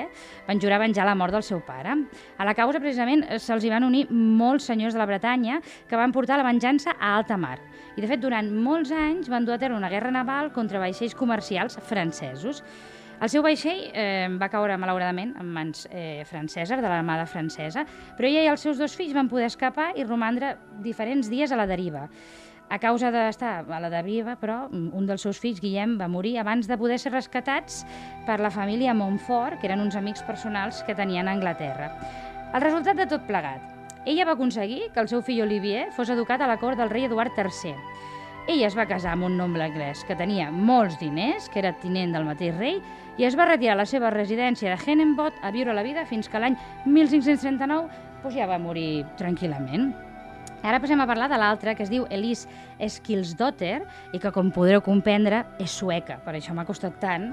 van 0.46 0.60
jurar 0.62 0.78
venjar 0.78 1.06
la 1.06 1.16
mort 1.18 1.34
del 1.34 1.42
seu 1.42 1.60
pare. 1.66 1.96
A 2.38 2.44
la 2.46 2.54
causa, 2.54 2.80
precisament, 2.80 3.24
se'ls 3.38 3.64
hi 3.64 3.72
van 3.72 3.84
unir 3.84 4.06
molts 4.10 4.70
senyors 4.70 4.94
de 4.94 5.02
la 5.02 5.06
Bretanya 5.06 5.60
que 5.88 5.96
van 5.96 6.12
portar 6.12 6.38
la 6.38 6.46
venjança 6.46 6.94
a 6.98 7.16
alta 7.16 7.36
mar. 7.36 7.58
I, 7.96 8.00
de 8.00 8.10
fet, 8.10 8.22
durant 8.22 8.50
molts 8.50 8.92
anys 8.94 9.30
van 9.30 9.44
dur 9.44 9.54
a 9.54 9.58
terme 9.58 9.78
una 9.78 9.90
guerra 9.90 10.12
naval 10.14 10.52
contra 10.52 10.82
vaixells 10.82 11.14
comercials 11.14 11.78
francesos. 11.88 12.62
El 13.22 13.30
seu 13.30 13.44
vaixell 13.46 13.84
eh, 13.94 14.26
va 14.40 14.50
caure, 14.50 14.74
malauradament, 14.78 15.34
en 15.40 15.50
mans 15.54 15.86
eh, 15.90 16.24
franceses, 16.26 16.80
de 16.82 16.88
l'armada 16.88 17.26
francesa, 17.30 17.84
però 18.18 18.28
ella 18.28 18.42
i 18.42 18.50
els 18.50 18.64
seus 18.66 18.80
dos 18.80 18.96
fills 18.98 19.14
van 19.14 19.30
poder 19.30 19.46
escapar 19.46 19.92
i 19.96 20.06
romandre 20.06 20.56
diferents 20.82 21.30
dies 21.30 21.54
a 21.54 21.60
la 21.60 21.68
deriva. 21.70 22.08
A 22.72 22.78
causa 22.80 23.10
d'estar 23.12 23.64
a 23.68 23.80
la 23.80 23.90
deriva, 23.92 24.34
però, 24.40 24.64
un 24.72 25.04
dels 25.06 25.22
seus 25.22 25.38
fills, 25.38 25.60
Guillem, 25.62 25.98
va 26.00 26.08
morir 26.08 26.38
abans 26.40 26.66
de 26.66 26.78
poder 26.80 26.98
ser 26.98 27.12
rescatats 27.12 27.84
per 28.26 28.40
la 28.40 28.50
família 28.50 28.94
Montfort, 28.96 29.60
que 29.60 29.68
eren 29.68 29.84
uns 29.84 29.96
amics 30.00 30.24
personals 30.26 30.82
que 30.86 30.96
tenien 30.96 31.28
a 31.28 31.36
Anglaterra. 31.36 31.92
El 32.54 32.64
resultat 32.64 32.96
de 32.98 33.06
tot 33.10 33.26
plegat. 33.28 33.62
Ella 34.06 34.26
va 34.28 34.34
aconseguir 34.36 34.90
que 34.92 35.00
el 35.00 35.08
seu 35.08 35.22
fill 35.24 35.44
Olivier 35.44 35.86
fos 35.96 36.10
educat 36.12 36.42
a 36.44 36.48
la 36.50 36.58
cort 36.60 36.80
del 36.80 36.90
rei 36.90 37.06
Eduard 37.08 37.36
III. 37.36 37.74
Ella 38.46 38.66
es 38.68 38.76
va 38.76 38.84
casar 38.84 39.14
amb 39.14 39.24
un 39.24 39.38
noble 39.40 39.64
anglès 39.64 40.02
que 40.04 40.16
tenia 40.16 40.50
molts 40.52 40.98
diners, 41.00 41.48
que 41.48 41.62
era 41.62 41.72
tinent 41.80 42.12
del 42.12 42.26
mateix 42.28 42.56
rei, 42.58 42.80
i 43.16 43.24
es 43.24 43.38
va 43.38 43.46
retirar 43.48 43.78
a 43.78 43.80
la 43.80 43.88
seva 43.88 44.10
residència 44.12 44.74
de 44.74 44.80
Henenbot 44.92 45.38
a 45.40 45.52
viure 45.54 45.72
la 45.72 45.86
vida 45.86 46.04
fins 46.04 46.28
que 46.28 46.42
l'any 46.42 46.58
1539 46.84 47.88
doncs 48.24 48.36
ja 48.36 48.48
va 48.48 48.60
morir 48.60 49.04
tranquil·lament. 49.20 49.92
Ara 50.64 50.78
passem 50.80 50.96
a 50.96 51.04
parlar 51.04 51.26
de 51.28 51.36
l'altra, 51.36 51.74
que 51.76 51.84
es 51.84 51.90
diu 51.92 52.06
Elise 52.08 52.48
Skilsdotter, 52.80 53.82
i 54.16 54.20
que, 54.20 54.30
com 54.32 54.48
podreu 54.48 54.80
comprendre, 54.80 55.42
és 55.60 55.74
sueca. 55.76 56.16
Per 56.24 56.32
això 56.38 56.54
m'ha 56.56 56.64
costat 56.64 56.96
tant 57.02 57.26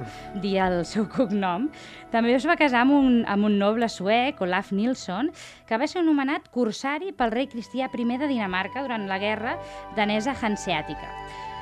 dir 0.44 0.58
el 0.60 0.82
seu 0.90 1.08
cognom. 1.08 1.70
També 2.12 2.36
es 2.36 2.48
va 2.48 2.58
casar 2.60 2.82
amb 2.84 2.98
un, 2.98 3.22
amb 3.32 3.48
un 3.48 3.56
noble 3.62 3.88
suec, 3.88 4.42
Olaf 4.44 4.74
Nilsson, 4.76 5.32
que 5.64 5.80
va 5.80 5.88
ser 5.88 6.04
nomenat 6.04 6.52
corsari 6.52 7.16
pel 7.16 7.32
rei 7.32 7.48
Cristià 7.48 7.88
I 7.88 8.18
de 8.18 8.28
Dinamarca 8.28 8.84
durant 8.84 9.08
la 9.08 9.22
guerra 9.24 9.56
danesa 9.96 10.36
hanseàtica. 10.36 11.16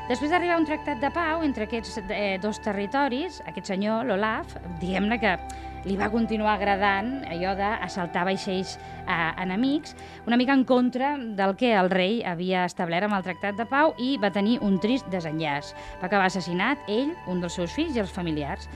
Després 0.09 0.31
d'arribar 0.31 0.55
a 0.55 0.57
un 0.57 0.65
tractat 0.65 0.97
de 0.97 1.09
pau 1.13 1.43
entre 1.45 1.67
aquests 1.67 1.99
eh, 2.09 2.39
dos 2.41 2.57
territoris, 2.65 3.43
aquest 3.45 3.69
senyor, 3.69 4.07
l'Olaf, 4.09 4.57
diguem-ne 4.81 5.19
que 5.21 5.37
li 5.85 5.95
va 5.99 6.09
continuar 6.11 6.57
agradant 6.57 7.23
allò 7.29 7.53
d'assaltar 7.57 8.25
vaixells 8.27 8.75
eh, 8.75 9.17
enemics, 9.43 9.95
una 10.27 10.37
mica 10.39 10.55
en 10.57 10.65
contra 10.67 11.15
del 11.17 11.55
que 11.59 11.73
el 11.77 11.91
rei 11.93 12.21
havia 12.25 12.65
establert 12.67 13.07
amb 13.07 13.19
el 13.19 13.25
tractat 13.25 13.59
de 13.59 13.67
pau 13.69 13.93
i 13.97 14.15
va 14.21 14.33
tenir 14.35 14.59
un 14.65 14.79
trist 14.83 15.07
desenllaç. 15.13 15.73
Va 16.01 16.09
acabar 16.09 16.27
assassinat 16.27 16.87
ell, 16.87 17.13
un 17.27 17.43
dels 17.43 17.55
seus 17.59 17.75
fills 17.75 17.95
i 17.95 18.03
els 18.03 18.13
familiars. 18.13 18.67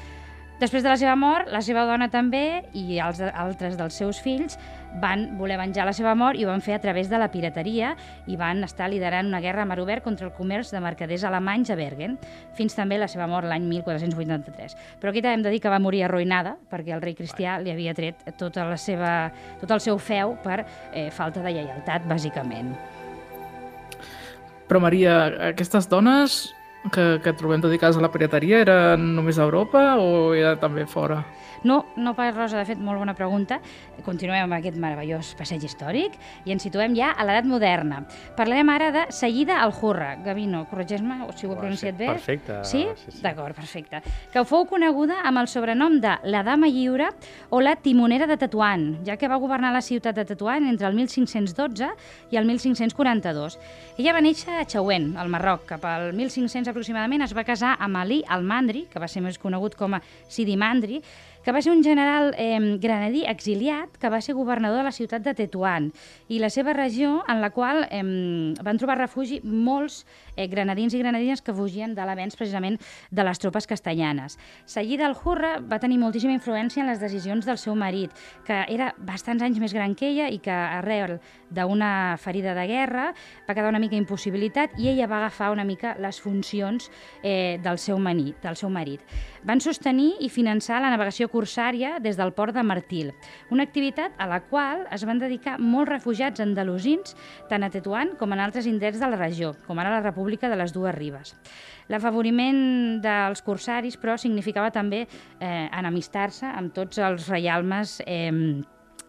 Després 0.62 0.84
de 0.86 0.92
la 0.92 1.00
seva 1.00 1.16
mort, 1.20 1.50
la 1.52 1.60
seva 1.66 1.84
dona 1.90 2.08
també 2.14 2.64
i 2.78 3.00
els 3.04 3.20
altres 3.34 3.76
dels 3.76 3.98
seus 4.00 4.22
fills 4.24 4.56
van 5.02 5.26
voler 5.38 5.58
venjar 5.58 5.86
la 5.88 5.94
seva 5.96 6.14
mort 6.16 6.40
i 6.40 6.46
ho 6.46 6.50
van 6.50 6.62
fer 6.62 6.76
a 6.78 6.82
través 6.82 7.10
de 7.10 7.20
la 7.20 7.30
pirateria 7.34 7.94
i 8.30 8.38
van 8.40 8.64
estar 8.66 8.90
liderant 8.92 9.28
una 9.30 9.42
guerra 9.42 9.64
a 9.64 9.70
mar 9.70 9.80
obert 9.82 10.04
contra 10.04 10.28
el 10.28 10.34
comerç 10.34 10.72
de 10.74 10.82
mercaders 10.84 11.26
alemanys 11.28 11.72
a 11.74 11.78
Bergen, 11.80 12.18
fins 12.58 12.76
també 12.78 13.00
la 13.02 13.10
seva 13.12 13.28
mort 13.28 13.50
l'any 13.50 13.66
1483. 13.70 14.78
Però 15.02 15.12
aquí 15.12 15.22
també 15.22 15.40
hem 15.40 15.46
de 15.46 15.54
dir 15.54 15.62
que 15.64 15.72
va 15.74 15.82
morir 15.82 16.04
arruïnada 16.06 16.58
perquè 16.72 16.96
el 16.96 17.04
rei 17.04 17.18
cristià 17.18 17.60
li 17.62 17.74
havia 17.74 17.96
tret 17.98 18.26
tota 18.38 18.68
la 18.70 18.78
seva, 18.78 19.32
tot 19.62 19.72
el 19.72 19.84
seu 19.84 19.98
feu 19.98 20.38
per 20.44 20.62
eh, 20.64 21.10
falta 21.12 21.42
de 21.44 21.54
lleialtat, 21.56 22.06
bàsicament. 22.10 22.74
Però, 24.68 24.80
Maria, 24.82 25.26
aquestes 25.52 25.90
dones 25.92 26.54
que, 26.92 27.20
que 27.24 27.34
trobem 27.38 27.62
dedicades 27.62 27.98
a 27.98 28.04
la 28.04 28.12
pirateria 28.12 28.64
eren 28.64 29.14
només 29.16 29.40
a 29.40 29.48
Europa 29.48 29.84
o 30.02 30.34
era 30.36 30.56
també 30.60 30.88
fora? 30.90 31.22
No, 31.64 31.86
no 31.96 32.14
pas, 32.16 32.34
Rosa, 32.36 32.58
de 32.60 32.66
fet, 32.68 32.80
molt 32.84 33.00
bona 33.00 33.14
pregunta. 33.16 33.60
Continuem 34.04 34.44
amb 34.44 34.58
aquest 34.58 34.76
meravellós 34.82 35.30
passeig 35.40 35.64
històric 35.64 36.16
i 36.46 36.52
ens 36.52 36.64
situem 36.66 36.96
ja 36.98 37.14
a 37.16 37.24
l'edat 37.24 37.46
moderna. 37.48 38.02
Parlarem 38.36 38.70
ara 38.74 38.90
de 38.92 39.04
Seguida 39.16 39.62
al 39.64 39.72
Hurra. 39.72 40.16
Gavino, 40.26 40.66
corregeix-me 40.70 41.22
si 41.38 41.48
ho 41.48 41.54
he 41.54 41.58
pronunciat 41.58 41.96
bé. 41.98 42.08
perfecte, 42.08 42.60
Sí? 42.66 42.86
sí, 42.96 43.12
sí. 43.12 43.22
D'acord, 43.24 43.56
perfecte. 43.56 44.02
Que 44.34 44.44
fou 44.46 44.66
coneguda 44.68 45.22
amb 45.24 45.40
el 45.40 45.48
sobrenom 45.48 46.00
de 46.04 46.18
la 46.26 46.44
Dama 46.44 46.68
Lliure 46.68 47.10
o 47.50 47.62
la 47.62 47.76
Timonera 47.78 48.28
de 48.28 48.38
Tetuan, 48.38 49.00
ja 49.06 49.16
que 49.18 49.28
va 49.32 49.38
governar 49.40 49.72
la 49.74 49.82
ciutat 49.82 50.16
de 50.16 50.26
Tetuan 50.26 50.68
entre 50.68 50.88
el 50.88 50.94
1512 50.96 51.88
i 52.32 52.38
el 52.38 52.46
1542. 52.46 53.58
Ella 53.98 54.14
va 54.14 54.22
néixer 54.22 54.60
a 54.60 54.66
Chauen, 54.66 55.16
al 55.18 55.30
Marroc, 55.30 55.66
cap 55.70 55.86
al 55.86 56.12
1500 56.14 56.68
aproximadament 56.74 57.22
es 57.24 57.34
va 57.36 57.44
casar 57.48 57.78
amb 57.80 57.98
Ali 58.04 58.24
al-Mandri, 58.28 58.88
que 58.92 59.00
va 59.00 59.08
ser 59.08 59.22
més 59.24 59.38
conegut 59.40 59.76
com 59.80 59.94
a 59.96 60.02
Sidi 60.28 60.58
Mandri, 60.58 61.02
que 61.44 61.52
va 61.52 61.62
ser 61.62 61.74
un 61.74 61.84
general 61.84 62.34
eh, 62.38 62.78
granadí 62.80 63.26
exiliat 63.28 63.98
que 64.00 64.10
va 64.10 64.22
ser 64.22 64.36
governador 64.36 64.80
de 64.80 64.88
la 64.88 64.96
ciutat 64.96 65.24
de 65.26 65.34
Tetuán 65.36 65.92
i 66.32 66.40
la 66.40 66.50
seva 66.50 66.74
regió 66.74 67.22
en 67.28 67.42
la 67.42 67.52
qual 67.52 67.84
eh, 67.90 68.02
van 68.64 68.80
trobar 68.80 68.98
refugi 68.98 69.42
molts 69.44 70.04
eh, 70.36 70.48
granadins 70.48 70.94
i 70.94 71.02
granadines 71.02 71.42
que 71.42 71.54
fugien 71.54 71.96
de 71.96 72.06
l'avenç 72.06 72.38
precisament 72.40 72.80
de 73.12 73.24
les 73.28 73.40
tropes 73.40 73.68
castellanes. 73.68 74.38
Sayid 74.66 75.04
al-Hurra 75.04 75.58
va 75.60 75.82
tenir 75.84 76.00
moltíssima 76.02 76.34
influència 76.34 76.84
en 76.84 76.90
les 76.92 77.02
decisions 77.04 77.46
del 77.46 77.60
seu 77.60 77.76
marit, 77.76 78.12
que 78.48 78.64
era 78.72 78.94
bastants 78.98 79.44
anys 79.44 79.60
més 79.60 79.76
gran 79.76 79.96
que 79.96 80.10
ella 80.10 80.30
i 80.32 80.40
que 80.44 80.54
arrel 80.54 81.20
d'una 81.54 82.18
ferida 82.18 82.56
de 82.58 82.66
guerra 82.68 83.12
va 83.48 83.54
quedar 83.54 83.70
una 83.70 83.82
mica 83.82 83.98
impossibilitat 84.00 84.80
i 84.80 84.90
ella 84.94 85.08
va 85.08 85.20
agafar 85.22 85.52
una 85.54 85.66
mica 85.68 85.96
les 86.00 86.20
funcions 86.22 86.90
eh, 87.22 87.60
del, 87.64 87.78
seu 87.78 88.00
marit, 88.00 88.40
del 88.42 88.58
seu 88.58 88.72
marit. 88.74 89.04
Van 89.44 89.60
sostenir 89.60 90.14
i 90.24 90.30
finançar 90.32 90.78
la 90.80 90.90
navegació 90.94 91.28
corsària 91.28 91.98
des 92.00 92.16
del 92.16 92.32
port 92.32 92.56
de 92.56 92.64
Martil, 92.64 93.10
una 93.52 93.66
activitat 93.68 94.16
a 94.16 94.28
la 94.32 94.40
qual 94.48 94.86
es 94.96 95.04
van 95.04 95.20
dedicar 95.20 95.58
molts 95.60 95.92
refugiats 95.92 96.40
andalusins, 96.40 97.18
tant 97.50 97.68
a 97.68 97.70
Tetuán 97.74 98.14
com 98.20 98.32
en 98.32 98.40
altres 98.40 98.70
indrets 98.72 99.02
de 99.04 99.10
la 99.12 99.20
regió, 99.20 99.52
com 99.68 99.80
ara 99.84 99.92
la 99.92 100.04
República 100.06 100.48
de 100.48 100.60
les 100.62 100.72
Dues 100.72 100.96
Ribes. 100.96 101.36
L'afavoriment 101.92 103.02
dels 103.04 103.44
corsaris, 103.44 104.00
però, 104.00 104.16
significava 104.16 104.72
també 104.72 105.04
eh, 105.04 105.68
enemistar-se 105.68 106.48
amb 106.48 106.72
tots 106.72 107.04
els 107.04 107.28
reialmes 107.28 108.00
eh, 108.08 108.32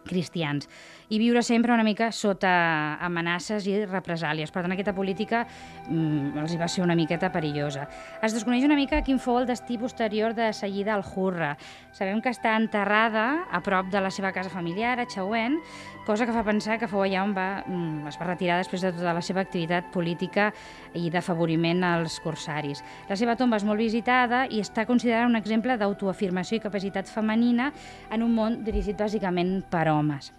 cristians 0.05 0.66
i 1.09 1.18
viure 1.18 1.42
sempre 1.42 1.74
una 1.74 1.84
mica 1.84 2.11
sota 2.12 2.96
amenaces 3.05 3.66
i 3.68 3.76
represàlies. 3.84 4.52
Per 4.52 4.62
tant, 4.64 4.74
aquesta 4.74 4.94
política 4.96 5.44
mm, 5.88 6.38
els 6.42 6.55
hi 6.55 6.61
va 6.61 6.68
ser 6.68 6.84
una 6.84 6.96
miqueta 6.96 7.30
perillosa. 7.34 7.88
Es 8.22 8.36
desconeix 8.36 8.64
una 8.64 8.78
mica 8.78 9.02
quin 9.05 9.20
fou 9.20 9.40
el 9.40 9.48
destí 9.48 9.78
posterior 9.78 10.34
de 10.34 10.52
Sayida 10.52 10.94
al-Hurra. 10.94 11.55
Sabem 11.94 12.22
que 12.22 12.32
està 12.32 12.57
enterrada 12.59 13.44
a 13.50 13.61
prop 13.64 13.90
de 13.92 14.00
la 14.02 14.11
seva 14.14 14.32
casa 14.32 14.52
familiar, 14.52 14.98
a 15.00 15.07
Chauen, 15.07 15.61
cosa 16.07 16.26
que 16.26 16.34
fa 16.36 16.44
pensar 16.44 16.78
que 16.80 16.88
fou 16.90 17.05
allà 17.05 17.24
on 17.24 17.34
va, 17.36 17.64
mm, 17.66 18.09
es 18.09 18.18
va 18.20 18.28
retirar 18.30 18.59
després 18.61 18.82
de 18.82 18.92
tota 18.92 19.14
la 19.14 19.22
seva 19.22 19.44
activitat 19.44 19.90
política 19.92 20.52
i 20.94 21.11
d'afavoriment 21.11 21.84
als 21.84 22.20
corsaris. 22.20 22.84
La 23.09 23.16
seva 23.16 23.36
tomba 23.36 23.57
és 23.57 23.64
molt 23.64 23.80
visitada 23.80 24.46
i 24.46 24.61
està 24.61 24.86
considerada 24.86 25.26
un 25.26 25.36
exemple 25.36 25.76
d'autoafirmació 25.76 26.59
i 26.59 26.64
capacitat 26.64 27.09
femenina 27.09 27.72
en 28.11 28.22
un 28.22 28.34
món 28.34 28.62
dirigit 28.64 28.98
bàsicament 28.98 29.62
per 29.70 29.88
homes. 29.88 30.32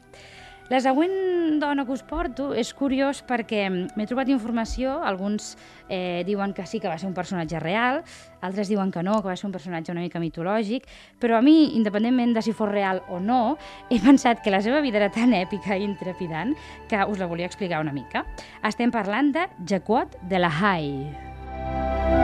La 0.65 0.79
següent 0.81 1.59
dona 1.61 1.83
que 1.85 1.93
us 1.93 2.01
porto 2.01 2.47
és 2.57 2.71
curiós 2.73 3.19
perquè 3.27 3.67
m'he 3.69 4.07
trobat 4.09 4.31
informació, 4.33 4.95
alguns 5.05 5.51
eh, 5.85 6.23
diuen 6.25 6.55
que 6.57 6.65
sí 6.65 6.79
que 6.81 6.89
va 6.89 6.97
ser 6.97 7.05
un 7.05 7.13
personatge 7.13 7.61
real, 7.61 8.01
altres 8.41 8.71
diuen 8.73 8.89
que 8.89 9.03
no, 9.05 9.19
que 9.21 9.29
va 9.29 9.35
ser 9.37 9.45
un 9.45 9.53
personatge 9.53 9.93
una 9.93 10.01
mica 10.01 10.19
mitològic, 10.19 10.89
però 11.21 11.37
a 11.37 11.43
mi, 11.45 11.75
independentment 11.77 12.33
de 12.33 12.41
si 12.41 12.55
fos 12.57 12.71
real 12.71 13.03
o 13.13 13.21
no, 13.21 13.59
he 13.93 14.01
pensat 14.01 14.41
que 14.41 14.53
la 14.53 14.63
seva 14.65 14.81
vida 14.81 14.97
era 15.03 15.13
tan 15.13 15.37
èpica 15.37 15.77
i 15.77 15.85
intrepidant 15.85 16.57
que 16.89 17.05
us 17.05 17.21
la 17.21 17.29
volia 17.29 17.45
explicar 17.45 17.85
una 17.85 17.93
mica. 17.93 18.25
Estem 18.65 18.89
parlant 18.89 19.35
de 19.37 19.45
Jacquot 19.69 20.17
de 20.25 20.41
la 20.41 20.49
Haye. 20.49 22.14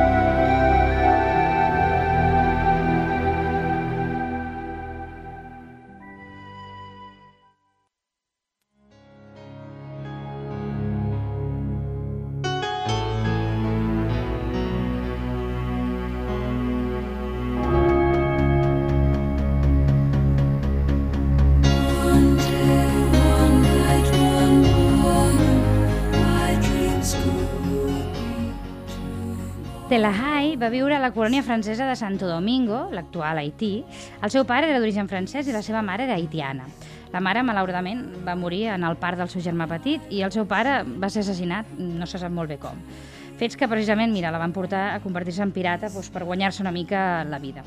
Delahai 29.92 30.54
va 30.56 30.70
viure 30.72 30.96
a 30.96 31.02
la 31.04 31.10
colònia 31.12 31.44
francesa 31.44 31.84
de 31.84 31.98
Santo 32.00 32.24
Domingo, 32.24 32.86
l'actual 32.96 33.42
Haití. 33.42 33.82
El 34.24 34.32
seu 34.32 34.46
pare 34.48 34.70
era 34.70 34.80
d'origen 34.80 35.10
francès 35.12 35.50
i 35.50 35.52
la 35.52 35.60
seva 35.66 35.82
mare 35.84 36.06
era 36.06 36.16
haitiana. 36.16 36.64
La 37.12 37.20
mare, 37.20 37.42
malauradament, 37.44 38.06
va 38.24 38.38
morir 38.40 38.70
en 38.72 38.86
el 38.88 38.96
part 39.02 39.20
del 39.20 39.28
seu 39.28 39.44
germà 39.44 39.68
petit 39.68 40.06
i 40.08 40.22
el 40.24 40.32
seu 40.32 40.46
pare 40.48 40.78
va 40.88 41.10
ser 41.12 41.26
assassinat, 41.26 41.74
no 41.76 42.08
se 42.08 42.22
sap 42.22 42.32
molt 42.32 42.54
bé 42.54 42.56
com. 42.62 42.80
Fets 43.42 43.60
que 43.60 43.68
precisament, 43.68 44.14
mira, 44.16 44.32
la 44.32 44.40
van 44.40 44.56
portar 44.56 44.94
a 44.94 45.02
convertir-se 45.04 45.44
en 45.44 45.52
pirata 45.52 45.90
doncs, 45.92 46.08
per 46.08 46.24
guanyar-se 46.24 46.64
una 46.64 46.72
mica 46.72 47.26
la 47.28 47.42
vida. 47.44 47.66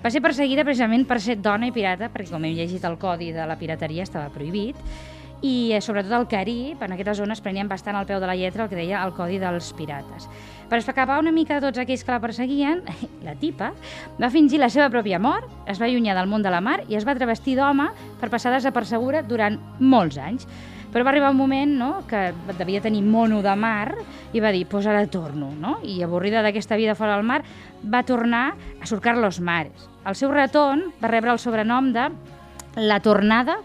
Va 0.00 0.08
ser 0.08 0.24
perseguida 0.24 0.64
precisament 0.64 1.04
per 1.04 1.20
ser 1.20 1.36
dona 1.44 1.68
i 1.68 1.76
pirata, 1.76 2.08
perquè 2.08 2.32
com 2.32 2.48
hem 2.48 2.56
llegit 2.56 2.88
el 2.88 2.96
codi 2.96 3.34
de 3.36 3.44
la 3.44 3.60
pirateria 3.60 4.08
estava 4.08 4.32
prohibit, 4.32 4.80
i 5.44 5.72
eh, 5.76 5.80
sobretot 5.84 6.14
al 6.16 6.28
Carib, 6.28 6.80
en 6.82 6.94
aquestes 6.94 7.20
zones 7.20 7.42
prenien 7.44 7.68
bastant 7.68 7.98
al 7.98 8.06
peu 8.08 8.20
de 8.22 8.28
la 8.28 8.36
lletra 8.38 8.64
el 8.64 8.70
que 8.70 8.78
deia 8.78 9.02
el 9.04 9.12
codi 9.12 9.36
dels 9.42 9.74
pirates. 9.76 10.30
Per 10.66 10.80
escapar 10.80 11.20
una 11.22 11.30
mica 11.30 11.60
de 11.60 11.68
tots 11.68 11.78
aquells 11.78 12.02
que 12.02 12.10
la 12.10 12.22
perseguien, 12.22 12.80
la 13.26 13.36
tipa 13.38 13.70
va 14.18 14.30
fingir 14.34 14.58
la 14.58 14.70
seva 14.72 14.88
pròpia 14.90 15.20
mort, 15.22 15.46
es 15.70 15.78
va 15.78 15.86
allunyar 15.86 16.16
del 16.18 16.30
món 16.30 16.42
de 16.42 16.50
la 16.50 16.62
mar 16.64 16.80
i 16.88 16.98
es 16.98 17.06
va 17.06 17.14
travestir 17.14 17.54
d'home 17.58 17.86
per 18.20 18.30
passar 18.32 18.54
desapercebuda 18.54 19.22
durant 19.28 19.60
molts 19.78 20.18
anys. 20.18 20.48
Però 20.90 21.04
va 21.04 21.10
arribar 21.12 21.30
un 21.30 21.38
moment 21.38 21.72
no, 21.76 21.90
que 22.08 22.30
devia 22.56 22.80
tenir 22.80 23.02
mono 23.04 23.42
de 23.44 23.54
mar 23.58 23.94
i 24.32 24.40
va 24.40 24.50
dir, 24.54 24.64
pues 24.66 24.86
ara 24.86 25.04
torno. 25.06 25.50
No? 25.60 25.76
I 25.84 26.00
avorrida 26.02 26.42
d'aquesta 26.42 26.78
vida 26.78 26.94
fora 26.98 27.18
del 27.18 27.26
mar, 27.26 27.42
va 27.84 28.02
tornar 28.06 28.54
a 28.80 28.86
surcar 28.86 29.16
los 29.18 29.38
mares. 29.40 29.90
El 30.06 30.16
seu 30.18 30.32
retorn 30.32 30.88
va 31.02 31.12
rebre 31.12 31.34
el 31.34 31.42
sobrenom 31.42 31.92
de 31.92 32.08
la 32.76 33.00
tornada 33.00 33.58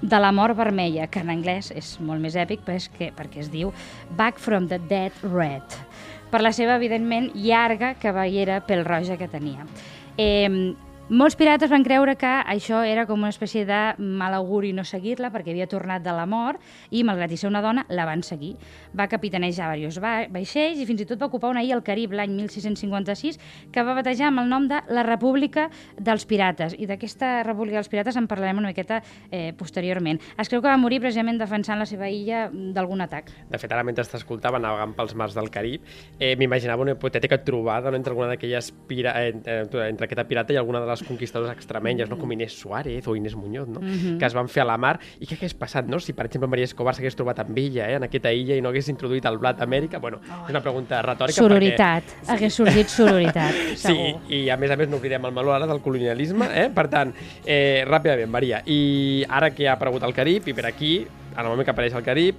de 0.00 0.18
la 0.20 0.32
mort 0.32 0.56
vermella, 0.56 1.08
que 1.10 1.20
en 1.20 1.30
anglès 1.34 1.72
és 1.74 1.96
molt 2.00 2.22
més 2.22 2.38
èpic 2.38 2.62
perquè 2.64 3.42
es 3.42 3.50
diu 3.50 3.72
Back 4.16 4.38
from 4.38 4.68
the 4.70 4.78
Dead 4.78 5.12
Red, 5.26 5.78
per 6.30 6.42
la 6.44 6.52
seva, 6.52 6.76
evidentment, 6.76 7.30
llarga 7.34 7.94
cavallera 8.00 8.60
pel 8.66 8.84
roja 8.86 9.16
que 9.20 9.28
tenia. 9.28 9.66
Eh, 10.16 10.74
molts 11.08 11.36
pirates 11.40 11.70
van 11.72 11.84
creure 11.86 12.12
que 12.20 12.28
això 12.52 12.82
era 12.84 13.06
com 13.08 13.22
una 13.22 13.30
espècie 13.32 13.64
de 13.64 13.78
mal 13.98 14.34
auguri 14.36 14.74
no 14.76 14.82
seguir-la 14.84 15.30
perquè 15.32 15.54
havia 15.54 15.66
tornat 15.70 16.02
de 16.04 16.12
la 16.12 16.26
mort 16.28 16.60
i, 16.90 17.00
malgrat 17.00 17.32
i 17.32 17.38
ser 17.40 17.48
una 17.48 17.62
dona, 17.64 17.86
la 17.88 18.04
van 18.04 18.20
seguir. 18.22 18.54
Va 18.92 19.06
capitanejar 19.08 19.70
diversos 19.72 20.02
va 20.04 20.26
vaixells 20.28 20.82
i 20.82 20.86
fins 20.88 21.00
i 21.00 21.06
tot 21.08 21.20
va 21.20 21.30
ocupar 21.30 21.50
una 21.54 21.62
illa 21.64 21.78
al 21.78 21.84
Carib 21.86 22.12
l'any 22.12 22.34
1656 22.36 23.38
que 23.72 23.84
va 23.84 23.94
batejar 23.96 24.28
amb 24.28 24.42
el 24.42 24.50
nom 24.52 24.66
de 24.68 24.82
la 24.92 25.04
República 25.06 25.68
dels 25.96 26.26
Pirates. 26.28 26.76
I 26.76 26.88
d'aquesta 26.90 27.42
República 27.46 27.80
dels 27.80 27.88
Pirates 27.88 28.20
en 28.20 28.28
parlarem 28.28 28.60
una 28.60 28.74
miqueta 28.74 29.00
eh, 29.30 29.54
posteriorment. 29.56 30.20
Es 30.36 30.52
creu 30.52 30.60
que 30.60 30.68
va 30.68 30.76
morir 30.76 31.00
precisament 31.00 31.40
defensant 31.40 31.80
la 31.80 31.88
seva 31.88 32.10
illa 32.12 32.48
d'algun 32.52 33.00
atac. 33.06 33.32
De 33.48 33.60
fet, 33.60 33.72
ara 33.72 33.86
mentre 33.86 34.04
t'escoltava 34.04 34.60
navegant 34.60 34.92
pels 34.98 35.16
mars 35.16 35.36
del 35.38 35.48
Carib, 35.48 35.88
eh, 36.18 36.34
m'imaginava 36.36 36.84
una 36.84 36.98
hipotètica 36.98 37.40
trobada 37.44 37.88
no, 37.88 37.96
entre 37.96 38.12
alguna 38.12 38.28
d'aquelles 38.34 38.72
pira... 38.88 39.16
eh, 39.24 39.32
entre, 39.32 39.88
entre 39.88 40.04
aquesta 40.04 40.28
pirata 40.28 40.52
i 40.52 40.60
alguna 40.60 40.84
de 40.84 40.90
les 40.90 40.97
conquistadores 41.02 41.52
extremenyes, 41.56 42.08
no, 42.08 42.18
com 42.18 42.30
Inés 42.32 42.52
Suárez 42.58 43.06
o 43.08 43.14
Inés 43.16 43.34
Muñoz, 43.36 43.68
no? 43.68 43.80
Mhm. 43.80 44.18
que 44.18 44.24
es 44.26 44.34
van 44.34 44.48
fer 44.48 44.62
a 44.62 44.66
la 44.66 44.76
mar. 44.78 44.98
I 45.20 45.26
què 45.26 45.34
hagués 45.36 45.54
passat, 45.54 45.86
no? 45.86 45.98
Si, 46.00 46.12
per 46.12 46.26
exemple, 46.26 46.48
Maria 46.48 46.64
Escobar 46.64 46.94
s'hagués 46.94 47.14
trobat 47.16 47.38
amb 47.40 47.56
ella, 47.58 47.88
eh, 47.90 47.94
en 47.96 48.02
aquesta 48.04 48.32
illa, 48.32 48.54
i 48.56 48.60
no 48.60 48.68
hagués 48.70 48.88
introduït 48.88 49.24
el 49.26 49.38
blat 49.38 49.60
a 49.60 49.64
Amèrica? 49.64 49.98
Bueno, 49.98 50.20
és 50.44 50.50
una 50.50 50.60
pregunta 50.62 51.00
retòrica 51.02 51.40
Sororitat. 51.42 52.04
perquè... 52.04 52.32
Hagués 52.34 52.54
sorgit 52.54 52.88
sororitat, 52.88 53.54
Sí, 53.74 53.76
segur. 53.88 54.20
i 54.30 54.48
a 54.50 54.56
més 54.56 54.70
a 54.70 54.76
més 54.76 54.88
no 54.88 54.96
oblidem 54.96 55.24
el 55.24 55.32
meló 55.32 55.52
ara 55.52 55.66
del 55.66 55.80
colonialisme, 55.80 56.46
eh? 56.52 56.68
Per 56.74 56.88
tant, 56.88 57.12
eh, 57.46 57.84
ràpidament, 57.86 58.28
Maria, 58.28 58.62
i 58.66 59.24
ara 59.28 59.50
que 59.50 59.68
ha 59.68 59.72
aparegut 59.74 60.02
el 60.02 60.12
Carib, 60.14 60.46
i 60.48 60.52
per 60.54 60.66
aquí, 60.66 61.06
en 61.32 61.38
el 61.44 61.48
moment 61.48 61.64
que 61.64 61.70
apareix 61.70 61.94
el 61.94 62.02
Carib, 62.02 62.34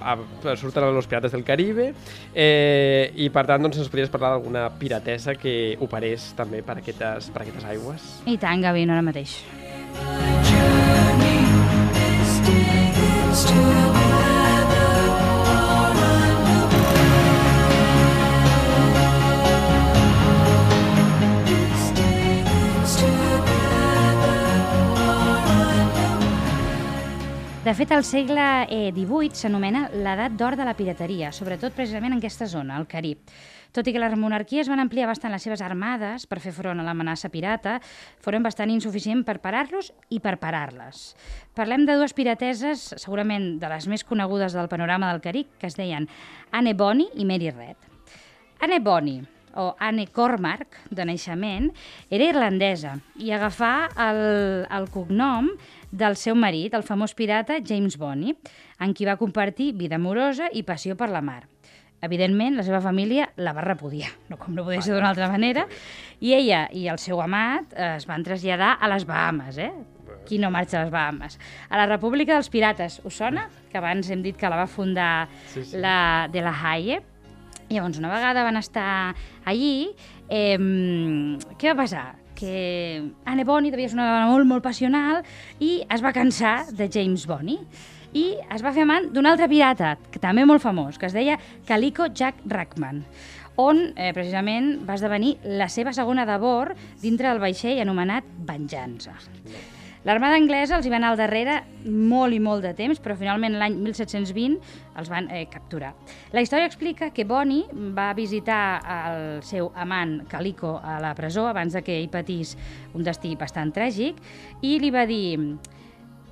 a- 0.00 0.56
surten 0.56 0.94
los 0.94 1.06
pirates 1.06 1.32
del 1.32 1.44
Caribe 1.44 1.92
eh, 2.34 3.12
i 3.16 3.28
per 3.30 3.46
tant 3.46 3.62
doncs, 3.62 3.78
ens 3.78 3.88
podries 3.92 4.10
parlar 4.12 4.30
d'alguna 4.34 4.68
piratessa 4.80 5.34
que 5.34 5.76
operés 5.80 6.32
també 6.38 6.62
per 6.62 6.78
aquestes, 6.80 7.30
per 7.30 7.42
aquestes 7.44 7.64
aigües 7.64 8.10
I 8.26 8.36
tant, 8.38 8.62
Gavino, 8.62 8.92
ara 8.96 9.02
mateix. 9.02 9.38
De 27.70 27.74
fet, 27.78 27.92
el 27.94 28.02
segle 28.02 28.44
eh, 28.66 28.88
XVIII 28.90 29.36
s'anomena 29.38 29.84
l'edat 29.94 30.32
d'or 30.34 30.56
de 30.58 30.64
la 30.66 30.72
pirateria, 30.74 31.28
sobretot 31.30 31.76
precisament 31.76 32.16
en 32.16 32.18
aquesta 32.18 32.48
zona, 32.50 32.74
el 32.80 32.88
Carib. 32.90 33.30
Tot 33.70 33.86
i 33.86 33.94
que 33.94 34.02
les 34.02 34.16
monarquies 34.18 34.66
van 34.66 34.82
ampliar 34.82 35.06
bastant 35.06 35.30
les 35.30 35.46
seves 35.46 35.62
armades 35.62 36.26
per 36.26 36.40
fer 36.42 36.50
front 36.50 36.82
a 36.82 36.88
l'amenaça 36.88 37.30
pirata, 37.30 37.76
foren 38.26 38.42
bastant 38.42 38.74
insuficient 38.74 39.22
per 39.22 39.38
parar-los 39.38 39.92
i 40.10 40.18
per 40.18 40.40
parar-les. 40.42 41.12
Parlem 41.54 41.86
de 41.86 41.94
dues 41.94 42.10
pirateses, 42.18 42.88
segurament 42.98 43.52
de 43.62 43.70
les 43.70 43.86
més 43.86 44.02
conegudes 44.02 44.58
del 44.58 44.66
panorama 44.66 45.14
del 45.14 45.22
Carib, 45.22 45.54
que 45.60 45.70
es 45.70 45.78
deien 45.78 46.10
Anne 46.50 46.74
Bonny 46.74 47.06
i 47.14 47.28
Mary 47.28 47.54
Red. 47.54 47.92
Anne 48.66 48.82
Bonny 48.82 49.20
o 49.54 49.76
Anne 49.78 50.06
Cormack, 50.10 50.80
de 50.90 51.06
naixement, 51.06 51.70
era 52.10 52.26
irlandesa 52.34 52.96
i 53.18 53.30
agafà 53.34 53.90
el, 54.08 54.20
el 54.66 54.90
cognom 54.90 55.50
del 55.90 56.16
seu 56.16 56.34
marit, 56.38 56.74
el 56.74 56.84
famós 56.86 57.14
pirata 57.18 57.58
James 57.66 57.96
Bonny, 57.98 58.34
en 58.80 58.94
qui 58.94 59.06
va 59.08 59.16
compartir 59.20 59.72
vida 59.74 59.96
amorosa 59.98 60.48
i 60.52 60.62
passió 60.62 60.96
per 60.96 61.08
la 61.10 61.20
mar. 61.22 61.44
Evidentment, 62.00 62.54
la 62.56 62.62
seva 62.64 62.78
família 62.80 63.26
la 63.36 63.52
va 63.52 63.60
repudiar, 63.60 64.08
no 64.30 64.38
com 64.40 64.54
no 64.56 64.64
podia 64.64 64.80
ser 64.80 64.94
d'una 64.94 65.10
altra 65.10 65.26
manera, 65.28 65.66
i 66.20 66.32
ella 66.32 66.62
i 66.72 66.86
el 66.88 66.98
seu 66.98 67.20
amat 67.20 67.74
eh, 67.76 67.96
es 67.98 68.06
van 68.08 68.24
traslladar 68.24 68.78
a 68.80 68.88
les 68.88 69.04
Bahamas, 69.04 69.58
eh? 69.60 69.72
Qui 70.26 70.38
no 70.40 70.48
marxa 70.50 70.78
a 70.80 70.84
les 70.84 70.92
Bahamas? 70.92 71.36
A 71.68 71.76
la 71.76 71.84
República 71.90 72.34
dels 72.38 72.48
Pirates, 72.52 73.00
us 73.04 73.18
sona? 73.20 73.48
Que 73.70 73.78
abans 73.78 74.08
hem 74.10 74.22
dit 74.24 74.36
que 74.36 74.48
la 74.48 74.56
va 74.62 74.66
fundar 74.68 75.28
Sí, 75.52 75.64
sí. 75.64 75.76
la 75.76 76.28
de 76.32 76.40
la 76.40 76.54
Haye. 76.56 77.02
Llavors, 77.70 77.98
una 78.00 78.08
vegada 78.10 78.42
van 78.42 78.56
estar 78.56 79.14
allí, 79.44 79.90
eh, 80.28 80.56
què 80.58 81.70
va 81.70 81.82
passar? 81.84 82.19
Que 82.40 83.12
Anne 83.28 83.44
Bonny 83.44 83.68
devia 83.70 83.90
ser 83.90 83.98
una 83.98 84.08
dona 84.08 84.30
molt, 84.30 84.48
molt 84.48 84.64
passional 84.64 85.20
i 85.60 85.82
es 85.84 86.00
va 86.00 86.14
cansar 86.16 86.70
de 86.72 86.88
James 86.88 87.26
Bonny 87.28 87.58
i 88.16 88.24
es 88.50 88.64
va 88.64 88.72
fer 88.74 88.82
amant 88.86 89.10
d'un 89.12 89.28
altre 89.28 89.46
pirata, 89.46 89.92
que 90.10 90.18
també 90.18 90.42
molt 90.48 90.64
famós, 90.64 90.96
que 90.98 91.06
es 91.06 91.14
deia 91.14 91.36
Calico 91.68 92.08
Jack 92.08 92.40
Rackman 92.48 93.04
on 93.60 93.90
eh, 93.96 94.12
precisament 94.16 94.80
va 94.88 94.96
esdevenir 94.96 95.36
la 95.44 95.68
seva 95.68 95.92
segona 95.96 96.24
de 96.28 96.38
bord 96.40 96.78
dintre 97.02 97.28
del 97.28 97.42
vaixell 97.42 97.82
anomenat 97.82 98.26
Venjança. 98.48 99.16
L'Armada 100.08 100.38
anglesa 100.40 100.78
els 100.78 100.86
hi 100.88 100.90
va 100.92 100.96
anar 100.96 101.10
al 101.12 101.18
darrere 101.20 101.58
molt 101.84 102.32
i 102.32 102.38
molt 102.40 102.64
de 102.64 102.72
temps, 102.76 103.00
però 103.04 103.12
finalment 103.20 103.58
l'any 103.60 103.74
1720 103.84 104.56
els 104.96 105.10
van 105.12 105.28
eh, 105.28 105.42
capturar. 105.52 105.90
La 106.32 106.40
història 106.40 106.70
explica 106.70 107.10
que 107.12 107.26
Bonny 107.28 107.66
va 107.96 108.08
visitar 108.16 108.80
el 108.80 109.42
seu 109.44 109.68
amant 109.76 110.22
Calico 110.30 110.78
a 110.80 110.96
la 111.04 111.12
presó 111.18 111.44
abans 111.50 111.76
de 111.76 111.84
que 111.84 111.98
ell 111.98 112.08
patís 112.08 112.54
un 112.96 113.04
destí 113.04 113.34
bastant 113.36 113.74
tràgic 113.76 114.16
i 114.64 114.78
li 114.80 114.92
va 114.94 115.04
dir 115.04 115.36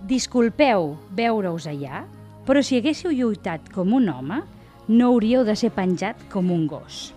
«Disculpeu 0.09 0.95
veure-us 1.19 1.69
allà, 1.69 2.07
però 2.49 2.63
si 2.65 2.79
haguéssiu 2.79 3.13
lluitat 3.13 3.69
com 3.75 3.93
un 3.93 4.09
home, 4.09 4.41
no 4.89 5.13
hauríeu 5.13 5.45
de 5.45 5.59
ser 5.59 5.75
penjat 5.77 6.25
com 6.33 6.49
un 6.55 6.65
gos». 6.71 7.11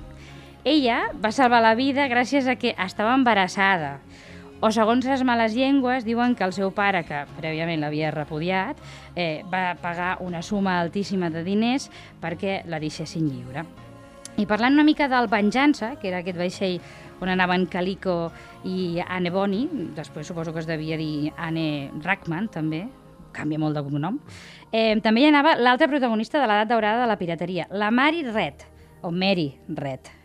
Ella 0.68 1.08
va 1.18 1.32
salvar 1.34 1.64
la 1.64 1.74
vida 1.74 2.06
gràcies 2.12 2.46
a 2.46 2.54
que 2.60 2.76
estava 2.78 3.16
embarassada. 3.18 3.96
O 4.62 4.70
segons 4.70 5.08
les 5.10 5.24
males 5.26 5.56
llengües, 5.58 6.04
diuen 6.06 6.36
que 6.38 6.46
el 6.46 6.52
seu 6.54 6.70
pare, 6.70 7.00
que 7.02 7.24
prèviament 7.40 7.82
l'havia 7.82 8.12
repudiat, 8.14 8.78
eh, 9.16 9.42
va 9.50 9.74
pagar 9.82 10.20
una 10.22 10.44
suma 10.46 10.76
altíssima 10.78 11.32
de 11.34 11.42
diners 11.42 11.90
perquè 12.22 12.60
la 12.70 12.78
deixessin 12.78 13.26
lliure. 13.26 13.66
I 14.38 14.46
parlant 14.46 14.78
una 14.78 14.86
mica 14.86 15.10
del 15.10 15.32
Venjança, 15.34 15.96
que 15.98 16.12
era 16.12 16.22
aquest 16.22 16.38
vaixell 16.38 16.78
on 17.22 17.34
anaven 17.34 17.66
Calico 17.66 18.32
i 18.64 19.02
Anne 19.02 19.34
Bonny, 19.34 19.66
després 19.98 20.30
suposo 20.30 20.54
que 20.54 20.62
es 20.62 20.70
devia 20.70 20.98
dir 20.98 21.34
Anne 21.38 21.90
Rackman, 22.06 22.54
també, 22.54 22.86
canvia 23.34 23.58
molt 23.58 23.74
de 23.74 23.82
cognom, 23.82 24.22
eh, 24.72 24.94
també 25.02 25.26
hi 25.26 25.32
anava 25.34 25.58
l'altra 25.58 25.90
protagonista 25.90 26.38
de 26.38 26.46
l'edat 26.46 26.70
daurada 26.70 27.02
de 27.02 27.10
la 27.10 27.18
pirateria, 27.18 27.66
la 27.72 27.90
Mary 27.90 28.22
Red, 28.30 28.68
o 29.02 29.10
Mary 29.10 29.56
Red. 29.68 30.21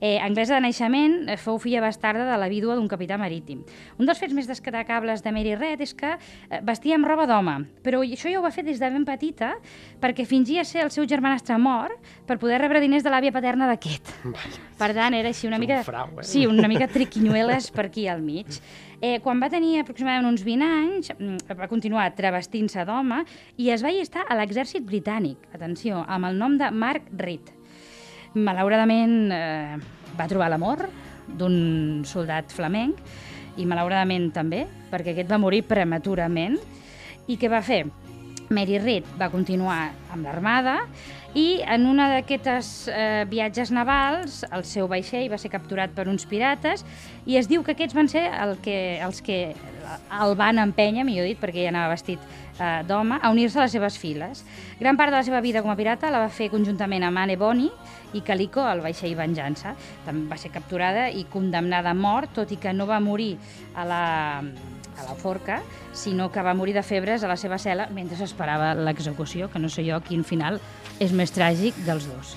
Eh, 0.00 0.18
anglesa 0.22 0.54
de 0.54 0.62
naixement, 0.62 1.28
eh, 1.28 1.36
fou 1.36 1.58
filla 1.58 1.80
bastarda 1.82 2.22
de 2.28 2.36
la 2.38 2.48
vídua 2.48 2.76
d'un 2.76 2.86
capità 2.86 3.18
marítim. 3.18 3.64
Un 3.98 4.06
dels 4.06 4.18
fets 4.18 4.34
més 4.34 4.46
destacables 4.46 5.24
de 5.24 5.32
Mary 5.34 5.56
Red 5.56 5.82
és 5.82 5.94
que 5.94 6.12
eh, 6.14 6.60
vestia 6.62 6.94
amb 6.94 7.08
roba 7.08 7.26
d'home, 7.26 7.56
però 7.82 8.04
això 8.06 8.30
ja 8.30 8.38
ho 8.38 8.44
va 8.44 8.52
fer 8.54 8.62
des 8.64 8.78
de 8.78 8.90
ben 8.94 9.04
petita 9.04 9.56
perquè 10.00 10.24
fingia 10.24 10.64
ser 10.64 10.84
el 10.84 10.92
seu 10.94 11.06
germanastre 11.08 11.58
mort 11.58 11.98
per 12.26 12.38
poder 12.38 12.60
rebre 12.62 12.80
diners 12.80 13.02
de 13.02 13.10
l'àvia 13.10 13.34
paterna 13.34 13.66
d'aquest. 13.66 14.14
Per 14.78 14.92
tant, 14.94 15.14
era 15.18 15.32
així 15.34 15.50
una 15.50 15.58
És 15.58 15.62
un 15.62 15.66
mica... 15.66 15.82
frau, 15.82 16.14
eh? 16.20 16.26
Sí, 16.26 16.46
una 16.46 16.70
mica 16.70 16.86
triquinyueles 16.86 17.72
per 17.74 17.88
aquí 17.88 18.06
al 18.06 18.22
mig. 18.22 18.60
Eh, 19.02 19.18
quan 19.22 19.42
va 19.42 19.50
tenir 19.50 19.80
aproximadament 19.82 20.30
uns 20.30 20.46
20 20.46 20.70
anys, 20.78 21.12
mm, 21.18 21.58
va 21.58 21.70
continuar 21.70 22.08
travestint-se 22.14 22.86
d'home 22.86 23.24
i 23.58 23.70
es 23.74 23.82
va 23.82 23.90
allistar 23.90 24.26
a 24.28 24.38
l'exèrcit 24.38 24.86
britànic, 24.86 25.50
atenció, 25.54 26.04
amb 26.06 26.30
el 26.30 26.38
nom 26.38 26.58
de 26.58 26.70
Mark 26.70 27.10
Reed. 27.18 27.57
Malauradament 28.34 29.32
eh, 29.32 29.78
va 30.18 30.28
trobar 30.28 30.50
l'amor 30.52 30.84
d'un 31.38 32.02
soldat 32.08 32.52
flamenc 32.52 33.00
i 33.58 33.66
malauradament 33.66 34.30
també, 34.34 34.64
perquè 34.90 35.14
aquest 35.14 35.30
va 35.30 35.40
morir 35.40 35.64
prematurament. 35.66 36.58
I 37.28 37.36
què 37.36 37.50
va 37.50 37.62
fer? 37.64 37.84
Mary 38.48 38.78
Reed 38.80 39.08
va 39.20 39.28
continuar 39.28 39.90
amb 40.12 40.24
l'armada 40.24 40.78
i 41.36 41.60
en 41.68 41.84
una 41.86 42.06
d'aquestes 42.08 42.88
eh, 42.88 43.24
viatges 43.28 43.68
navals 43.74 44.40
el 44.48 44.64
seu 44.64 44.88
vaixell 44.88 45.28
va 45.28 45.36
ser 45.36 45.50
capturat 45.52 45.92
per 45.92 46.06
uns 46.08 46.24
pirates 46.28 46.84
i 47.28 47.36
es 47.36 47.50
diu 47.50 47.62
que 47.64 47.74
aquests 47.76 47.96
van 47.96 48.08
ser 48.08 48.24
el 48.32 48.56
que, 48.64 48.78
els 49.04 49.20
que 49.20 49.52
el 49.52 50.34
van 50.40 50.62
empènyer, 50.62 51.04
millor 51.04 51.28
dit, 51.28 51.38
perquè 51.40 51.66
ell 51.66 51.74
anava 51.74 51.92
vestit 51.92 52.24
eh, 52.56 52.80
d'home, 52.88 53.20
a 53.20 53.32
unir-se 53.34 53.60
a 53.60 53.66
les 53.66 53.76
seves 53.76 53.98
files. 54.00 54.44
Gran 54.80 54.96
part 54.96 55.12
de 55.12 55.18
la 55.18 55.26
seva 55.26 55.42
vida 55.44 55.62
com 55.62 55.72
a 55.72 55.76
pirata 55.76 56.12
la 56.12 56.24
va 56.24 56.32
fer 56.32 56.48
conjuntament 56.52 57.04
amb 57.04 57.20
Anne 57.20 57.36
Bonny 57.36 57.68
i 58.14 58.22
Calico 58.24 58.64
al 58.64 58.82
vaixell 58.84 59.16
Venjança. 59.18 59.74
També 60.06 60.28
va 60.30 60.38
ser 60.40 60.52
capturada 60.54 61.08
i 61.10 61.26
condemnada 61.30 61.92
a 61.92 61.98
mort, 61.98 62.32
tot 62.36 62.52
i 62.52 62.60
que 62.60 62.72
no 62.72 62.86
va 62.88 63.00
morir 63.00 63.36
a 63.74 63.86
la, 63.88 64.04
a 64.40 65.06
la 65.06 65.16
forca, 65.18 65.60
sinó 65.92 66.30
que 66.32 66.42
va 66.42 66.54
morir 66.54 66.74
de 66.76 66.82
febres 66.82 67.24
a 67.24 67.30
la 67.30 67.36
seva 67.36 67.58
cel·la 67.60 67.88
mentre 67.94 68.18
s'esperava 68.18 68.74
l'execució, 68.74 69.50
que 69.52 69.62
no 69.62 69.70
sé 69.72 69.86
jo 69.86 70.00
quin 70.06 70.24
final 70.24 70.60
és 70.98 71.12
més 71.12 71.34
tràgic 71.34 71.78
dels 71.86 72.08
dos. 72.10 72.36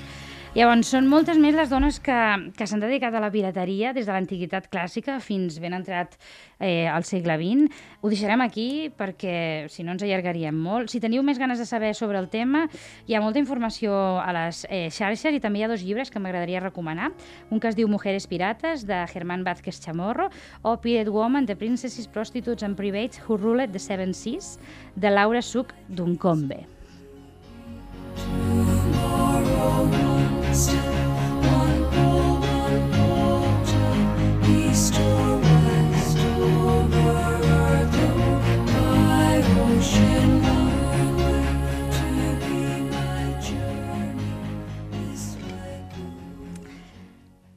Llavors, 0.51 0.89
són 0.91 1.05
moltes 1.07 1.37
més 1.39 1.55
les 1.55 1.69
dones 1.71 1.95
que, 2.03 2.15
que 2.59 2.65
s'han 2.67 2.81
dedicat 2.83 3.13
a 3.15 3.21
la 3.23 3.29
pirateria 3.31 3.93
des 3.95 4.03
de 4.03 4.11
l'antiguitat 4.11 4.65
clàssica 4.67 5.13
fins 5.23 5.61
ben 5.63 5.71
entrat 5.77 6.17
eh, 6.59 6.89
al 6.91 7.05
segle 7.07 7.37
XX. 7.39 7.77
Ho 8.03 8.11
deixarem 8.11 8.43
aquí 8.43 8.65
perquè, 8.91 9.69
si 9.71 9.85
no, 9.87 9.93
ens 9.95 10.03
allargaríem 10.03 10.57
molt. 10.59 10.91
Si 10.91 10.99
teniu 10.99 11.23
més 11.23 11.39
ganes 11.39 11.61
de 11.63 11.67
saber 11.69 11.93
sobre 11.95 12.19
el 12.19 12.27
tema, 12.33 12.65
hi 13.07 13.15
ha 13.15 13.21
molta 13.23 13.39
informació 13.39 13.93
a 14.19 14.27
les 14.35 14.65
eh, 14.67 14.89
xarxes 14.91 15.39
i 15.39 15.39
també 15.39 15.61
hi 15.61 15.65
ha 15.69 15.71
dos 15.71 15.87
llibres 15.87 16.11
que 16.11 16.19
m'agradaria 16.19 16.59
recomanar. 16.59 17.13
Un 17.47 17.63
que 17.63 17.71
es 17.71 17.79
diu 17.79 17.87
Mujeres 17.87 18.27
Pirates, 18.27 18.83
de 18.83 18.99
Germán 19.13 19.47
Vázquez 19.47 19.79
Chamorro, 19.79 20.27
o 20.67 20.75
Pirate 20.83 21.15
Woman, 21.15 21.47
The 21.47 21.55
Princesses, 21.55 22.11
Prostitutes 22.11 22.67
and 22.67 22.75
Privates 22.75 23.23
Who 23.23 23.39
Ruled 23.39 23.71
the 23.71 23.79
Seven 23.79 24.11
Seas, 24.11 24.57
de 24.99 25.15
Laura 25.15 25.41
Suc 25.41 25.71
Duncombe. 25.87 26.80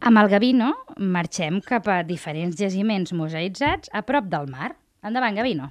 Amb 0.05 0.20
el 0.20 0.28
Gavino 0.30 0.68
marxem 1.01 1.57
cap 1.66 1.88
a 1.90 1.97
diferents 2.07 2.55
jaciments 2.55 3.11
museïtzats 3.11 3.90
a 3.90 4.05
prop 4.07 4.30
del 4.30 4.47
mar. 4.53 4.70
Endavant, 5.03 5.34
Gavino. 5.34 5.66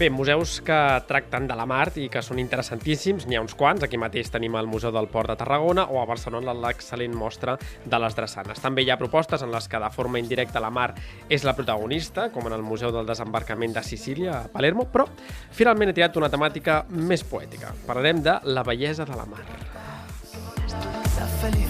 Bé, 0.00 0.08
museus 0.08 0.62
que 0.64 1.04
tracten 1.04 1.44
de 1.44 1.52
la 1.52 1.66
mar 1.68 1.90
i 2.00 2.06
que 2.08 2.22
són 2.24 2.38
interessantíssims, 2.40 3.26
n'hi 3.28 3.36
ha 3.36 3.42
uns 3.44 3.52
quants. 3.52 3.82
Aquí 3.84 3.98
mateix 4.00 4.30
tenim 4.32 4.54
el 4.56 4.64
Museu 4.64 4.94
del 4.96 5.10
Port 5.12 5.28
de 5.28 5.34
Tarragona 5.36 5.84
o 5.92 5.98
a 6.00 6.06
Barcelona 6.08 6.54
l'excel·lent 6.56 7.12
mostra 7.12 7.58
de 7.84 7.98
les 8.00 8.16
drassanes. 8.16 8.62
També 8.64 8.80
hi 8.80 8.88
ha 8.88 8.96
propostes 8.96 9.44
en 9.44 9.52
les 9.52 9.68
que 9.68 9.76
de 9.82 9.90
forma 9.92 10.16
indirecta 10.22 10.62
la 10.64 10.70
mar 10.72 10.94
és 11.28 11.44
la 11.44 11.52
protagonista, 11.58 12.30
com 12.32 12.48
en 12.48 12.56
el 12.56 12.64
Museu 12.64 12.94
del 12.96 13.12
Desembarcament 13.12 13.76
de 13.76 13.82
Sicília, 13.84 14.38
a 14.38 14.48
Palermo, 14.48 14.88
però 14.88 15.04
finalment 15.52 15.92
he 15.92 15.98
triat 16.00 16.16
una 16.16 16.32
temàtica 16.32 16.80
més 16.88 17.20
poètica. 17.20 17.74
Parlarem 17.84 18.24
de 18.24 18.38
la 18.56 18.64
bellesa 18.64 19.04
de 19.04 19.20
la 19.20 19.28
mar. 19.28 19.44
La 21.20 21.28
felicidad 21.42 21.69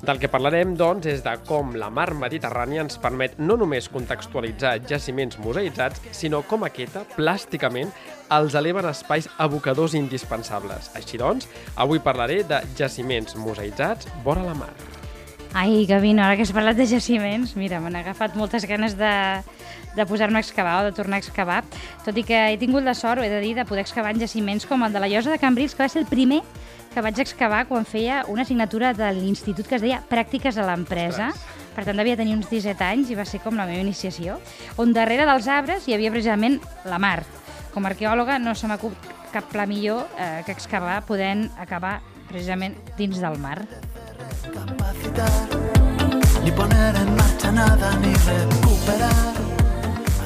Del 0.00 0.16
que 0.16 0.30
parlarem, 0.32 0.72
doncs, 0.80 1.04
és 1.10 1.20
de 1.20 1.32
com 1.44 1.74
la 1.76 1.90
mar 1.92 2.08
Mediterrània 2.16 2.80
ens 2.86 2.96
permet 3.02 3.34
no 3.36 3.58
només 3.60 3.90
contextualitzar 3.92 4.78
jaciments 4.88 5.36
museïtzats, 5.44 6.00
sinó 6.16 6.40
com 6.48 6.64
aquesta, 6.64 7.02
plàsticament, 7.18 7.92
els 8.32 8.56
eleven 8.56 8.88
espais 8.88 9.28
abocadors 9.36 9.92
indispensables. 9.98 10.88
Així 10.96 11.20
doncs, 11.20 11.50
avui 11.76 12.00
parlaré 12.00 12.40
de 12.48 12.62
jaciments 12.78 13.36
museïtzats 13.36 14.08
vora 14.24 14.46
la 14.46 14.56
mar. 14.56 14.72
Ai, 15.52 15.84
Gavino, 15.84 16.22
ara 16.24 16.38
que 16.38 16.46
has 16.46 16.54
parlat 16.54 16.78
de 16.78 16.86
jaciments, 16.86 17.52
mira, 17.58 17.80
m'han 17.82 17.98
agafat 18.00 18.36
moltes 18.38 18.64
ganes 18.70 18.94
de, 18.96 19.14
de 19.98 20.06
posar-me 20.06 20.38
a 20.38 20.44
excavar 20.46 20.78
o 20.80 20.84
de 20.86 20.96
tornar 20.96 21.18
a 21.18 21.24
excavar, 21.24 21.64
tot 22.06 22.16
i 22.16 22.24
que 22.24 22.38
he 22.52 22.58
tingut 22.60 22.86
la 22.86 22.94
sort, 22.94 23.20
he 23.20 23.28
de 23.28 23.40
dir, 23.42 23.56
de 23.58 23.66
poder 23.68 23.82
excavar 23.82 24.14
en 24.14 24.22
jaciments 24.22 24.64
com 24.70 24.86
el 24.86 24.94
de 24.94 25.02
la 25.02 25.10
Llosa 25.10 25.34
de 25.34 25.42
Cambrils, 25.42 25.74
que 25.74 25.82
va 25.82 25.90
ser 25.90 26.06
el 26.06 26.08
primer 26.08 26.40
que 26.90 27.02
vaig 27.04 27.20
excavar 27.22 27.64
quan 27.68 27.86
feia 27.86 28.24
una 28.28 28.42
assignatura 28.42 28.92
de 28.94 29.12
l'institut 29.14 29.68
que 29.68 29.78
es 29.78 29.84
deia 29.84 30.02
Pràctiques 30.10 30.58
a 30.58 30.66
l'empresa. 30.66 31.30
Per 31.76 31.84
tant, 31.86 31.96
devia 31.96 32.18
tenir 32.18 32.34
uns 32.34 32.50
17 32.50 32.84
anys 32.84 33.12
i 33.12 33.18
va 33.18 33.26
ser 33.28 33.40
com 33.44 33.56
la 33.56 33.66
meva 33.68 33.82
iniciació, 33.82 34.40
on 34.76 34.92
darrere 34.92 35.28
dels 35.28 35.46
arbres 35.48 35.86
hi 35.86 35.94
havia 35.94 36.10
precisament 36.10 36.58
la 36.84 36.98
mar. 36.98 37.22
Com 37.70 37.86
a 37.86 37.92
arqueòloga 37.92 38.40
no 38.42 38.56
se 38.58 38.66
m'acut 38.66 39.10
cap 39.30 39.46
pla 39.52 39.66
millor 39.70 40.08
eh, 40.18 40.42
que 40.46 40.52
excavar 40.52 41.04
podent 41.06 41.46
acabar 41.62 42.00
precisament 42.28 42.74
dins 42.98 43.22
del 43.22 43.38
mar. 43.38 43.60
Ni 46.42 46.50
poner 46.56 46.96
en 46.96 47.16
marcha 47.16 47.52
nada, 47.52 47.94
ni 48.00 48.14
recuperar 48.14 49.34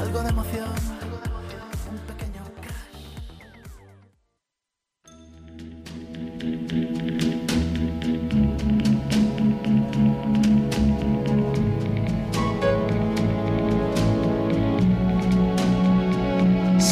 algo 0.00 0.22
de 0.22 0.28
emoción. 0.28 0.93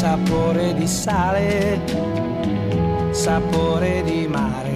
Sapore 0.02 0.74
di 0.74 0.88
sale, 0.88 1.80
sapore 3.12 4.02
di 4.02 4.26
mare. 4.26 4.71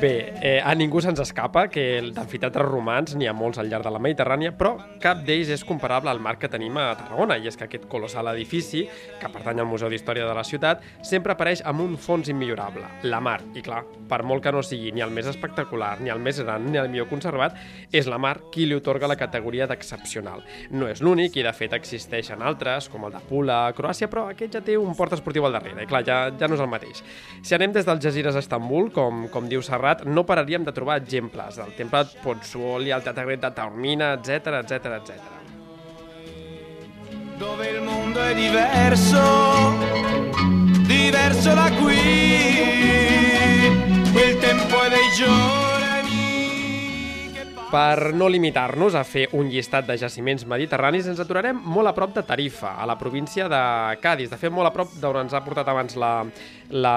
Bé, 0.00 0.32
eh, 0.42 0.60
a 0.62 0.76
ningú 0.78 1.00
se'ns 1.02 1.18
escapa 1.18 1.64
que 1.66 1.82
d'amfiteatres 2.14 2.68
romans 2.68 3.16
n'hi 3.18 3.26
ha 3.26 3.32
molts 3.34 3.58
al 3.58 3.66
llarg 3.66 3.82
de 3.82 3.90
la 3.90 3.98
Mediterrània, 3.98 4.52
però 4.54 4.76
cap 5.02 5.24
d'ells 5.26 5.48
és 5.50 5.64
comparable 5.66 6.12
al 6.12 6.20
mar 6.22 6.36
que 6.38 6.46
tenim 6.46 6.76
a 6.78 6.92
Tarragona, 6.94 7.34
i 7.34 7.48
és 7.50 7.56
que 7.58 7.66
aquest 7.66 7.88
colossal 7.90 8.28
edifici, 8.30 8.84
que 9.18 9.30
pertany 9.34 9.58
al 9.58 9.66
Museu 9.66 9.90
d'Història 9.90 10.28
de 10.28 10.36
la 10.38 10.44
ciutat, 10.46 10.84
sempre 11.02 11.34
apareix 11.34 11.64
amb 11.66 11.82
un 11.82 11.96
fons 11.98 12.30
immillorable, 12.30 12.86
la 13.10 13.18
mar. 13.18 13.40
I 13.58 13.64
clar, 13.66 13.80
per 14.08 14.20
molt 14.22 14.44
que 14.44 14.52
no 14.54 14.62
sigui 14.62 14.92
ni 14.94 15.02
el 15.02 15.10
més 15.10 15.26
espectacular, 15.26 15.96
ni 15.98 16.14
el 16.14 16.22
més 16.22 16.38
gran, 16.44 16.70
ni 16.70 16.78
el 16.78 16.92
millor 16.92 17.10
conservat, 17.10 17.58
és 17.90 18.06
la 18.06 18.22
mar 18.22 18.36
qui 18.54 18.68
li 18.70 18.78
otorga 18.78 19.10
la 19.10 19.18
categoria 19.18 19.66
d'excepcional. 19.66 20.46
No 20.70 20.86
és 20.86 21.02
l'únic, 21.02 21.40
i 21.42 21.42
de 21.42 21.52
fet 21.52 21.74
existeixen 21.74 22.46
altres, 22.46 22.86
com 22.88 23.08
el 23.08 23.16
de 23.18 23.24
Pula, 23.26 23.64
Croàcia, 23.74 24.06
però 24.06 24.28
aquest 24.30 24.60
ja 24.60 24.62
té 24.62 24.78
un 24.78 24.94
port 24.94 25.18
esportiu 25.18 25.50
al 25.50 25.58
darrere, 25.58 25.82
i 25.82 25.90
clar, 25.90 26.04
ja, 26.06 26.20
ja 26.38 26.46
no 26.46 26.54
és 26.54 26.62
el 26.62 26.70
mateix. 26.70 27.02
Si 27.42 27.58
anem 27.58 27.74
des 27.74 27.90
del 27.90 27.98
Jazires 27.98 28.38
a 28.38 28.46
Estambul, 28.46 28.92
com, 28.94 29.26
com 29.34 29.50
diu 29.50 29.58
Serrat, 29.66 29.87
no 30.04 30.24
pararíem 30.24 30.64
de 30.64 30.72
trobar 30.72 30.98
exemples 31.02 31.56
del 31.56 31.74
temple 31.76 32.04
de 32.04 32.20
Pozzuoli, 32.22 32.90
el 32.90 33.02
Teatre 33.02 33.24
Grec 33.24 33.40
de 33.40 33.50
Taormina, 33.50 34.12
etc 34.14 34.62
etc 34.62 34.72
etc. 34.98 35.12
Dove 37.38 37.68
il 37.68 37.82
mondo 37.82 38.20
è 38.20 38.34
diverso, 38.34 39.76
diverso 40.86 41.54
da 41.54 41.70
qui. 41.78 41.96
Il 44.14 44.38
tempo 44.38 44.82
è 44.82 44.88
dei 44.88 45.10
giorni. 45.16 45.57
Per 47.68 48.14
no 48.16 48.30
limitar-nos 48.32 48.94
a 48.96 49.02
fer 49.04 49.26
un 49.36 49.50
llistat 49.52 49.84
de 49.84 49.98
jaciments 50.00 50.46
mediterranis, 50.48 51.04
ens 51.10 51.18
aturarem 51.20 51.58
molt 51.68 51.90
a 51.90 51.92
prop 51.92 52.14
de 52.16 52.22
Tarifa, 52.24 52.70
a 52.80 52.86
la 52.88 52.96
província 52.96 53.44
de 53.52 53.60
Cádiz. 54.00 54.30
De 54.32 54.38
fet, 54.40 54.48
molt 54.48 54.70
a 54.70 54.72
prop 54.72 54.94
d'on 54.96 55.18
ens 55.20 55.34
ha 55.36 55.42
portat 55.44 55.68
abans 55.68 55.98
la, 56.00 56.12
la, 56.72 56.94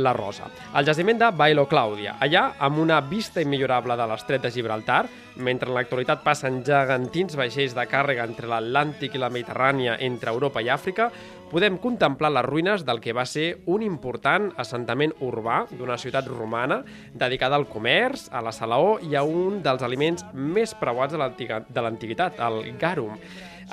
la 0.00 0.14
Rosa. 0.16 0.48
El 0.80 0.88
jaciment 0.88 1.20
de 1.20 1.28
Bailo 1.36 1.66
Clàudia. 1.68 2.16
Allà, 2.24 2.54
amb 2.56 2.80
una 2.80 3.02
vista 3.04 3.44
immillorable 3.44 3.98
de 4.00 4.06
l'estret 4.08 4.46
de 4.46 4.52
Gibraltar, 4.54 5.02
mentre 5.44 5.68
en 5.68 5.76
l'actualitat 5.76 6.24
passen 6.24 6.62
gegantins 6.64 7.36
vaixells 7.36 7.76
de 7.76 7.84
càrrega 7.90 8.24
entre 8.24 8.48
l'Atlàntic 8.48 9.12
i 9.12 9.20
la 9.20 9.28
Mediterrània, 9.28 9.98
entre 10.08 10.32
Europa 10.32 10.64
i 10.64 10.72
Àfrica, 10.72 11.10
podem 11.48 11.78
contemplar 11.80 12.30
les 12.32 12.46
ruïnes 12.46 12.84
del 12.86 13.00
que 13.00 13.14
va 13.16 13.24
ser 13.28 13.58
un 13.66 13.82
important 13.84 14.50
assentament 14.60 15.14
urbà 15.24 15.62
d'una 15.70 15.98
ciutat 16.00 16.28
romana 16.28 16.82
dedicada 17.14 17.56
al 17.58 17.68
comerç, 17.70 18.28
a 18.32 18.42
la 18.44 18.52
salaó 18.52 18.98
i 19.04 19.16
a 19.16 19.24
un 19.24 19.62
dels 19.64 19.84
aliments 19.84 20.26
més 20.34 20.74
preuats 20.78 21.14
de 21.14 21.82
l'antiguitat, 21.82 22.40
el 22.48 22.74
garum. 22.78 23.16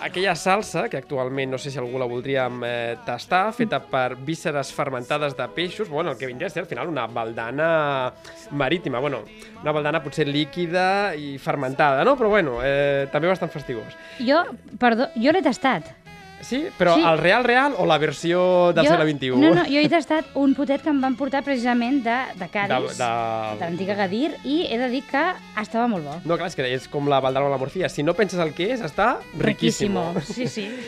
Aquella 0.03 0.33
salsa, 0.35 0.89
que 0.91 0.99
actualment 0.99 1.53
no 1.53 1.57
sé 1.57 1.71
si 1.71 1.79
algú 1.79 1.95
la 1.99 2.07
voldríem 2.09 2.59
eh, 2.67 2.97
tastar, 3.07 3.53
feta 3.55 3.79
per 3.79 4.17
vísceres 4.27 4.73
fermentades 4.75 5.37
de 5.37 5.47
peixos, 5.55 5.87
bueno, 5.87 6.11
el 6.11 6.17
que 6.19 6.27
vindria 6.27 6.47
a 6.47 6.51
ser 6.51 6.65
al 6.65 6.67
final 6.67 6.91
una 6.91 7.07
baldana 7.07 8.11
marítima, 8.51 8.99
bueno, 8.99 9.23
una 9.61 9.71
baldana 9.71 10.03
potser 10.03 10.27
líquida 10.27 11.15
i 11.15 11.37
fermentada, 11.39 12.03
no? 12.03 12.17
Però 12.19 12.27
bueno, 12.27 12.59
eh, 12.61 13.07
també 13.11 13.31
bastant 13.31 13.55
fastigós. 13.55 13.95
Jo, 14.19 14.43
perdó, 14.79 15.07
jo 15.15 15.31
l'he 15.31 15.43
tastat. 15.45 16.04
Sí? 16.41 16.67
Però 16.77 16.93
Sí. 16.95 17.01
el 17.01 17.17
real 17.17 17.43
real 17.43 17.73
o 17.77 17.85
la 17.85 17.97
versió 17.97 18.71
del 18.73 18.85
jo, 18.85 18.91
segle 18.91 19.11
XXI? 19.11 19.29
No, 19.39 19.53
no, 19.55 19.63
jo 19.65 19.79
he 19.79 19.89
tastat 19.89 20.25
un 20.35 20.53
potet 20.53 20.81
que 20.83 20.89
em 20.89 20.99
van 21.01 21.15
portar 21.15 21.41
precisament 21.43 22.03
de, 22.03 22.17
de 22.37 22.47
Cádiz, 22.49 22.97
De- 22.97 23.03
de- 23.03 23.57
de 23.57 23.65
l'antiga 23.65 23.95
Gadir, 23.95 24.35
i 24.43 24.67
he 24.69 24.77
de 24.77 24.89
dir 24.89 25.03
que 25.09 25.23
estava 25.59 25.87
molt 25.87 26.05
bo. 26.05 26.19
No, 26.25 26.37
clar, 26.37 26.47
és 26.47 26.55
que 26.55 26.67
és 26.73 26.87
com 26.87 27.07
la 27.09 27.19
baldana 27.19 27.47
o 27.47 27.49
la 27.49 27.57
morcilla. 27.57 27.89
Si 27.89 28.03
no 28.03 28.13
penses 28.13 28.39
el 28.39 28.53
que 28.53 28.71
és, 28.73 28.81
està 28.81 29.17
riquíssimo. 29.39 30.13
Sí, 30.23 30.47
sí. 30.47 30.69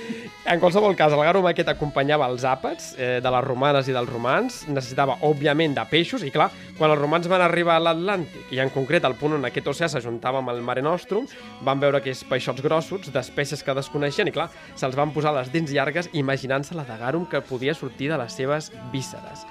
En 0.47 0.61
qualsevol 0.61 0.95
cas, 0.95 1.11
el 1.11 1.19
garum 1.19 1.43
aquest 1.49 1.67
acompanyava 1.67 2.23
els 2.31 2.45
àpats 2.47 2.93
eh, 2.97 3.19
de 3.19 3.31
les 3.33 3.43
romanes 3.43 3.89
i 3.89 3.91
dels 3.91 4.07
romans, 4.07 4.61
necessitava, 4.71 5.17
òbviament, 5.27 5.73
de 5.75 5.83
peixos, 5.91 6.23
i 6.23 6.31
clar, 6.31 6.45
quan 6.77 6.89
els 6.93 7.01
romans 7.01 7.27
van 7.27 7.41
arribar 7.43 7.75
a 7.75 7.81
l'Atlàntic, 7.83 8.45
i 8.55 8.61
en 8.63 8.69
concret 8.71 9.03
al 9.03 9.15
punt 9.19 9.33
on 9.35 9.43
aquest 9.43 9.67
oceà 9.67 9.89
s'ajuntava 9.91 10.39
amb 10.39 10.53
el 10.53 10.61
Mare 10.63 10.81
Nostrum, 10.81 11.27
van 11.67 11.81
veure 11.83 11.99
aquests 11.99 12.23
peixots 12.31 12.63
grossos 12.63 13.11
d'espècies 13.11 13.59
que 13.61 13.75
desconeixien, 13.75 14.29
i 14.29 14.31
clar, 14.31 14.47
se'ls 14.79 14.95
van 14.95 15.11
posar 15.11 15.33
les 15.37 15.53
dents 15.53 15.71
llargues 15.73 16.11
imaginant-se 16.17 16.75
la 16.77 16.85
de 16.87 16.97
garum 16.99 17.25
que 17.29 17.43
podia 17.45 17.77
sortir 17.77 18.11
de 18.11 18.19
les 18.19 18.33
seves 18.33 18.71
vísceres. 18.91 19.45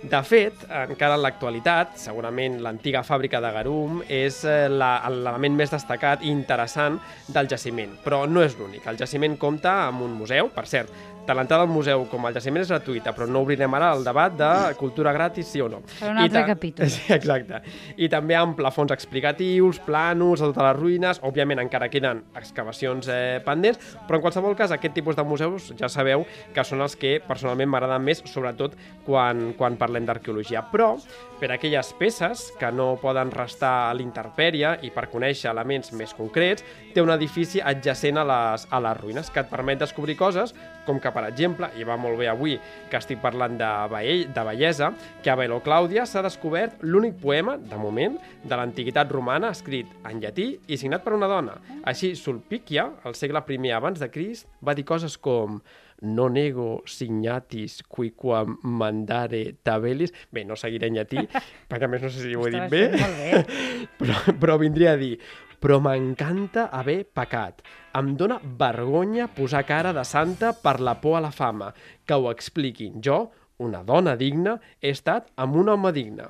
De 0.00 0.16
fet, 0.24 0.62
encara 0.72 1.18
en 1.18 1.20
l'actualitat, 1.20 1.98
segurament 2.00 2.54
l'antiga 2.64 3.02
fàbrica 3.04 3.36
de 3.44 3.50
garum 3.52 3.98
és 4.08 4.38
eh, 4.48 4.64
l'element 4.72 5.58
més 5.58 5.74
destacat 5.74 6.24
i 6.24 6.30
interessant 6.32 6.96
del 7.28 7.50
jaciment, 7.52 7.92
però 8.00 8.22
no 8.24 8.40
és 8.40 8.56
l'únic. 8.56 8.86
El 8.88 8.96
jaciment 8.96 9.36
compta 9.36 9.74
amb 9.90 10.06
un 10.06 10.14
museu, 10.16 10.48
per 10.54 10.64
cert, 10.70 10.88
tant 11.26 11.36
l'entrada 11.38 11.62
al 11.66 11.70
museu 11.70 12.06
com 12.10 12.24
el 12.26 12.34
jaciment 12.34 12.62
és 12.64 12.70
gratuïta, 12.72 13.12
però 13.14 13.26
no 13.28 13.42
obrirem 13.44 13.74
ara 13.78 13.92
el 13.94 14.04
debat 14.04 14.34
de 14.36 14.50
cultura 14.78 15.12
gratis, 15.12 15.46
sí 15.52 15.60
o 15.60 15.68
no. 15.68 15.82
Per 15.98 16.10
un 16.10 16.18
altre 16.18 16.40
ta- 16.40 16.46
capítol. 16.54 16.88
Sí, 16.90 17.12
exacte. 17.14 17.60
I 17.96 18.08
també 18.10 18.34
amb 18.36 18.56
plafons 18.58 18.90
explicatius, 18.92 19.78
planos, 19.84 20.40
a 20.42 20.48
totes 20.50 20.64
les 20.64 20.76
ruïnes, 20.80 21.20
òbviament 21.26 21.60
encara 21.62 21.88
queden 21.92 22.24
excavacions 22.38 23.06
eh, 23.12 23.40
pendents, 23.44 23.78
però 24.08 24.18
en 24.18 24.24
qualsevol 24.24 24.56
cas 24.58 24.72
aquest 24.74 24.94
tipus 24.96 25.16
de 25.18 25.24
museus 25.24 25.70
ja 25.78 25.88
sabeu 25.88 26.24
que 26.54 26.64
són 26.66 26.82
els 26.82 26.96
que 26.98 27.18
personalment 27.26 27.70
m'agraden 27.70 28.02
més, 28.04 28.22
sobretot 28.26 28.74
quan, 29.06 29.52
quan 29.58 29.76
parlem 29.80 30.06
d'arqueologia. 30.08 30.64
Però 30.72 30.96
per 31.40 31.52
aquelles 31.54 31.92
peces 31.98 32.48
que 32.58 32.70
no 32.72 32.94
poden 33.00 33.30
restar 33.32 33.90
a 33.90 33.94
l'interpèrie 33.96 34.74
i 34.84 34.90
per 34.92 35.06
conèixer 35.12 35.50
elements 35.52 35.92
més 35.96 36.12
concrets, 36.16 36.64
té 36.94 37.00
un 37.00 37.10
edifici 37.14 37.60
adjacent 37.62 38.18
a 38.20 38.26
les, 38.28 38.66
a 38.70 38.80
les 38.82 38.98
ruïnes 39.00 39.30
que 39.30 39.40
et 39.44 39.48
permet 39.50 39.78
descobrir 39.80 40.16
coses 40.18 40.52
com 40.86 40.98
que, 41.00 41.09
per 41.14 41.24
exemple, 41.28 41.70
i 41.78 41.86
va 41.86 41.98
molt 42.00 42.18
bé 42.20 42.28
avui 42.30 42.56
que 42.90 42.98
estic 42.98 43.20
parlant 43.22 43.58
de, 43.60 43.68
Baell, 43.92 44.26
de 44.34 44.44
bellesa, 44.46 44.92
que 45.24 45.32
a 45.32 45.36
Bailo 45.38 45.60
Clàudia 45.64 46.06
s'ha 46.06 46.22
descobert 46.26 46.82
l'únic 46.86 47.18
poema, 47.20 47.56
de 47.58 47.78
moment, 47.80 48.16
de 48.44 48.56
l'antiguitat 48.56 49.10
romana 49.12 49.52
escrit 49.54 49.90
en 50.08 50.22
llatí 50.22 50.52
i 50.68 50.78
signat 50.80 51.04
per 51.04 51.14
una 51.16 51.28
dona. 51.30 51.58
Així, 51.84 52.14
Sulpícia, 52.16 52.88
al 53.04 53.14
segle 53.18 53.42
I 53.50 53.70
abans 53.72 54.00
de 54.00 54.10
Crist, 54.10 54.48
va 54.62 54.74
dir 54.74 54.84
coses 54.84 55.16
com 55.18 55.60
no 56.00 56.28
nego 56.32 56.82
signatis 56.86 57.82
quiquam 57.84 58.56
mandare 58.62 59.56
tabelis... 59.62 60.14
Bé, 60.32 60.44
no 60.44 60.56
seguiré 60.56 60.88
en 60.88 60.96
llatí, 60.96 61.26
perquè 61.68 61.84
a 61.84 61.92
més 61.92 62.02
no 62.02 62.08
sé 62.08 62.24
si 62.24 62.34
ho 62.34 62.46
he 62.46 62.54
dit 62.54 62.66
bé, 62.72 62.86
bé. 62.96 63.44
però, 64.00 64.36
però 64.40 64.58
vindria 64.60 64.96
a 64.96 65.00
dir 65.00 65.16
però 65.60 65.76
m'encanta 65.84 66.70
haver 66.72 67.04
pecat. 67.04 67.60
Em 67.90 68.12
dóna 68.14 68.38
vergonya 68.42 69.26
posar 69.34 69.64
cara 69.66 69.90
de 69.92 70.04
santa 70.06 70.52
per 70.54 70.78
la 70.78 71.00
por 71.00 71.16
a 71.18 71.20
la 71.24 71.32
fama. 71.34 71.72
Que 72.06 72.14
ho 72.14 72.30
expliquin. 72.30 73.00
Jo, 73.02 73.32
una 73.58 73.82
dona 73.82 74.14
digna, 74.16 74.60
he 74.80 74.92
estat 74.94 75.32
amb 75.36 75.58
un 75.58 75.72
home 75.72 75.92
digne. 75.92 76.28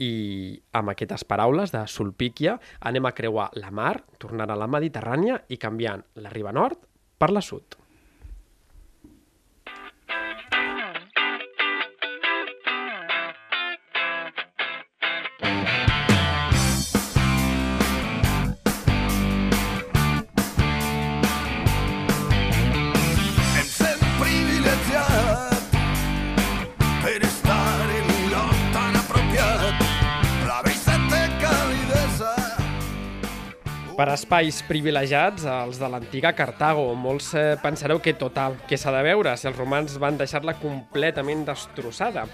I 0.00 0.12
amb 0.76 0.92
aquestes 0.92 1.24
paraules 1.24 1.72
de 1.72 1.86
Sulpícia 1.88 2.58
anem 2.80 3.08
a 3.08 3.14
creuar 3.16 3.50
la 3.56 3.70
mar, 3.70 4.02
tornant 4.20 4.52
a 4.52 4.58
la 4.60 4.68
Mediterrània 4.68 5.40
i 5.48 5.60
canviant 5.60 6.04
la 6.20 6.32
riba 6.32 6.52
nord 6.52 6.82
per 7.16 7.30
la 7.32 7.44
sud. 7.44 7.85
Per 33.96 34.10
espais 34.12 34.58
privilegiats, 34.68 35.46
els 35.48 35.78
de 35.80 35.88
l'antiga 35.88 36.34
Cartago. 36.36 36.84
Molts 37.00 37.30
eh, 37.38 37.44
pensareu 37.62 38.00
que 38.04 38.12
total, 38.18 38.58
que 38.68 38.76
s'ha 38.76 38.92
de 38.92 39.00
veure 39.06 39.32
si 39.40 39.48
els 39.48 39.56
romans 39.56 39.96
van 40.02 40.18
deixar-la 40.20 40.58
completament 40.60 41.46
destrossada. 41.48 42.26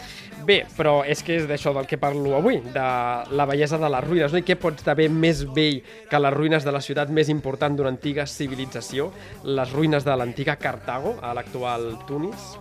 Bé, 0.47 0.63
però 0.77 1.01
és 1.07 1.23
que 1.23 1.39
és 1.39 1.47
d'això 1.47 1.75
del 1.77 1.87
que 1.87 2.01
parlo 2.03 2.35
avui, 2.39 2.59
de 2.75 2.89
la 3.31 3.47
bellesa 3.47 3.79
de 3.79 3.93
les 3.95 4.07
ruïnes, 4.09 4.35
no? 4.35 4.43
I 4.43 4.47
què 4.47 4.59
pots 4.59 4.83
d'haver 4.87 5.07
més 5.13 5.45
vell 5.55 5.81
que 6.11 6.23
les 6.23 6.35
ruïnes 6.35 6.67
de 6.67 6.75
la 6.75 6.83
ciutat 6.83 7.15
més 7.15 7.31
important 7.31 7.79
d'una 7.79 7.95
antiga 7.95 8.27
civilització, 8.27 9.13
les 9.47 9.73
ruïnes 9.73 10.03
de 10.03 10.19
l'antiga 10.19 10.59
Cartago, 10.59 11.17
a 11.23 11.31
l'actual 11.39 11.93
Tunis? 12.11 12.53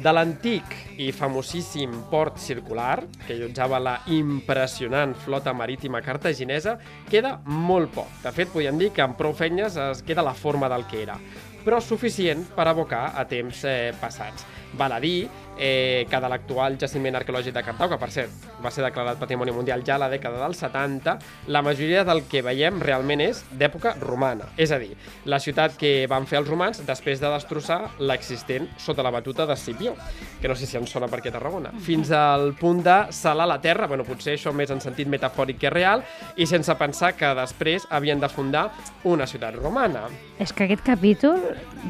De 0.00 0.12
l'antic 0.16 0.64
i 0.96 1.10
famosíssim 1.12 1.92
port 2.08 2.38
circular, 2.40 3.02
que 3.26 3.34
allotjava 3.34 3.76
la 3.84 3.92
impressionant 4.08 5.12
flota 5.26 5.52
marítima 5.52 6.00
cartaginesa, 6.00 6.78
queda 7.10 7.34
molt 7.44 7.92
poc. 7.92 8.14
De 8.22 8.32
fet, 8.32 8.48
podríem 8.48 8.78
dir 8.80 8.88
que 8.96 9.04
amb 9.04 9.18
prou 9.18 9.34
feines 9.36 9.76
es 9.76 10.00
queda 10.06 10.24
la 10.24 10.32
forma 10.32 10.70
del 10.72 10.86
que 10.88 11.02
era, 11.02 11.18
però 11.66 11.82
suficient 11.84 12.46
per 12.56 12.70
abocar 12.70 13.10
a 13.12 13.26
temps 13.28 13.60
eh, 13.68 13.92
passats. 14.00 14.46
Val 14.80 14.96
a 14.96 15.02
dir 15.04 15.28
eh, 15.60 16.06
que 16.08 16.20
de 16.20 16.28
l'actual 16.32 16.78
jaciment 16.80 17.18
arqueològic 17.18 17.54
de 17.54 17.62
Cartau, 17.62 17.90
que 17.92 17.98
per 18.00 18.08
cert 18.10 18.48
va 18.64 18.72
ser 18.72 18.82
declarat 18.86 19.20
Patrimoni 19.20 19.52
Mundial 19.52 19.84
ja 19.86 19.98
a 19.98 20.02
la 20.02 20.08
dècada 20.10 20.40
dels 20.40 20.58
70, 20.64 21.16
la 21.52 21.62
majoria 21.62 22.02
del 22.08 22.24
que 22.30 22.40
veiem 22.42 22.80
realment 22.80 23.20
és 23.20 23.44
d'època 23.60 23.92
romana. 24.00 24.48
És 24.56 24.72
a 24.72 24.80
dir, 24.80 24.94
la 25.28 25.38
ciutat 25.38 25.76
que 25.78 26.06
van 26.10 26.26
fer 26.26 26.40
els 26.40 26.48
romans 26.48 26.80
després 26.88 27.20
de 27.20 27.28
destrossar 27.28 27.80
l'existent 28.00 28.70
sota 28.80 29.04
la 29.04 29.12
batuta 29.12 29.44
de 29.46 29.56
Scipió, 29.56 29.94
que 30.40 30.48
no 30.48 30.56
sé 30.56 30.66
si 30.66 30.80
ens 30.80 30.90
sona 30.90 31.10
per 31.12 31.20
què 31.20 31.32
Tarragona, 31.34 31.74
fins 31.84 32.10
al 32.16 32.54
punt 32.58 32.80
de 32.86 32.96
salar 33.12 33.48
la 33.50 33.60
terra, 33.60 33.86
bueno, 33.90 34.08
potser 34.08 34.38
això 34.38 34.54
més 34.56 34.72
en 34.72 34.80
sentit 34.80 35.10
metafòric 35.12 35.60
que 35.60 35.70
real, 35.70 36.04
i 36.40 36.48
sense 36.48 36.72
pensar 36.80 37.12
que 37.18 37.34
després 37.36 37.84
havien 37.90 38.20
de 38.20 38.32
fundar 38.32 38.70
una 39.04 39.28
ciutat 39.28 39.60
romana. 39.60 40.06
És 40.40 40.54
que 40.56 40.64
aquest 40.64 40.86
capítol 40.86 41.36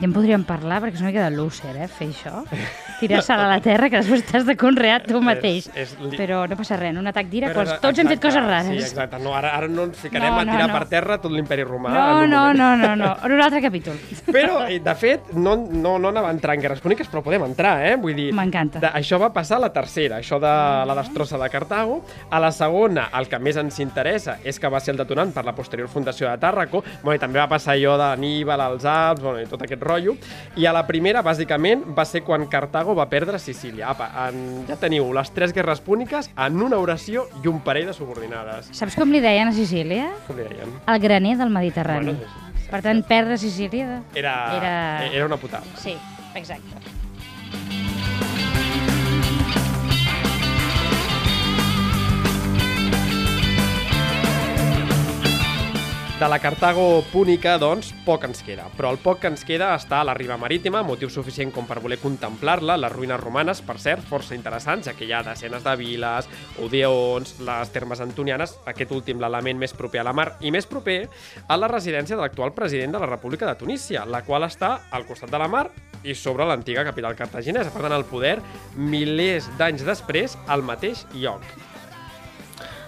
ja 0.00 0.06
en 0.08 0.14
podríem 0.14 0.42
parlar 0.48 0.80
perquè 0.82 0.98
és 0.98 1.04
una 1.04 1.12
mica 1.12 1.28
de 1.28 1.36
loser, 1.36 1.76
eh, 1.76 1.86
fer 1.86 2.10
això. 2.10 2.42
Tirar-se 3.00 3.32
a 3.32 3.38
la 3.38 3.59
terra 3.60 3.88
que 3.90 3.96
després 4.00 4.24
t'has 4.26 4.46
de 4.46 4.56
conrear 4.56 5.02
tu 5.04 5.20
mateix. 5.22 5.68
és 5.74 5.96
li- 6.00 6.16
Però 6.18 6.42
no 6.48 6.56
passa 6.56 6.76
res, 6.76 6.90
en 6.90 6.98
un 6.98 7.06
atac 7.06 7.26
d'ira, 7.30 7.52
tots 7.54 7.70
hem 7.98 8.08
fet 8.08 8.18
exacte, 8.18 8.20
coses 8.26 8.42
rares. 8.44 8.66
Sí, 8.66 8.78
exacte. 8.90 9.18
No, 9.22 9.34
ara, 9.36 9.54
ara 9.56 9.68
no 9.68 9.84
ens 9.84 9.98
ficarem 9.98 10.34
No, 10.34 10.40
a 10.40 10.44
tirar 10.44 10.66
no, 10.66 10.72
no. 10.72 10.78
per 10.78 10.88
terra 10.88 11.18
tot 11.18 11.32
l'imperi 11.32 11.64
romà. 11.64 11.90
No, 11.90 12.26
no, 12.26 12.52
no, 12.54 12.76
no, 12.76 12.94
no, 12.96 13.16
en 13.24 13.32
un 13.32 13.40
altre 13.42 13.60
capítol. 13.62 13.98
Però, 14.32 14.64
de 14.68 14.94
fet, 14.94 15.32
no, 15.32 15.56
no, 15.56 15.98
no 15.98 16.08
anava 16.08 16.28
a 16.28 16.32
entrar 16.32 16.54
en 16.56 16.60
guerres 16.62 16.80
púniques, 16.80 17.08
però 17.10 17.22
podem 17.22 17.42
entrar, 17.44 17.78
eh? 17.86 17.96
Vull 17.96 18.14
dir... 18.14 18.30
M'encanta. 18.34 18.80
Això 18.94 19.18
va 19.20 19.30
passar 19.32 19.56
a 19.58 19.64
la 19.66 19.72
tercera, 19.72 20.18
això 20.18 20.38
de 20.40 20.50
la 20.86 20.94
destrossa 20.98 21.38
de 21.38 21.48
Cartago. 21.50 22.00
A 22.30 22.38
la 22.40 22.50
segona, 22.52 23.08
el 23.18 23.28
que 23.28 23.38
més 23.38 23.56
ens 23.60 23.78
interessa 23.80 24.38
és 24.44 24.58
que 24.58 24.68
va 24.68 24.80
ser 24.80 24.92
el 24.94 24.98
detonant 25.02 25.32
per 25.34 25.44
la 25.44 25.54
posterior 25.54 25.88
fundació 25.88 26.28
de 26.30 26.38
Tàrraco. 26.38 26.82
Bueno, 27.02 27.16
i 27.16 27.18
també 27.22 27.38
va 27.40 27.48
passar 27.48 27.74
allò 27.74 27.96
d'Aníbal, 27.98 28.60
als 28.60 28.84
Alps, 28.84 29.22
bueno, 29.22 29.40
i 29.42 29.46
tot 29.50 29.62
aquest 29.66 29.82
rotllo. 29.82 30.16
I 30.56 30.66
a 30.66 30.72
la 30.72 30.86
primera, 30.86 31.22
bàsicament, 31.22 31.84
va 31.96 32.04
ser 32.04 32.22
quan 32.22 32.46
Cartago 32.50 32.94
va 32.94 33.08
perdre 33.10 33.38
Sicília. 33.52 33.88
Apa, 33.90 34.10
en, 34.28 34.64
ja 34.68 34.76
teniu 34.80 35.08
les 35.16 35.30
tres 35.34 35.52
guerres 35.56 35.80
púniques 35.84 36.30
en 36.36 36.60
una 36.62 36.78
oració 36.78 37.26
i 37.44 37.48
un 37.50 37.60
parell 37.66 37.90
de 37.90 37.94
subordinades. 37.96 38.70
Saps 38.76 38.94
com 38.98 39.10
li 39.12 39.20
deien 39.24 39.50
a 39.50 39.52
Sicília? 39.56 40.10
Com 40.28 40.38
li 40.38 40.46
deien? 40.48 40.76
El 40.86 41.00
graner 41.02 41.36
del 41.40 41.50
Mediterrani. 41.50 42.14
Bueno, 42.14 42.48
per 42.70 42.82
tant, 42.86 43.02
perdre 43.08 43.38
Sicília... 43.42 44.02
Era, 44.14 44.34
Era- 44.56 45.06
era 45.10 45.26
una 45.26 45.36
putada. 45.36 45.64
Sí, 45.76 45.96
exacte. 46.34 47.89
De 56.20 56.28
la 56.28 56.38
Cartago 56.38 57.02
púnica, 57.08 57.54
doncs, 57.56 57.94
poc 58.04 58.26
ens 58.26 58.42
queda. 58.44 58.66
Però 58.76 58.90
el 58.92 58.98
poc 59.00 59.22
que 59.22 59.28
ens 59.30 59.40
queda 59.48 59.70
està 59.72 60.02
a 60.02 60.04
la 60.04 60.12
riba 60.12 60.36
marítima, 60.36 60.82
motiu 60.84 61.08
suficient 61.08 61.48
com 61.48 61.64
per 61.64 61.78
voler 61.80 61.96
contemplar-la, 61.96 62.76
les 62.76 62.92
ruïnes 62.92 63.16
romanes, 63.22 63.62
per 63.64 63.78
cert, 63.80 64.04
força 64.04 64.36
interessants, 64.36 64.84
ja 64.84 64.92
que 64.92 65.08
hi 65.08 65.14
ha 65.16 65.22
desenes 65.24 65.64
de 65.64 65.74
viles, 65.80 66.28
odeons, 66.60 67.38
les 67.48 67.72
termes 67.72 68.04
antonianes, 68.04 68.52
aquest 68.68 68.92
últim 68.92 69.16
l'element 69.24 69.64
més 69.64 69.72
proper 69.72 70.02
a 70.02 70.06
la 70.10 70.12
mar, 70.12 70.34
i 70.44 70.52
més 70.52 70.68
proper 70.68 70.98
a 71.48 71.56
la 71.56 71.72
residència 71.72 72.18
de 72.18 72.20
l'actual 72.20 72.52
president 72.52 72.92
de 72.98 73.00
la 73.00 73.08
República 73.08 73.48
de 73.48 73.56
Tunísia, 73.64 74.04
la 74.04 74.20
qual 74.28 74.44
està 74.44 74.74
al 74.92 75.08
costat 75.08 75.32
de 75.32 75.40
la 75.40 75.48
mar 75.48 75.70
i 76.04 76.12
sobre 76.12 76.44
l'antiga 76.44 76.84
capital 76.84 77.16
cartaginesa. 77.16 77.72
Per 77.72 77.80
tant, 77.80 77.96
el 77.96 78.04
poder, 78.12 78.36
milers 78.76 79.48
d'anys 79.56 79.88
després, 79.88 80.36
al 80.52 80.68
mateix 80.68 81.06
lloc. 81.16 81.48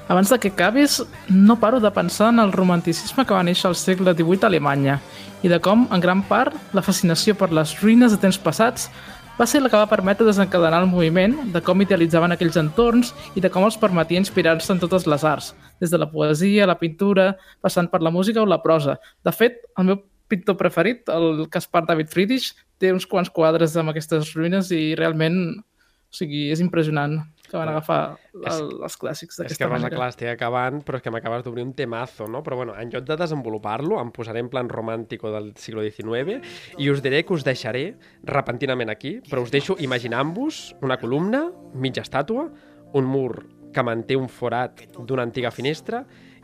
Abans 0.09 0.29
de 0.29 0.39
que 0.39 0.49
acabis, 0.49 1.03
no 1.29 1.59
paro 1.61 1.81
de 1.81 1.91
pensar 1.91 2.33
en 2.33 2.41
el 2.41 2.53
romanticisme 2.53 3.25
que 3.25 3.35
va 3.35 3.45
néixer 3.47 3.69
al 3.71 3.79
segle 3.79 4.13
XVIII 4.13 4.43
a 4.43 4.49
Alemanya 4.51 5.01
i 5.43 5.49
de 5.49 5.59
com, 5.63 5.87
en 5.91 6.03
gran 6.03 6.23
part, 6.27 6.57
la 6.75 6.83
fascinació 6.83 7.37
per 7.39 7.53
les 7.55 7.75
ruïnes 7.81 8.13
de 8.13 8.19
temps 8.21 8.39
passats 8.39 8.91
va 9.39 9.47
ser 9.49 9.63
la 9.63 9.71
que 9.71 9.79
va 9.79 9.89
permetre 9.89 10.27
desencadenar 10.27 10.83
el 10.83 10.91
moviment, 10.91 11.35
de 11.55 11.63
com 11.65 11.81
idealitzaven 11.81 12.35
aquells 12.35 12.59
entorns 12.61 13.15
i 13.35 13.41
de 13.41 13.51
com 13.51 13.65
els 13.65 13.79
permetia 13.81 14.21
inspirar-se 14.21 14.75
en 14.75 14.83
totes 14.83 15.07
les 15.09 15.25
arts, 15.25 15.53
des 15.81 15.91
de 15.91 15.99
la 15.99 16.11
poesia, 16.11 16.69
la 16.69 16.79
pintura, 16.79 17.33
passant 17.63 17.89
per 17.89 18.03
la 18.03 18.13
música 18.13 18.43
o 18.43 18.47
la 18.47 18.61
prosa. 18.63 18.99
De 19.25 19.33
fet, 19.33 19.63
el 19.79 19.89
meu 19.89 20.03
pintor 20.29 20.59
preferit, 20.61 21.09
el 21.09 21.47
Caspar 21.51 21.87
David 21.89 22.13
Friedrich, 22.13 22.53
té 22.79 22.93
uns 22.93 23.07
quants 23.09 23.31
quadres 23.33 23.77
amb 23.79 23.95
aquestes 23.95 24.35
ruïnes 24.37 24.71
i 24.75 24.95
realment, 24.99 25.39
o 25.59 26.15
sigui, 26.15 26.51
és 26.53 26.61
impressionant 26.61 27.19
que 27.53 27.61
van 27.61 27.71
agafar 27.71 27.99
el, 28.35 28.71
els 28.83 28.97
clàssics 28.99 29.37
És 29.37 29.37
que 29.37 29.45
d'aquesta 29.45 29.69
Rosa, 29.69 29.83
manera. 29.85 29.97
clar, 30.01 30.09
estic 30.15 30.31
acabant, 30.33 30.81
però 30.83 30.99
és 30.99 31.05
que 31.05 31.13
m'acabes 31.15 31.45
d'obrir 31.45 31.63
un 31.67 31.75
temazo, 31.79 32.27
no? 32.33 32.43
Però 32.43 32.57
bueno, 32.59 32.75
en 32.81 32.91
lloc 32.91 33.05
de 33.07 33.17
desenvolupar-lo, 33.21 34.01
em 34.01 34.11
posaré 34.15 34.41
en 34.43 34.49
plan 34.53 34.71
romàntico 34.73 35.31
del 35.35 35.53
siglo 35.61 35.85
XIX 35.85 36.41
i 36.81 36.91
us 36.91 37.03
diré 37.05 37.23
que 37.29 37.37
us 37.37 37.45
deixaré 37.47 37.85
repentinament 38.25 38.91
aquí, 38.91 39.21
però 39.31 39.45
us 39.45 39.53
deixo 39.53 39.77
imaginant-vos 39.79 40.75
una 40.83 40.97
columna, 40.99 41.45
mitja 41.75 42.03
estàtua, 42.03 42.49
un 42.97 43.05
mur 43.09 43.47
que 43.73 43.83
manté 43.87 44.17
un 44.17 44.29
forat 44.29 44.83
d'una 44.99 45.23
antiga 45.25 45.51
finestra 45.51 46.03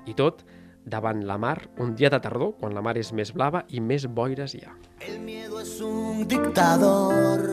i 0.09 0.15
tot 0.17 0.45
davant 0.89 1.21
la 1.29 1.37
mar, 1.37 1.69
un 1.77 1.95
dia 1.95 2.09
de 2.09 2.21
tardor, 2.25 2.55
quan 2.61 2.73
la 2.73 2.81
mar 2.81 2.97
és 2.97 3.11
més 3.13 3.35
blava 3.37 3.65
i 3.69 3.81
més 3.85 4.07
boires 4.09 4.55
hi 4.57 4.63
ha. 4.65 4.73
El 5.05 5.21
miedo 5.21 5.61
es 5.61 5.75
un 5.85 6.25
dictador 6.27 7.45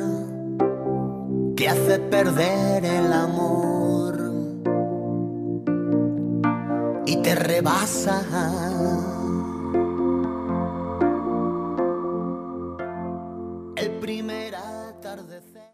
que 1.55 1.69
hace 1.69 1.99
perder 1.99 2.83
el 2.83 3.13
amor 3.13 4.15
y 7.05 7.21
te 7.21 7.35
rebasa. 7.35 8.21
El 13.77 13.89
primer 14.01 14.55
atardecer. 14.55 15.71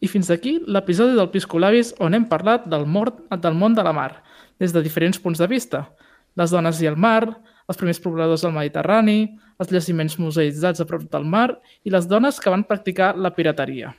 I 0.00 0.08
fins 0.08 0.30
aquí 0.30 0.58
l'episodi 0.66 1.14
del 1.14 1.30
Piscolabis 1.30 1.94
on 2.02 2.14
hem 2.14 2.26
parlat 2.30 2.66
del, 2.66 2.86
mort, 2.86 3.22
del 3.30 3.54
món 3.54 3.74
de 3.78 3.86
la 3.86 3.94
mar, 3.94 4.24
des 4.58 4.74
de 4.74 4.82
diferents 4.82 5.18
punts 5.22 5.38
de 5.38 5.46
vista. 5.46 5.88
Les 6.34 6.50
dones 6.50 6.82
i 6.82 6.90
el 6.90 6.98
mar, 6.98 7.38
els 7.68 7.78
primers 7.78 8.02
pobladors 8.02 8.42
del 8.42 8.54
Mediterrani, 8.54 9.38
els 9.58 9.70
jaciments 9.70 10.18
museïtzats 10.18 10.82
a 10.82 10.86
prop 10.86 11.06
del 11.10 11.26
mar 11.26 11.52
i 11.84 11.94
les 11.94 12.06
dones 12.10 12.38
que 12.42 12.50
van 12.50 12.66
practicar 12.66 13.14
la 13.18 13.34
pirateria. 13.34 13.94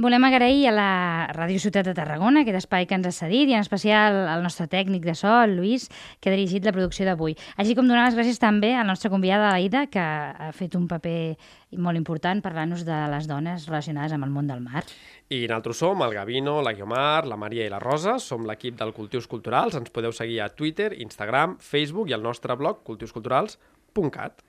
Volem 0.00 0.24
agrair 0.24 0.62
a 0.70 0.72
la 0.72 0.92
Ràdio 1.36 1.60
Ciutat 1.60 1.84
de 1.84 1.92
Tarragona 1.92 2.40
aquest 2.40 2.56
espai 2.62 2.86
que 2.88 2.96
ens 2.96 3.04
ha 3.04 3.12
cedit 3.12 3.50
i 3.50 3.52
en 3.52 3.60
especial 3.60 4.14
al 4.32 4.40
nostre 4.40 4.64
tècnic 4.72 5.02
de 5.04 5.12
so, 5.18 5.28
el 5.44 5.58
Lluís, 5.58 5.90
que 6.24 6.30
ha 6.30 6.32
dirigit 6.32 6.64
la 6.64 6.72
producció 6.72 7.04
d'avui. 7.04 7.34
Així 7.60 7.74
com 7.76 7.84
donar 7.84 8.06
les 8.06 8.16
gràcies 8.16 8.40
també 8.40 8.70
a 8.72 8.78
la 8.78 8.86
nostra 8.88 9.10
convidada, 9.12 9.50
l'Aida, 9.52 9.82
que 9.92 10.00
ha 10.00 10.48
fet 10.56 10.78
un 10.78 10.86
paper 10.88 11.36
molt 11.84 12.00
important 12.00 12.40
parlant-nos 12.40 12.86
de 12.88 13.02
les 13.12 13.28
dones 13.28 13.66
relacionades 13.68 14.16
amb 14.16 14.24
el 14.24 14.32
món 14.32 14.48
del 14.48 14.64
mar. 14.64 14.86
I 15.28 15.42
nosaltres 15.42 15.84
som 15.84 16.00
el 16.06 16.16
Gavino, 16.16 16.56
la 16.64 16.72
Guiomar, 16.72 17.28
la 17.28 17.36
Maria 17.36 17.68
i 17.68 17.74
la 17.74 17.82
Rosa, 17.84 18.16
som 18.24 18.48
l'equip 18.48 18.80
del 18.80 18.94
Cultius 18.96 19.28
Culturals, 19.28 19.76
ens 19.76 19.92
podeu 19.92 20.16
seguir 20.16 20.40
a 20.40 20.48
Twitter, 20.48 20.94
Instagram, 20.96 21.58
Facebook 21.60 22.08
i 22.08 22.16
al 22.16 22.24
nostre 22.24 22.56
blog 22.56 22.80
cultiusculturals.cat. 22.88 24.40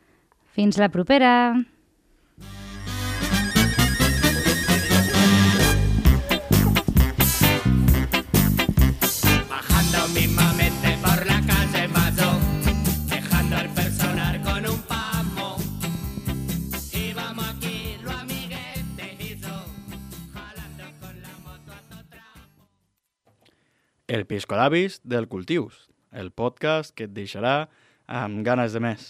Fins 0.56 0.80
la 0.80 0.88
propera! 0.96 1.36
El 24.12 24.26
Piscolabis 24.26 25.00
del 25.06 25.30
Cultius, 25.30 25.88
el 26.12 26.34
podcast 26.36 26.92
que 26.92 27.06
et 27.08 27.12
deixarà 27.16 27.70
amb 28.12 28.42
ganes 28.44 28.74
de 28.76 28.82
més. 28.84 29.06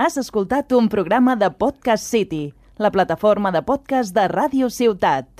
Has 0.00 0.16
escoltat 0.16 0.72
un 0.72 0.88
programa 0.88 1.34
de 1.36 1.50
Podcast 1.52 2.08
City, 2.08 2.54
la 2.80 2.88
plataforma 2.94 3.52
de 3.52 3.60
podcast 3.68 4.16
de 4.16 4.24
Ràdio 4.32 4.70
Ciutat. 4.72 5.37